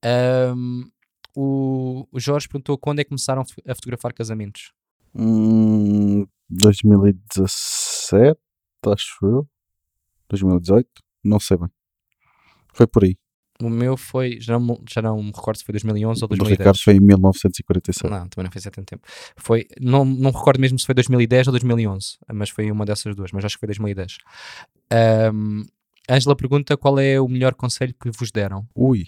[0.03, 0.83] Ahm,
[1.35, 4.71] o, o Jorge perguntou quando é que começaram a fotografar casamentos.
[5.15, 8.39] Hum, 2017,
[8.87, 9.47] acho eu.
[10.29, 10.87] 2018,
[11.23, 11.69] não sei bem.
[12.73, 13.17] Foi por aí.
[13.61, 16.27] O meu foi, já não, me- já não me recordo se foi 2011 ou O
[16.27, 16.57] do 2010.
[16.59, 18.09] Ricardo foi em 1947.
[18.09, 19.03] Não, também não foi há tanto tempo.
[19.37, 23.31] Foi, não, não recordo mesmo se foi 2010 ou 2011, mas foi uma dessas duas,
[23.31, 24.17] mas acho que foi 2010.
[24.91, 25.63] Ahm,
[26.09, 28.67] Ângela pergunta qual é o melhor conselho que vos deram.
[28.75, 29.05] Ui.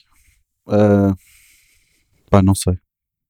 [0.68, 1.14] Ah,
[2.30, 2.78] pá, não sei.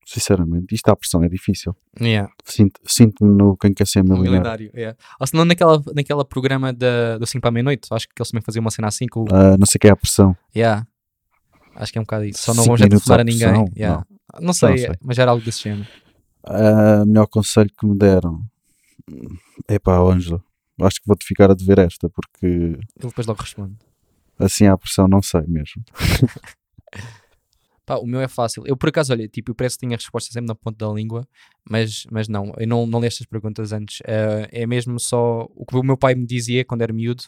[0.08, 1.74] Sinceramente, isto à pressão é difícil.
[2.00, 2.32] Yeah.
[2.44, 4.30] Sinto- Sinto-me no Quem Quer Ser Milionário.
[4.30, 4.96] Milionário, yeah.
[5.18, 8.30] Ou se não naquela, naquela programa da, do 5 para a meia-noite, acho que eles
[8.30, 9.26] também faziam uma cena assim com o.
[9.32, 10.36] Ah, não sei o que é a pressão.
[10.54, 10.86] Yeah.
[11.76, 12.42] Acho que é um bocado isso.
[12.42, 13.72] Só não telefonar à a ninguém.
[13.76, 14.04] Yeah.
[14.40, 14.52] Não.
[14.52, 14.90] sei, Não sei.
[15.02, 15.86] mas era algo desse género.
[16.44, 18.42] Ah, melhor conselho que me deram.
[19.68, 20.42] É pá, Ângela.
[20.80, 23.76] Acho que vou-te ficar a dever esta, porque Ele depois logo responde.
[24.38, 25.82] assim à pressão não sei mesmo.
[27.86, 28.64] Pá, o meu é fácil.
[28.66, 30.92] Eu, por acaso, olha, tipo, eu parece que tinha a resposta sempre na ponta da
[30.92, 31.26] língua,
[31.70, 34.00] mas, mas não, eu não, não li estas perguntas antes.
[34.04, 37.22] Eh, é mesmo só o que o meu pai me dizia quando era miúdo,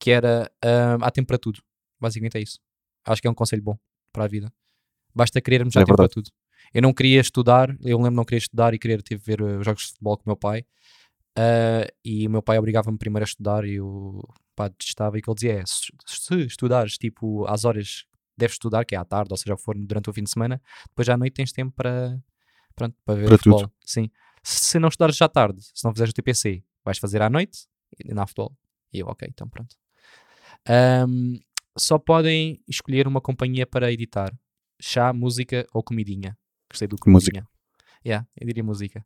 [0.00, 1.60] que era ah, há tempo para tudo.
[2.00, 2.58] Basicamente é isso.
[3.04, 3.78] Acho que é um conselho bom
[4.12, 4.52] para a vida.
[5.14, 6.30] Basta querermos já É tempo para tudo.
[6.72, 9.82] Eu não queria estudar, eu lembro não querer estudar e querer tipo, ver eh, jogos
[9.82, 10.64] de futebol com o meu pai.
[11.36, 14.22] Ah, e o meu pai obrigava-me primeiro a estudar e eu
[14.54, 18.54] pá, detestava e que ele dizia é, se, se estudares tipo às horas que deves
[18.54, 21.16] estudar, que é à tarde, ou seja, for durante o fim de semana, depois à
[21.16, 22.18] noite tens tempo para,
[22.74, 23.56] pronto, para ver Para tudo.
[23.56, 23.72] futebol.
[23.84, 24.10] Sim.
[24.42, 27.66] Se não estudares já tarde, se não fizeres o TPC, vais fazer à noite
[28.04, 28.56] e há futebol.
[28.92, 29.76] E eu, ok, então pronto.
[30.68, 31.38] Ahm,
[31.78, 34.32] só podem escolher uma companhia para editar.
[34.80, 36.36] Chá, música ou comidinha.
[36.70, 37.30] Gostei do Música.
[37.32, 37.46] comidinha.
[38.04, 39.04] Yeah, eu diria música.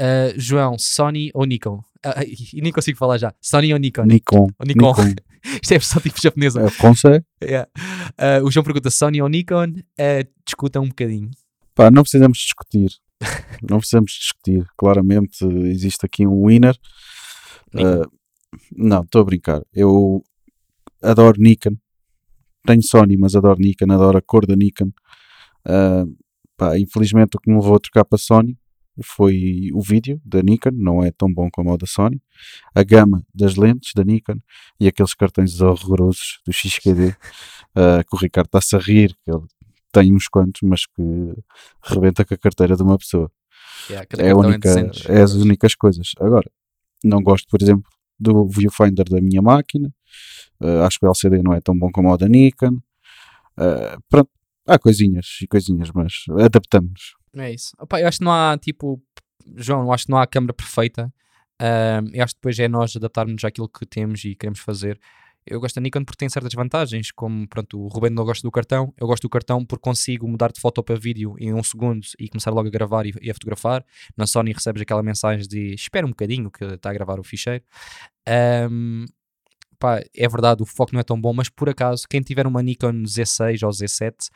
[0.00, 1.82] Ah, João, Sony ou Nikon?
[2.04, 3.34] Ah, e nem consigo falar já.
[3.40, 4.04] Sony ou Nikon?
[4.04, 4.48] Nikon.
[4.58, 4.94] Ou Nikon.
[5.62, 6.62] Isto é versão tipo japonesa.
[6.62, 7.70] É, Fonse, Yeah.
[8.16, 9.74] Ah, o João pergunta Sony ou Nikon?
[10.46, 11.30] Discutam um bocadinho.
[11.74, 12.90] pá, não precisamos discutir.
[13.68, 14.66] não precisamos discutir.
[14.76, 16.76] Claramente existe aqui um winner.
[17.72, 18.02] Nikon.
[18.76, 19.62] Não, estou a brincar.
[19.72, 20.24] Eu
[21.04, 21.76] adoro Nikon.
[22.66, 23.92] Tenho Sony, mas adoro Nikon.
[23.92, 24.90] Adoro a cor da Nikon.
[25.66, 26.04] Ah,
[26.56, 28.56] pá, infelizmente o que me levou a trocar para Sony
[29.02, 32.22] foi o vídeo da Nikon, não é tão bom como o da Sony,
[32.74, 34.38] a gama das lentes da Nikon
[34.78, 37.16] e aqueles cartões horrorosos do XQD
[37.74, 39.42] ah, que o Ricardo está-se a rir, que ele
[39.90, 41.02] tem uns quantos, mas que
[41.82, 43.30] rebenta com a carteira de uma pessoa.
[43.88, 46.12] Yeah, É, a cartão única, 200 é as únicas coisas.
[46.18, 46.50] Agora,
[47.02, 49.92] não gosto, por exemplo, do viewfinder da minha máquina.
[50.60, 52.78] Ah, acho que o LCD não é tão bom como o da Nikon.
[53.56, 54.30] Ah, pronto,
[54.66, 57.14] há coisinhas e coisinhas, mas adaptamos.
[57.36, 57.72] É isso.
[57.78, 59.02] Opa, eu acho que não há tipo.
[59.56, 61.12] João, eu acho que não há câmara perfeita.
[61.60, 64.98] Ahm, eu acho que depois é nós adaptarmos àquilo que temos e queremos fazer.
[65.46, 68.50] Eu gosto da Nikon porque tem certas vantagens, como pronto, o Ruben não gosta do
[68.50, 72.00] cartão, eu gosto do cartão porque consigo mudar de foto para vídeo em um segundo
[72.18, 73.84] e começar logo a gravar e, e a fotografar.
[74.16, 77.62] Na Sony recebes aquela mensagem de espera um bocadinho que está a gravar o ficheiro.
[78.26, 79.04] Ahm,
[79.84, 82.62] pá, é verdade, o foco não é tão bom, mas por acaso, quem tiver uma
[82.62, 84.30] Nikon Z6 ou Z7,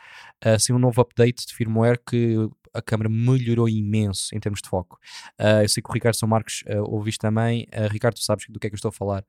[0.45, 2.37] uh, saiu um novo update de firmware que
[2.75, 4.99] a câmera melhorou imenso em termos de foco.
[5.41, 7.67] Uh, eu sei que o Ricardo São Marcos uh, isto também.
[7.73, 9.23] Uh, Ricardo, tu sabes do que é que eu estou a falar.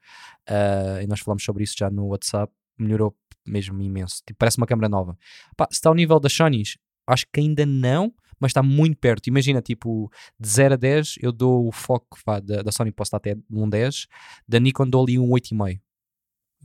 [0.50, 2.52] Uh, e nós falamos sobre isso já no WhatsApp.
[2.78, 3.16] Melhorou
[3.48, 4.22] mesmo imenso.
[4.28, 5.18] Tipo, parece uma câmera nova.
[5.56, 6.78] Pá, se está ao nível das Sonys,
[7.08, 9.28] acho que ainda não, mas está muito perto.
[9.28, 13.12] Imagina, tipo, de 0 a 10, eu dou o foco vá, da, da Sony, posso
[13.12, 14.08] dar até um 10.
[14.46, 15.80] Da Nikon dou ali um 8,5.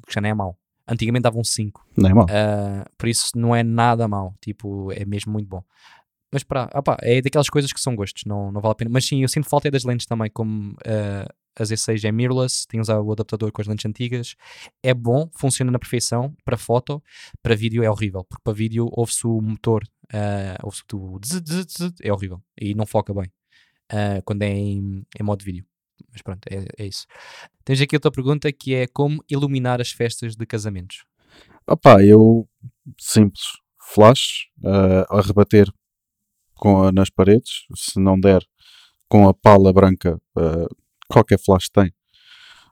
[0.07, 0.59] Que já não é mau.
[0.87, 1.87] Antigamente dava um 5.
[1.97, 2.27] Não é mal.
[2.27, 5.63] Uh, por isso não é nada mau, tipo, é mesmo muito bom.
[6.31, 8.91] Mas para, opá, é daquelas coisas que são gostos, não, não vale a pena.
[8.93, 12.67] Mas sim, eu sinto falta é das lentes também, como uh, a Z6 é mirrorless,
[12.67, 14.35] tem usar o adaptador com as lentes antigas.
[14.83, 17.03] É bom, funciona na perfeição, para foto,
[17.43, 21.21] para vídeo é horrível, porque para vídeo ouve-se o motor, uh, ouve-se o
[22.03, 23.31] é horrível e não foca bem
[23.93, 25.65] uh, quando é em, em modo vídeo.
[26.13, 27.07] Mas pronto, é, é isso.
[27.65, 31.05] Tens aqui outra pergunta que é como iluminar as festas de casamentos.
[31.67, 32.49] Opá, eu
[32.99, 33.43] simples,
[33.93, 35.73] flash ah, a rebater
[36.55, 38.43] com nas paredes, se não der
[39.09, 40.67] com a pala branca ah,
[41.09, 41.93] qualquer flash tem,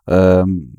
[0.06, 0.72] ahm,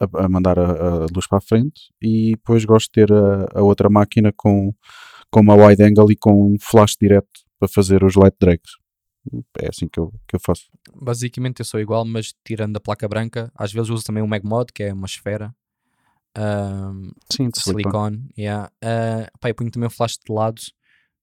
[0.00, 3.46] a, a mandar a, a luz para a frente e depois gosto de ter a,
[3.54, 4.74] a outra máquina com,
[5.30, 8.72] com uma wide angle e com um flash direto para fazer os light drags.
[9.58, 10.70] É assim que eu, que eu faço.
[10.94, 14.72] Basicamente eu sou igual, mas tirando a placa branca, às vezes uso também o Magmod,
[14.72, 15.54] que é uma esfera.
[16.36, 18.18] ahm, Sim, de silicone.
[18.18, 18.70] silicone, yeah.
[18.82, 20.60] Ah, pá, eu ponho também o flash de lado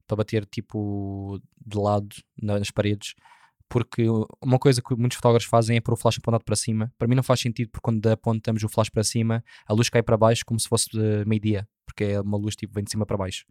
[0.08, 2.08] para bater tipo de lado
[2.42, 3.14] na- nas paredes,
[3.70, 4.06] porque
[4.42, 6.92] uma coisa que muitos fotógrafos fazem é pôr o flash apontado para cima.
[6.98, 10.02] Para mim não faz sentido, porque quando apontamos o flash para cima, a luz cai
[10.04, 13.06] para baixo como se fosse de meio-dia, porque é uma luz tipo vem de cima
[13.06, 13.46] para baixo.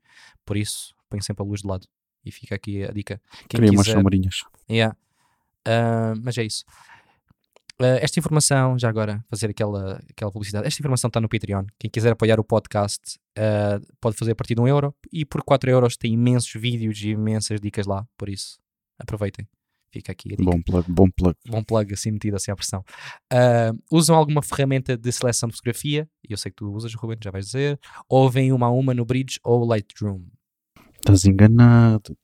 [0.45, 1.87] Por isso, ponho sempre a luz de lado.
[2.25, 3.21] E fica aqui a dica.
[3.49, 4.45] Quem Queria umas quiser- sombrinhas.
[4.71, 4.97] Yeah.
[5.67, 6.65] Ah, mas é isso.
[7.81, 10.67] Ah, esta informação, já agora, fazer aquela, aquela publicidade.
[10.67, 11.65] Esta informação está no Patreon.
[11.79, 14.95] Quem quiser apoiar o podcast ah, pode fazer a partir de um euro.
[15.13, 18.07] E por 4 euros tem imensos vídeos e imensas dicas lá.
[18.19, 18.59] Por isso,
[18.99, 19.49] aproveitem.
[19.93, 20.45] Fica aqui a dica.
[20.49, 21.37] Bom plug, bom plug.
[21.49, 22.85] Bom plug, assim metido assim à pressão.
[23.33, 26.09] Ah, usam alguma ferramenta de seleção de fotografia?
[26.29, 27.81] Eu sei que tu usas, Ruben, já vais dizer.
[28.09, 30.23] Ou vem uma a uma no Bridge ou Lightroom?
[31.01, 32.17] Estás enganado.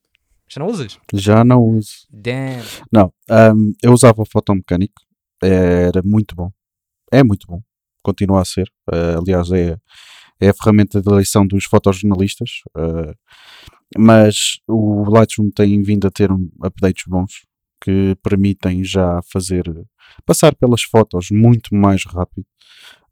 [0.48, 0.98] Já não usas?
[1.12, 1.90] Já não uso.
[2.10, 2.62] Damn.
[2.92, 5.02] Não, ahm, eu usava o fotomecânico,
[5.42, 6.50] era muito bom,
[7.10, 7.60] é muito bom,
[8.02, 8.70] continua a ser.
[8.92, 9.76] Ah, aliás, é,
[10.40, 13.12] é a ferramenta de eleição dos fotojornalistas, ah,
[13.98, 17.44] mas o Lightroom tem vindo a ter um- updates bons
[17.82, 19.64] que permitem já fazer
[20.24, 22.46] passar pelas fotos muito mais rápido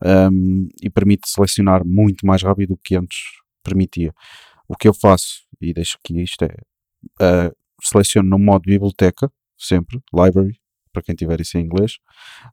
[0.04, 3.18] ahm, e permite selecionar muito mais rápido do que antes
[3.64, 4.12] permitia.
[4.68, 6.54] O que eu faço, e deixo aqui isto é
[7.20, 10.58] ah, seleciono no modo biblioteca, sempre, library,
[10.92, 11.98] para quem tiver isso em inglês,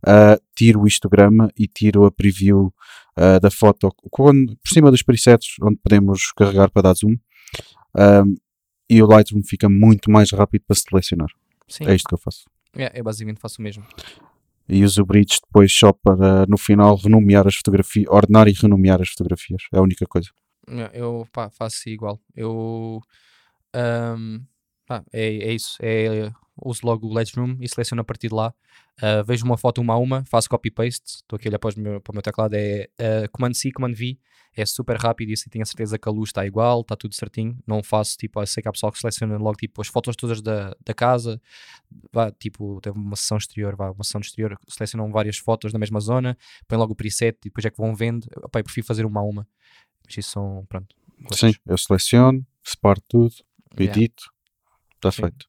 [0.05, 2.73] ah, tiro o histograma e tiro a preview
[3.15, 7.15] ah, da foto quando- por cima dos presets onde podemos carregar para dar zoom
[8.89, 11.29] e o Lightroom fica muito mais rápido para selecionar.
[11.67, 12.43] Sim, É isto que eu faço.
[12.75, 13.85] é, eu basicamente faço o mesmo.
[14.67, 19.01] E uso o Bridge depois só para no final renomear as fotografias, ordenar e renomear
[19.01, 19.63] as fotografias.
[19.73, 20.29] É a única coisa.
[20.71, 22.19] É, Eu pá, faço igual.
[22.35, 23.01] Eu
[24.85, 25.77] pá, é, é isso.
[25.81, 26.31] É,
[26.63, 28.53] uso logo o Lightroom e seleciono a partir de lá.
[29.01, 31.01] Ah, vejo uma foto uma a uma, faço copy-paste.
[31.17, 32.53] Estou aqui a olhar para, meu- para o meu teclado.
[32.55, 34.17] É ah, Command C, Command V.
[34.53, 37.15] É super rápido e assim tenho a certeza que a luz está igual, está tudo
[37.15, 37.57] certinho.
[37.65, 40.41] Não faço tipo, eu sei que há pessoal que seleciona logo tipo as fotos todas
[40.41, 41.41] da, da casa.
[42.11, 46.01] Vá, tipo, teve uma sessão exterior, vá, uma sessão exterior, selecionam várias fotos na mesma
[46.01, 46.37] zona,
[46.67, 48.27] põem logo o preset e depois é que vão vendo.
[48.51, 49.47] Pá, eu prefiro fazer uma a uma.
[50.19, 50.95] Isso são, pronto.
[51.19, 51.39] gostos.
[51.39, 53.33] Sim, eu seleciono, separo tudo,
[53.79, 53.97] Yeah.
[53.99, 54.23] edito,
[54.95, 55.21] está Sim.
[55.23, 55.45] feito.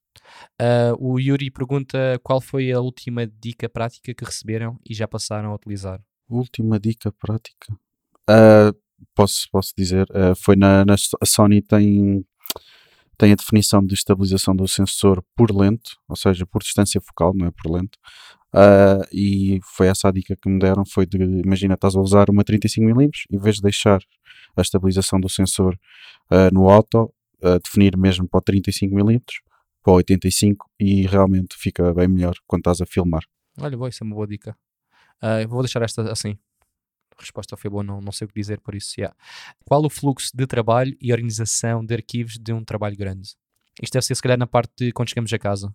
[0.58, 5.50] Ah, o Yuri pergunta qual foi a última dica prática que receberam e já passaram
[5.50, 6.00] a utilizar.
[6.28, 7.76] Última dica prática.
[8.28, 8.72] Ah,
[9.14, 12.24] posso, posso dizer, ah, foi na, na a Sony tem,
[13.18, 17.46] tem a definição de estabilização do sensor por lente, ou seja, por distância focal, não
[17.46, 17.98] é por lente.
[18.54, 22.30] Ah, e foi essa a dica que me deram, foi de, imagina, estás a usar
[22.30, 24.00] uma 35mm, em vez de deixar
[24.56, 25.78] a estabilização do sensor
[26.30, 27.12] ah, no auto,
[27.42, 29.22] ah, definir mesmo para o 35mm,
[29.82, 33.22] para o 85 e realmente fica bem melhor quando estás a filmar.
[33.58, 34.56] Olha, boa, isso é uma boa dica.
[35.40, 36.36] Eu vou deixar esta assim.
[37.16, 39.14] A resposta foi boa, não, não sei o que dizer, por isso, yeah.
[39.64, 43.36] Qual o fluxo de trabalho e organização de arquivos de um trabalho grande?
[43.80, 45.72] Isto deve ser, se calhar, na parte de quando chegamos a casa.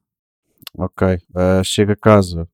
[0.77, 1.07] Ok.
[1.35, 2.49] ah, chega a casa,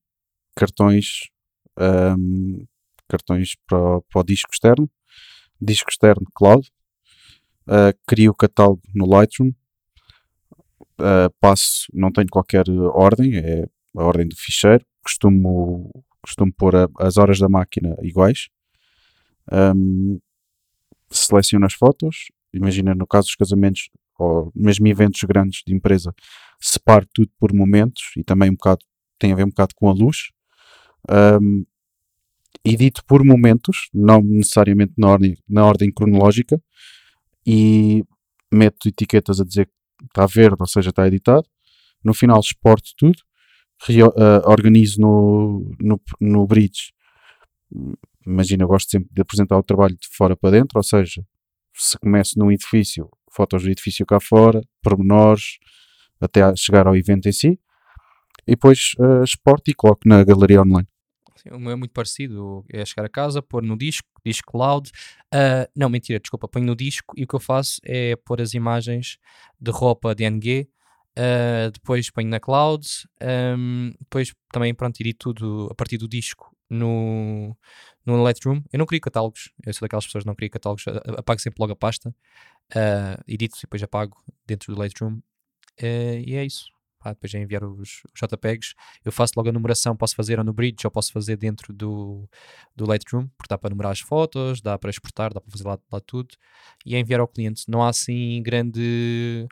[0.56, 1.30] cartões,
[1.78, 2.66] ahm,
[3.08, 4.90] cartões para, para o disco externo,
[5.64, 6.70] disco externo cloud,
[7.68, 9.52] ah, crio o catálogo no Lightroom,
[11.00, 12.64] ah, passo, não tenho qualquer
[12.94, 13.66] ordem, é
[13.98, 15.90] a ordem do ficheiro, costumo,
[16.22, 18.48] costumo pôr a- as horas da máquina iguais,
[19.52, 20.20] Ahm,
[21.12, 26.14] seleciono as fotos, imagina no caso dos casamentos ou mesmo eventos grandes de empresa,
[26.62, 28.86] separo tudo por momentos e também um bocado
[29.20, 30.32] tem a ver um bocado com a luz.
[32.66, 36.62] Ahm, edito por momentos, não necessariamente na ordem, na ordem cronológica,
[37.46, 38.04] e
[38.52, 41.46] meto etiquetas a dizer que está verde, ou seja, está editado.
[42.04, 43.18] No final exporto tudo,
[44.18, 46.94] ah, organizo no, no, no bridge.
[48.26, 51.26] Imagina, eu gosto sempre de apresentar o trabalho de fora para dentro, ou seja,
[51.74, 55.58] se começo num edifício, fotos do edifício cá fora, pormenores,
[56.22, 57.60] até chegar ao evento em si,
[58.48, 60.88] e depois ah, exporto e coloco na galeria online.
[61.36, 62.64] Sim, é muito parecido.
[62.72, 64.92] É chegar a casa, pôr no disco, disco cloud.
[65.32, 66.48] Ah, não, mentira, desculpa.
[66.48, 69.18] Ponho no disco e o que eu faço é pôr as imagens
[69.60, 70.70] de roupa DNG.
[71.18, 72.88] ah, depois ponho na cloud.
[73.22, 77.56] ahm, depois também, pronto, edito tudo a partir do disco no,
[78.06, 78.62] no Lightroom.
[78.72, 79.52] Eu não crio catálogos.
[79.66, 80.86] Eu sou daquelas pessoas que não crio catálogos.
[81.18, 82.16] Apago sempre logo a pasta.
[82.76, 85.20] ah, edito e depois apago dentro do Lightroom.
[85.82, 85.86] Ah,
[86.26, 86.73] e é isso.
[87.04, 88.74] Pá, depois é enviar os, os JPEGs,
[89.04, 92.28] eu faço logo a numeração, posso fazer ou no Bridge ou posso fazer dentro do,
[92.76, 95.78] do Lightroom, porque dá para numerar as fotos, dá para exportar, dá para fazer lá,
[95.92, 96.36] lá tudo
[96.86, 97.64] e é enviar ao cliente.
[97.68, 99.48] Não há assim grande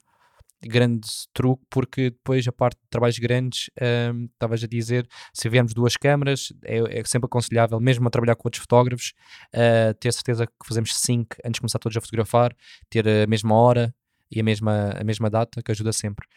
[0.63, 3.69] grande truque, porque depois a parte de trabalhos grandes,
[4.13, 8.35] um, estavas a dizer, se viermos duas câmaras, é, é, sempre aconselhável, mesmo a trabalhar
[8.35, 9.13] com outros fotógrafos,
[9.55, 12.55] uh, ter certeza que fazemos sync antes de começar todos a fotografar,
[12.89, 13.93] ter a mesma hora
[14.29, 16.27] e a mesma, a mesma data, que ajuda sempre.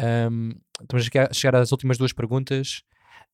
[0.00, 0.50] Um,
[0.80, 2.82] estamos a chegar às últimas duas perguntas.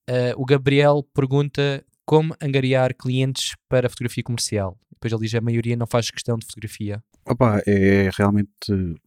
[0.09, 4.79] Uh, o Gabriel pergunta como angariar clientes para fotografia comercial.
[4.93, 7.03] Depois ele diz a maioria não faz questão de fotografia.
[7.27, 8.99] Opa, é realmente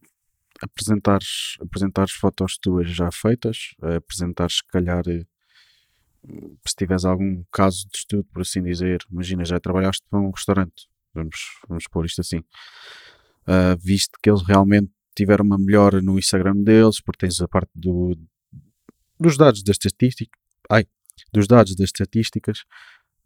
[0.62, 5.24] apresentares, apresentares fotos tuas já feitas, apresentares se calhar eh,
[6.66, 10.88] se tiveres algum caso de estudo, por assim dizer, imagina, já trabalhaste para um restaurante,
[11.12, 16.56] vamos, vamos pôr isto assim, uh, visto que eles realmente tiveram uma melhora no Instagram
[16.56, 18.16] deles, porque tens a parte do,
[19.18, 20.86] dos dados das estatísticas, ai,
[21.32, 22.64] dos dados das estatísticas,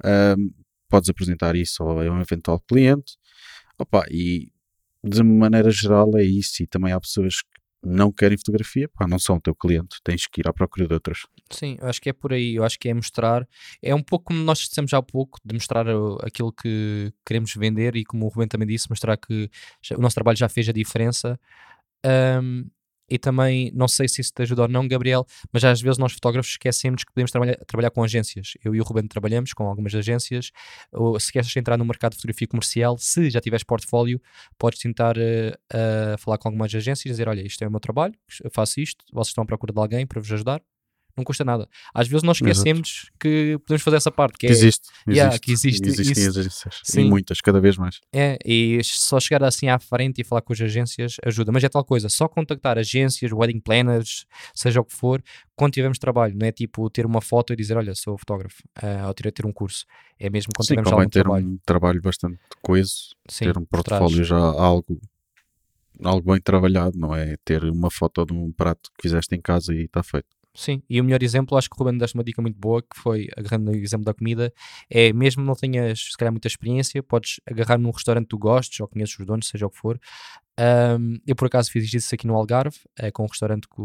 [0.04, 0.54] uh,
[0.88, 3.16] podes apresentar isso a um eventual cliente,
[3.78, 4.50] opa, e
[5.04, 9.18] de maneira geral é isso, e também há pessoas que não querem fotografia, pá, não
[9.18, 11.20] são o teu cliente, tens que ir à procura de outras.
[11.50, 13.46] Sim, eu acho que é por aí, eu acho que é mostrar,
[13.80, 15.86] é um pouco como nós dissemos há pouco, de mostrar
[16.22, 19.48] aquilo que queremos vender e como o Rubén também disse, mostrar que
[19.96, 21.38] o nosso trabalho já fez a diferença.
[22.04, 22.70] Um,
[23.10, 26.12] e também, não sei se isso te ajuda ou não, Gabriel, mas às vezes nós
[26.12, 28.52] fotógrafos esquecemos que podemos trabalhar, trabalhar com agências.
[28.62, 30.50] Eu e o Ruben trabalhamos com algumas agências.
[30.92, 34.20] Ou, se queres entrar no mercado de fotografia comercial, se já tiveres portfólio,
[34.58, 38.14] podes tentar uh, falar com algumas agências e dizer: Olha, isto é o meu trabalho,
[38.52, 40.62] faço isto, vocês estão à procura de alguém para vos ajudar
[41.18, 41.68] não custa nada.
[41.92, 43.12] Às vezes nós esquecemos Exato.
[43.20, 44.38] que podemos fazer essa parte.
[44.38, 45.40] Que, que é, existe, yeah, existe.
[45.44, 45.88] Que existe.
[45.88, 46.38] Existem isso.
[46.40, 46.80] agências.
[46.84, 47.00] Sim.
[47.02, 48.00] E muitas, cada vez mais.
[48.12, 51.52] É, e só chegar assim à frente e falar com as agências ajuda.
[51.52, 54.24] Mas é tal coisa, só contactar agências, wedding planners,
[54.54, 55.22] seja o que for,
[55.54, 56.34] quando tivermos trabalho.
[56.36, 59.44] Não é tipo ter uma foto e dizer, olha, sou fotógrafo, uh, ou ter, ter
[59.44, 59.84] um curso.
[60.18, 61.46] É mesmo quando Sim, tivermos algum ter trabalho.
[61.46, 64.98] um trabalho bastante coeso, Sim, ter um portfólio já algo
[66.04, 69.74] algo bem trabalhado, não é ter uma foto de um prato que fizeste em casa
[69.74, 70.28] e está feito.
[70.54, 72.98] Sim, e o melhor exemplo, acho que o Ruben deste uma dica muito boa, que
[72.98, 74.52] foi, agarrando o exemplo da comida,
[74.90, 78.80] é mesmo não tenhas, se calhar, muita experiência, podes agarrar num restaurante que tu gostes,
[78.80, 80.00] ou conheces os donos, seja o que for.
[80.58, 83.80] Um, eu, por acaso, fiz isso aqui no Algarve, é, com um restaurante que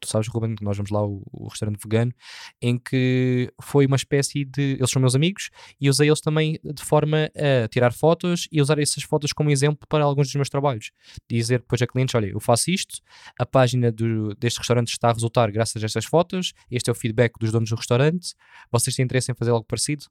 [0.00, 2.12] tu sabes, Ruben, que nós vamos lá o, o, restaurante vegano,
[2.60, 4.76] em que foi uma espécie de.
[4.78, 5.50] Eles são meus amigos
[5.80, 9.86] e usei eles também de forma a tirar fotos e usar essas fotos como exemplo
[9.88, 10.90] para alguns dos meus trabalhos.
[11.28, 13.00] Dizer depois a clientes: olha, eu faço isto,
[13.38, 16.94] a página do, deste restaurante está a resultar graças a estas fotos, este é o
[16.94, 18.34] feedback dos donos do restaurante,
[18.70, 20.06] vocês têm interesse em fazer algo parecido?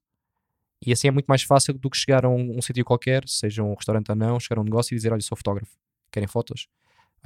[0.85, 3.63] E assim é muito mais fácil do que chegar a um, um sítio qualquer, seja
[3.63, 5.71] um restaurante ou não, chegar a um negócio e dizer: olha, sou fotógrafo,
[6.11, 6.67] querem fotos?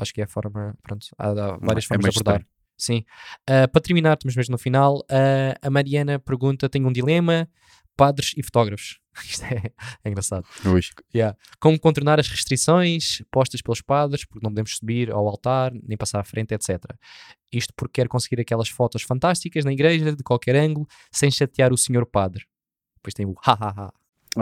[0.02, 2.42] Acho que é a forma, pronto, há, há várias é formas de abordar.
[2.42, 2.62] Estranho.
[2.78, 3.06] Sim.
[3.48, 7.48] Uh, para terminar, estamos mesmo no final, uh, a Mariana pergunta: tenho um dilema,
[7.96, 9.00] padres e fotógrafos.
[9.24, 9.72] Isto é,
[10.04, 10.46] é engraçado.
[10.66, 10.82] Ui.
[11.14, 11.38] Yeah.
[11.60, 16.20] Como contornar as restrições postas pelos padres, porque não podemos subir ao altar, nem passar
[16.20, 16.84] à frente, etc.
[17.52, 21.78] Isto porque quer conseguir aquelas fotos fantásticas na igreja, de qualquer ângulo, sem chatear o
[21.78, 22.46] senhor padre.
[22.96, 23.94] Depois tem o ha ha ha.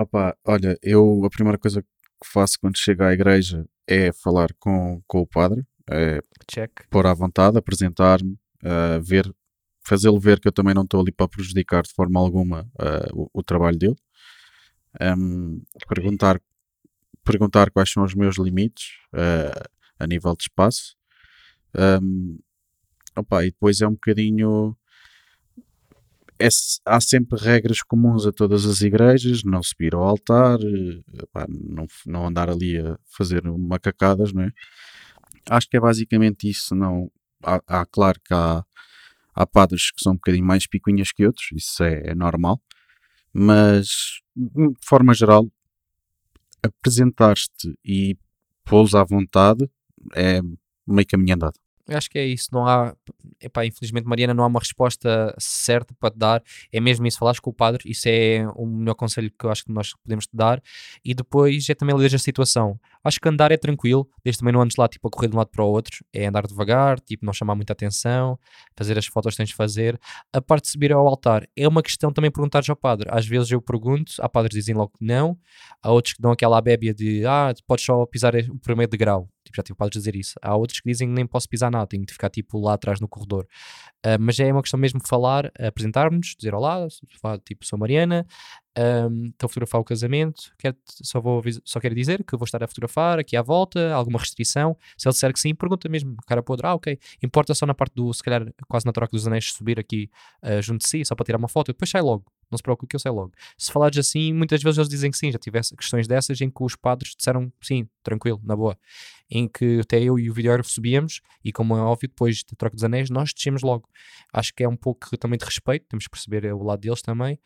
[0.01, 1.87] Opa, olha, eu a primeira coisa que
[2.31, 6.87] faço quando chego à igreja é falar com, com o padre, é Check.
[6.91, 8.33] pôr à vontade, apresentar-me,
[8.63, 9.33] uh, ver,
[9.81, 13.39] fazê-lo ver que eu também não estou ali para prejudicar de forma alguma uh, o,
[13.39, 13.95] o, trabalho dele,
[15.17, 16.39] um, perguntar,
[17.23, 20.95] perguntar quais são os meus limites uh, a nível de espaço.
[21.75, 22.37] Um,
[23.15, 24.77] opa, e depois é um bocadinho.
[26.41, 26.47] É,
[26.85, 30.57] há sempre regras comuns a todas as igrejas, não subir ao altar,
[31.21, 34.51] opa, não, não andar ali a fazer macacadas, não é?
[35.49, 36.75] acho que é basicamente isso.
[36.75, 37.11] Não,
[37.43, 38.63] há, há claro que há,
[39.33, 42.61] há padres que são um bocadinho mais picuinhas que outros, isso é, é normal,
[43.33, 45.47] mas de forma geral,
[46.63, 48.17] apresentar-te e
[48.63, 49.69] pô-los à vontade
[50.15, 50.41] é
[50.87, 51.59] meio caminho andado.
[51.89, 52.49] Eu acho que é isso.
[52.51, 52.95] Não há,
[53.41, 56.43] epá, infelizmente, Mariana, não há uma resposta certa para te dar.
[56.71, 57.17] É mesmo isso.
[57.17, 60.27] Falares com o padre, isso é o melhor conselho que eu acho que nós podemos
[60.27, 60.61] te dar.
[61.03, 62.79] E depois é também ler a situação.
[63.03, 65.37] Acho que andar é tranquilo, desde também não andes lá tipo a correr de um
[65.39, 66.05] lado para o outro.
[66.13, 68.37] É andar devagar, tipo, não chamar muita atenção,
[68.75, 69.99] fazer as fotos que tens de fazer.
[70.31, 73.09] A parte de subir ao altar é uma questão também perguntares ao padre.
[73.11, 75.37] Às vezes eu pergunto, há padres que dizem logo que não,
[75.81, 79.55] há outros que dão aquela abébia de ah, podes só pisar o primeiro degrau tipo,
[79.57, 80.35] já tive padres a dizer isso.
[80.41, 82.99] Há outros que dizem que nem posso pisar nada, tenho de ficar tipo lá atrás
[82.99, 83.47] no corredor.
[84.05, 86.87] Uh, mas é uma questão mesmo de falar, apresentar-nos, dizer olá,
[87.43, 88.25] tipo, sou Mariana,
[88.77, 92.63] um, estou a fotografar o casamento, quero, só, vou, só quero dizer que vou estar
[92.63, 94.77] a fotografar aqui à volta, alguma restrição?
[94.97, 97.93] Se ele disser que sim, pergunta mesmo, cara outro, ah, ok, importa só na parte
[97.95, 100.09] do, se calhar, quase na troca dos anéis, subir aqui
[100.43, 102.89] uh, junto de si, só para tirar uma foto, depois sai logo, não se preocupe
[102.89, 103.31] que eu sei logo.
[103.57, 106.63] Se falares assim, muitas vezes eles dizem que sim, já tivesse questões dessas em que
[106.63, 108.77] os padres disseram sim, tranquilo, na boa.
[109.29, 112.75] Em que até eu e o videógrafo subíamos e, como é óbvio, depois da troca
[112.75, 113.87] dos anéis, nós descemos logo.
[114.33, 117.39] Acho que é um pouco também de respeito, temos que perceber o lado deles também.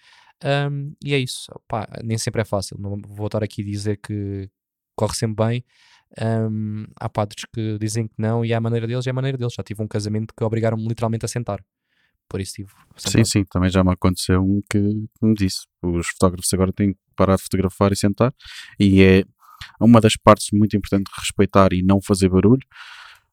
[0.44, 1.52] Um, e é isso.
[1.68, 2.78] Pá, nem sempre é fácil.
[2.80, 4.50] Não vou estar aqui a dizer que
[4.96, 5.66] corre sempre bem.
[6.22, 9.38] Um, há padres que dizem que não e é a maneira deles, é a maneira
[9.38, 9.54] deles.
[9.54, 11.64] Já tive um casamento que obrigaram-me literalmente a sentar.
[12.30, 12.70] Por isso tive.
[12.96, 14.80] Sim, sim, também já me aconteceu um que
[15.22, 15.66] me disse.
[15.82, 18.34] Os fotógrafos agora têm que parar de fotografar e sentar.
[18.80, 19.24] E é
[19.80, 22.66] uma das partes muito importantes de respeitar e não fazer barulho.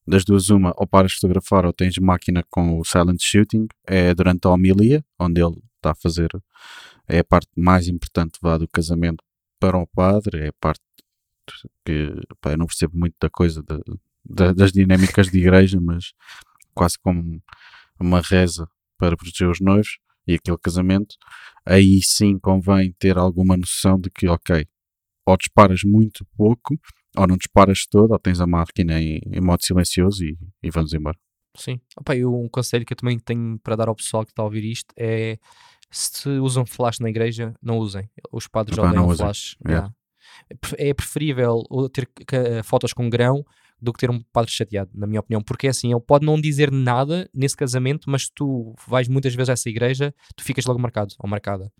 [0.07, 4.15] Das duas, uma, ou paras de fotografar ou tens máquina com o silent shooting, é
[4.15, 6.31] durante a homilia, onde ele está a fazer
[7.09, 9.25] é a parte mais importante vá, do casamento
[9.59, 10.81] para o padre, é a parte
[11.85, 13.65] que pá, eu não percebo muito da coisa
[14.25, 16.13] das dinâmicas de igreja, mas
[16.73, 17.43] quase como
[17.99, 21.17] uma reza para proteger os noivos e aquele casamento,
[21.65, 24.67] aí sim convém ter alguma noção de que, ok,
[25.27, 26.79] ou disparas muito pouco,
[27.17, 30.93] ou não disparas todo, ou tens a máquina em, em modo silencioso e, e vamos
[30.93, 31.19] embora.
[31.57, 31.81] Sim.
[31.97, 34.45] Opa, eu, um conselho que eu também tenho para dar ao pessoal que está a
[34.45, 35.39] ouvir isto é
[35.91, 38.09] se usam flash na igreja, não usem.
[38.31, 39.57] Os padres já odeiam flash.
[39.67, 39.93] Yeah.
[40.79, 42.09] É preferível ter
[42.63, 43.45] fotos com grão
[43.81, 46.41] do que ter um padre chateado, na minha opinião, porque é assim, ele pode não
[46.41, 50.79] dizer nada nesse casamento, mas tu vais muitas vezes a essa igreja, tu ficas logo
[50.79, 51.73] marcado ou marcada.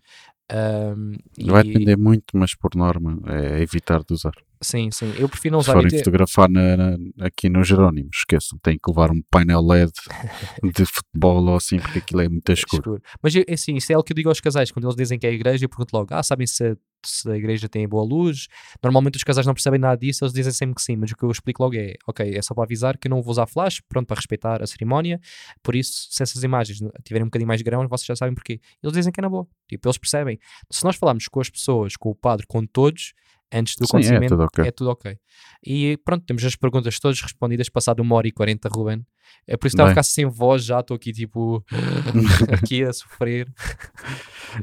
[0.51, 1.67] Um, Vai e...
[1.67, 4.33] depender muito, mas por norma é evitar de usar.
[4.63, 5.11] Sim, sim.
[5.17, 5.71] Eu prefiro não usar.
[5.73, 9.91] Se forem fotografar na, na, aqui no Jerónimo, esqueçam, tem que levar um painel LED
[10.75, 12.81] de futebol ou assim, porque aquilo é muito escuro.
[12.81, 13.01] escuro.
[13.23, 15.25] Mas é assim, isso é o que eu digo aos casais, quando eles dizem que
[15.25, 18.47] é a igreja, eu pergunto logo: ah, sabem se, se a igreja tem boa luz?
[18.83, 21.23] Normalmente os casais não percebem nada disso, eles dizem sempre que sim, mas o que
[21.23, 23.81] eu explico logo é: ok, é só para avisar que eu não vou usar flash,
[23.89, 25.19] pronto, para respeitar a cerimónia.
[25.63, 28.61] Por isso, se essas imagens tiverem um bocadinho mais grãos, vocês já sabem porquê.
[28.83, 29.47] Eles dizem que é na boa.
[29.67, 30.39] Tipo, eles percebem.
[30.69, 33.13] Se nós falarmos com as pessoas, com o padre, com todos,
[33.51, 34.67] antes do Sim, acontecimento, é tudo, okay.
[34.67, 35.17] é tudo ok.
[35.65, 39.05] E pronto, temos as perguntas todas respondidas, passado uma hora e quarenta, Ruben.
[39.47, 41.63] É por isso que estava a ficar sem voz já, estou aqui tipo,
[42.51, 43.51] aqui a sofrer.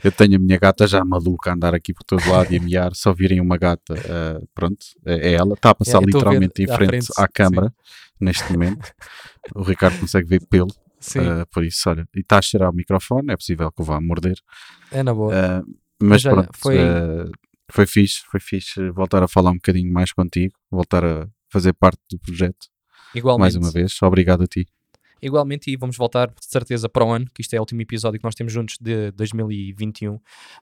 [0.03, 2.61] Eu tenho a minha gata já maluca a andar aqui por todo lado e a
[2.61, 6.63] miar, só virem uma gata, uh, pronto, é, é, ela, está a passar é, literalmente
[6.63, 7.75] em frente, frente, à câmara,
[8.21, 8.93] neste momento.
[9.55, 10.69] O Ricardo consegue ver pelo.
[11.01, 14.01] Uh, por isso, olha, e está a cheirar o microfone, é possível que o vá
[14.01, 14.37] morder.
[14.91, 15.33] É na boa.
[15.33, 15.65] Uh,
[16.01, 16.77] mas, mas olha, pronto, foi...
[17.71, 22.01] Foi fixe, foi fixe voltar a falar um bocadinho mais contigo, voltar a fazer parte
[22.11, 22.67] do projeto.
[23.15, 23.41] Igualmente.
[23.43, 24.67] Mais uma vez, obrigado a ti.
[25.21, 28.19] Igualmente, e vamos voltar de certeza para o ano, que isto é o último episódio
[28.19, 30.19] que nós temos juntos de 2021.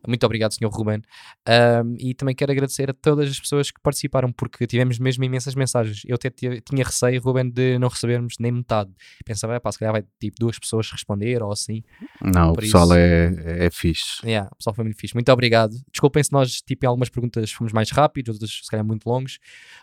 [0.06, 0.68] Muito obrigado, Sr.
[0.70, 1.02] Ruben.
[1.48, 5.54] Um, e também quero agradecer a todas as pessoas que participaram, porque tivemos mesmo imensas
[5.54, 6.02] mensagens.
[6.06, 8.90] Eu até tinha receio, Ruben, de não recebermos nem metade.
[9.24, 11.82] Pensava, é pá, se calhar vai tipo duas pessoas responder ou assim.
[12.22, 14.24] Não, Por o pessoal isso, é, é fixe.
[14.24, 15.14] Yeah, o pessoal foi muito fixe.
[15.14, 15.72] Muito obrigado.
[15.90, 19.38] Desculpem se nós, tipo, em algumas perguntas fomos mais rápidos, outras se calhar muito longos,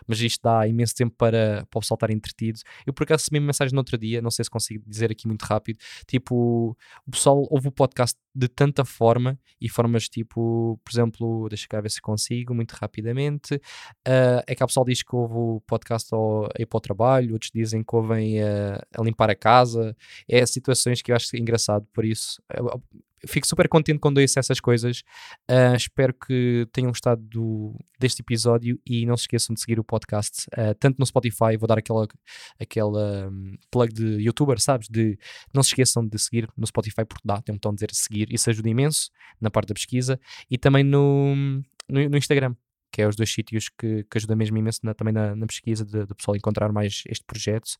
[0.06, 2.60] mas isto dá imenso tempo para, para o pessoal estar entretido.
[2.86, 5.42] Eu por acaso recebi mensagem no outro dia, não sei se consigo dizer aqui muito
[5.42, 5.78] rápido.
[6.06, 6.76] Tipo,
[7.06, 11.80] o pessoal ouve o podcast de tanta forma e formas tipo, por exemplo, deixa cá
[11.80, 13.54] ver se consigo muito rapidamente.
[14.06, 16.80] Uh, é que o pessoal diz que ouve o podcast ao, a ir para o
[16.80, 19.96] trabalho, outros dizem que ouvem a, a limpar a casa.
[20.28, 22.42] É situações que eu acho engraçado, por isso
[23.26, 25.02] fico super contente quando ouço essas coisas.
[25.50, 29.84] Uh, espero que tenham gostado do, deste episódio e não se esqueçam de seguir o
[29.84, 32.06] podcast, uh, tanto no Spotify, vou dar aquela,
[32.58, 34.88] aquela um, plug de youtuber, sabes?
[34.88, 35.18] De
[35.52, 38.32] não se esqueçam de seguir no Spotify porque dá, tem um botão de dizer seguir,
[38.32, 39.10] isso ajuda imenso
[39.40, 40.18] na parte da pesquisa
[40.50, 41.34] e também no,
[41.88, 42.54] no, no Instagram
[42.94, 45.84] que é os dois sítios que, que ajuda mesmo imenso na, também na, na pesquisa
[45.84, 47.70] do pessoal encontrar mais este projeto.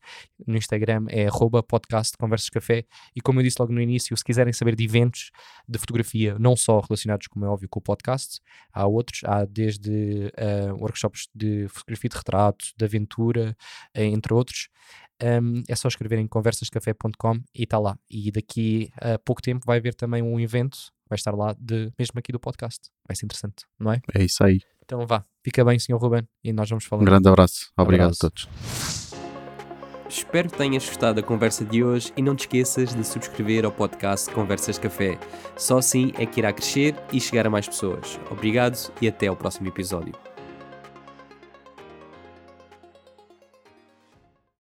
[0.45, 2.83] No Instagram é arroba podcast Conversas Café
[3.15, 5.31] e como eu disse logo no início, se quiserem saber de eventos
[5.69, 8.41] de fotografia, não só relacionados, como é óbvio, com o podcast,
[8.73, 13.55] há outros, há desde uh, workshops de fotografia de retrato, de aventura,
[13.97, 14.67] uh, entre outros.
[15.23, 17.97] Um, é só escreverem conversascafé.com e está lá.
[18.09, 20.77] E daqui a pouco tempo vai haver também um evento,
[21.09, 22.89] vai estar lá, de, mesmo aqui do podcast.
[23.07, 24.01] Vai ser interessante, não é?
[24.13, 24.59] É isso aí.
[24.85, 25.97] Então vá, fica bem, Sr.
[25.97, 27.01] Ruben, e nós vamos falar.
[27.01, 27.71] Um grande abraço.
[27.77, 28.27] Obrigado abraço.
[28.27, 29.15] a todos.
[30.07, 33.71] Espero que tenhas gostado da conversa de hoje e não te esqueças de subscrever ao
[33.71, 35.19] podcast Conversas Café.
[35.57, 38.19] Só assim é que irá crescer e chegar a mais pessoas.
[38.29, 40.13] Obrigado e até ao próximo episódio.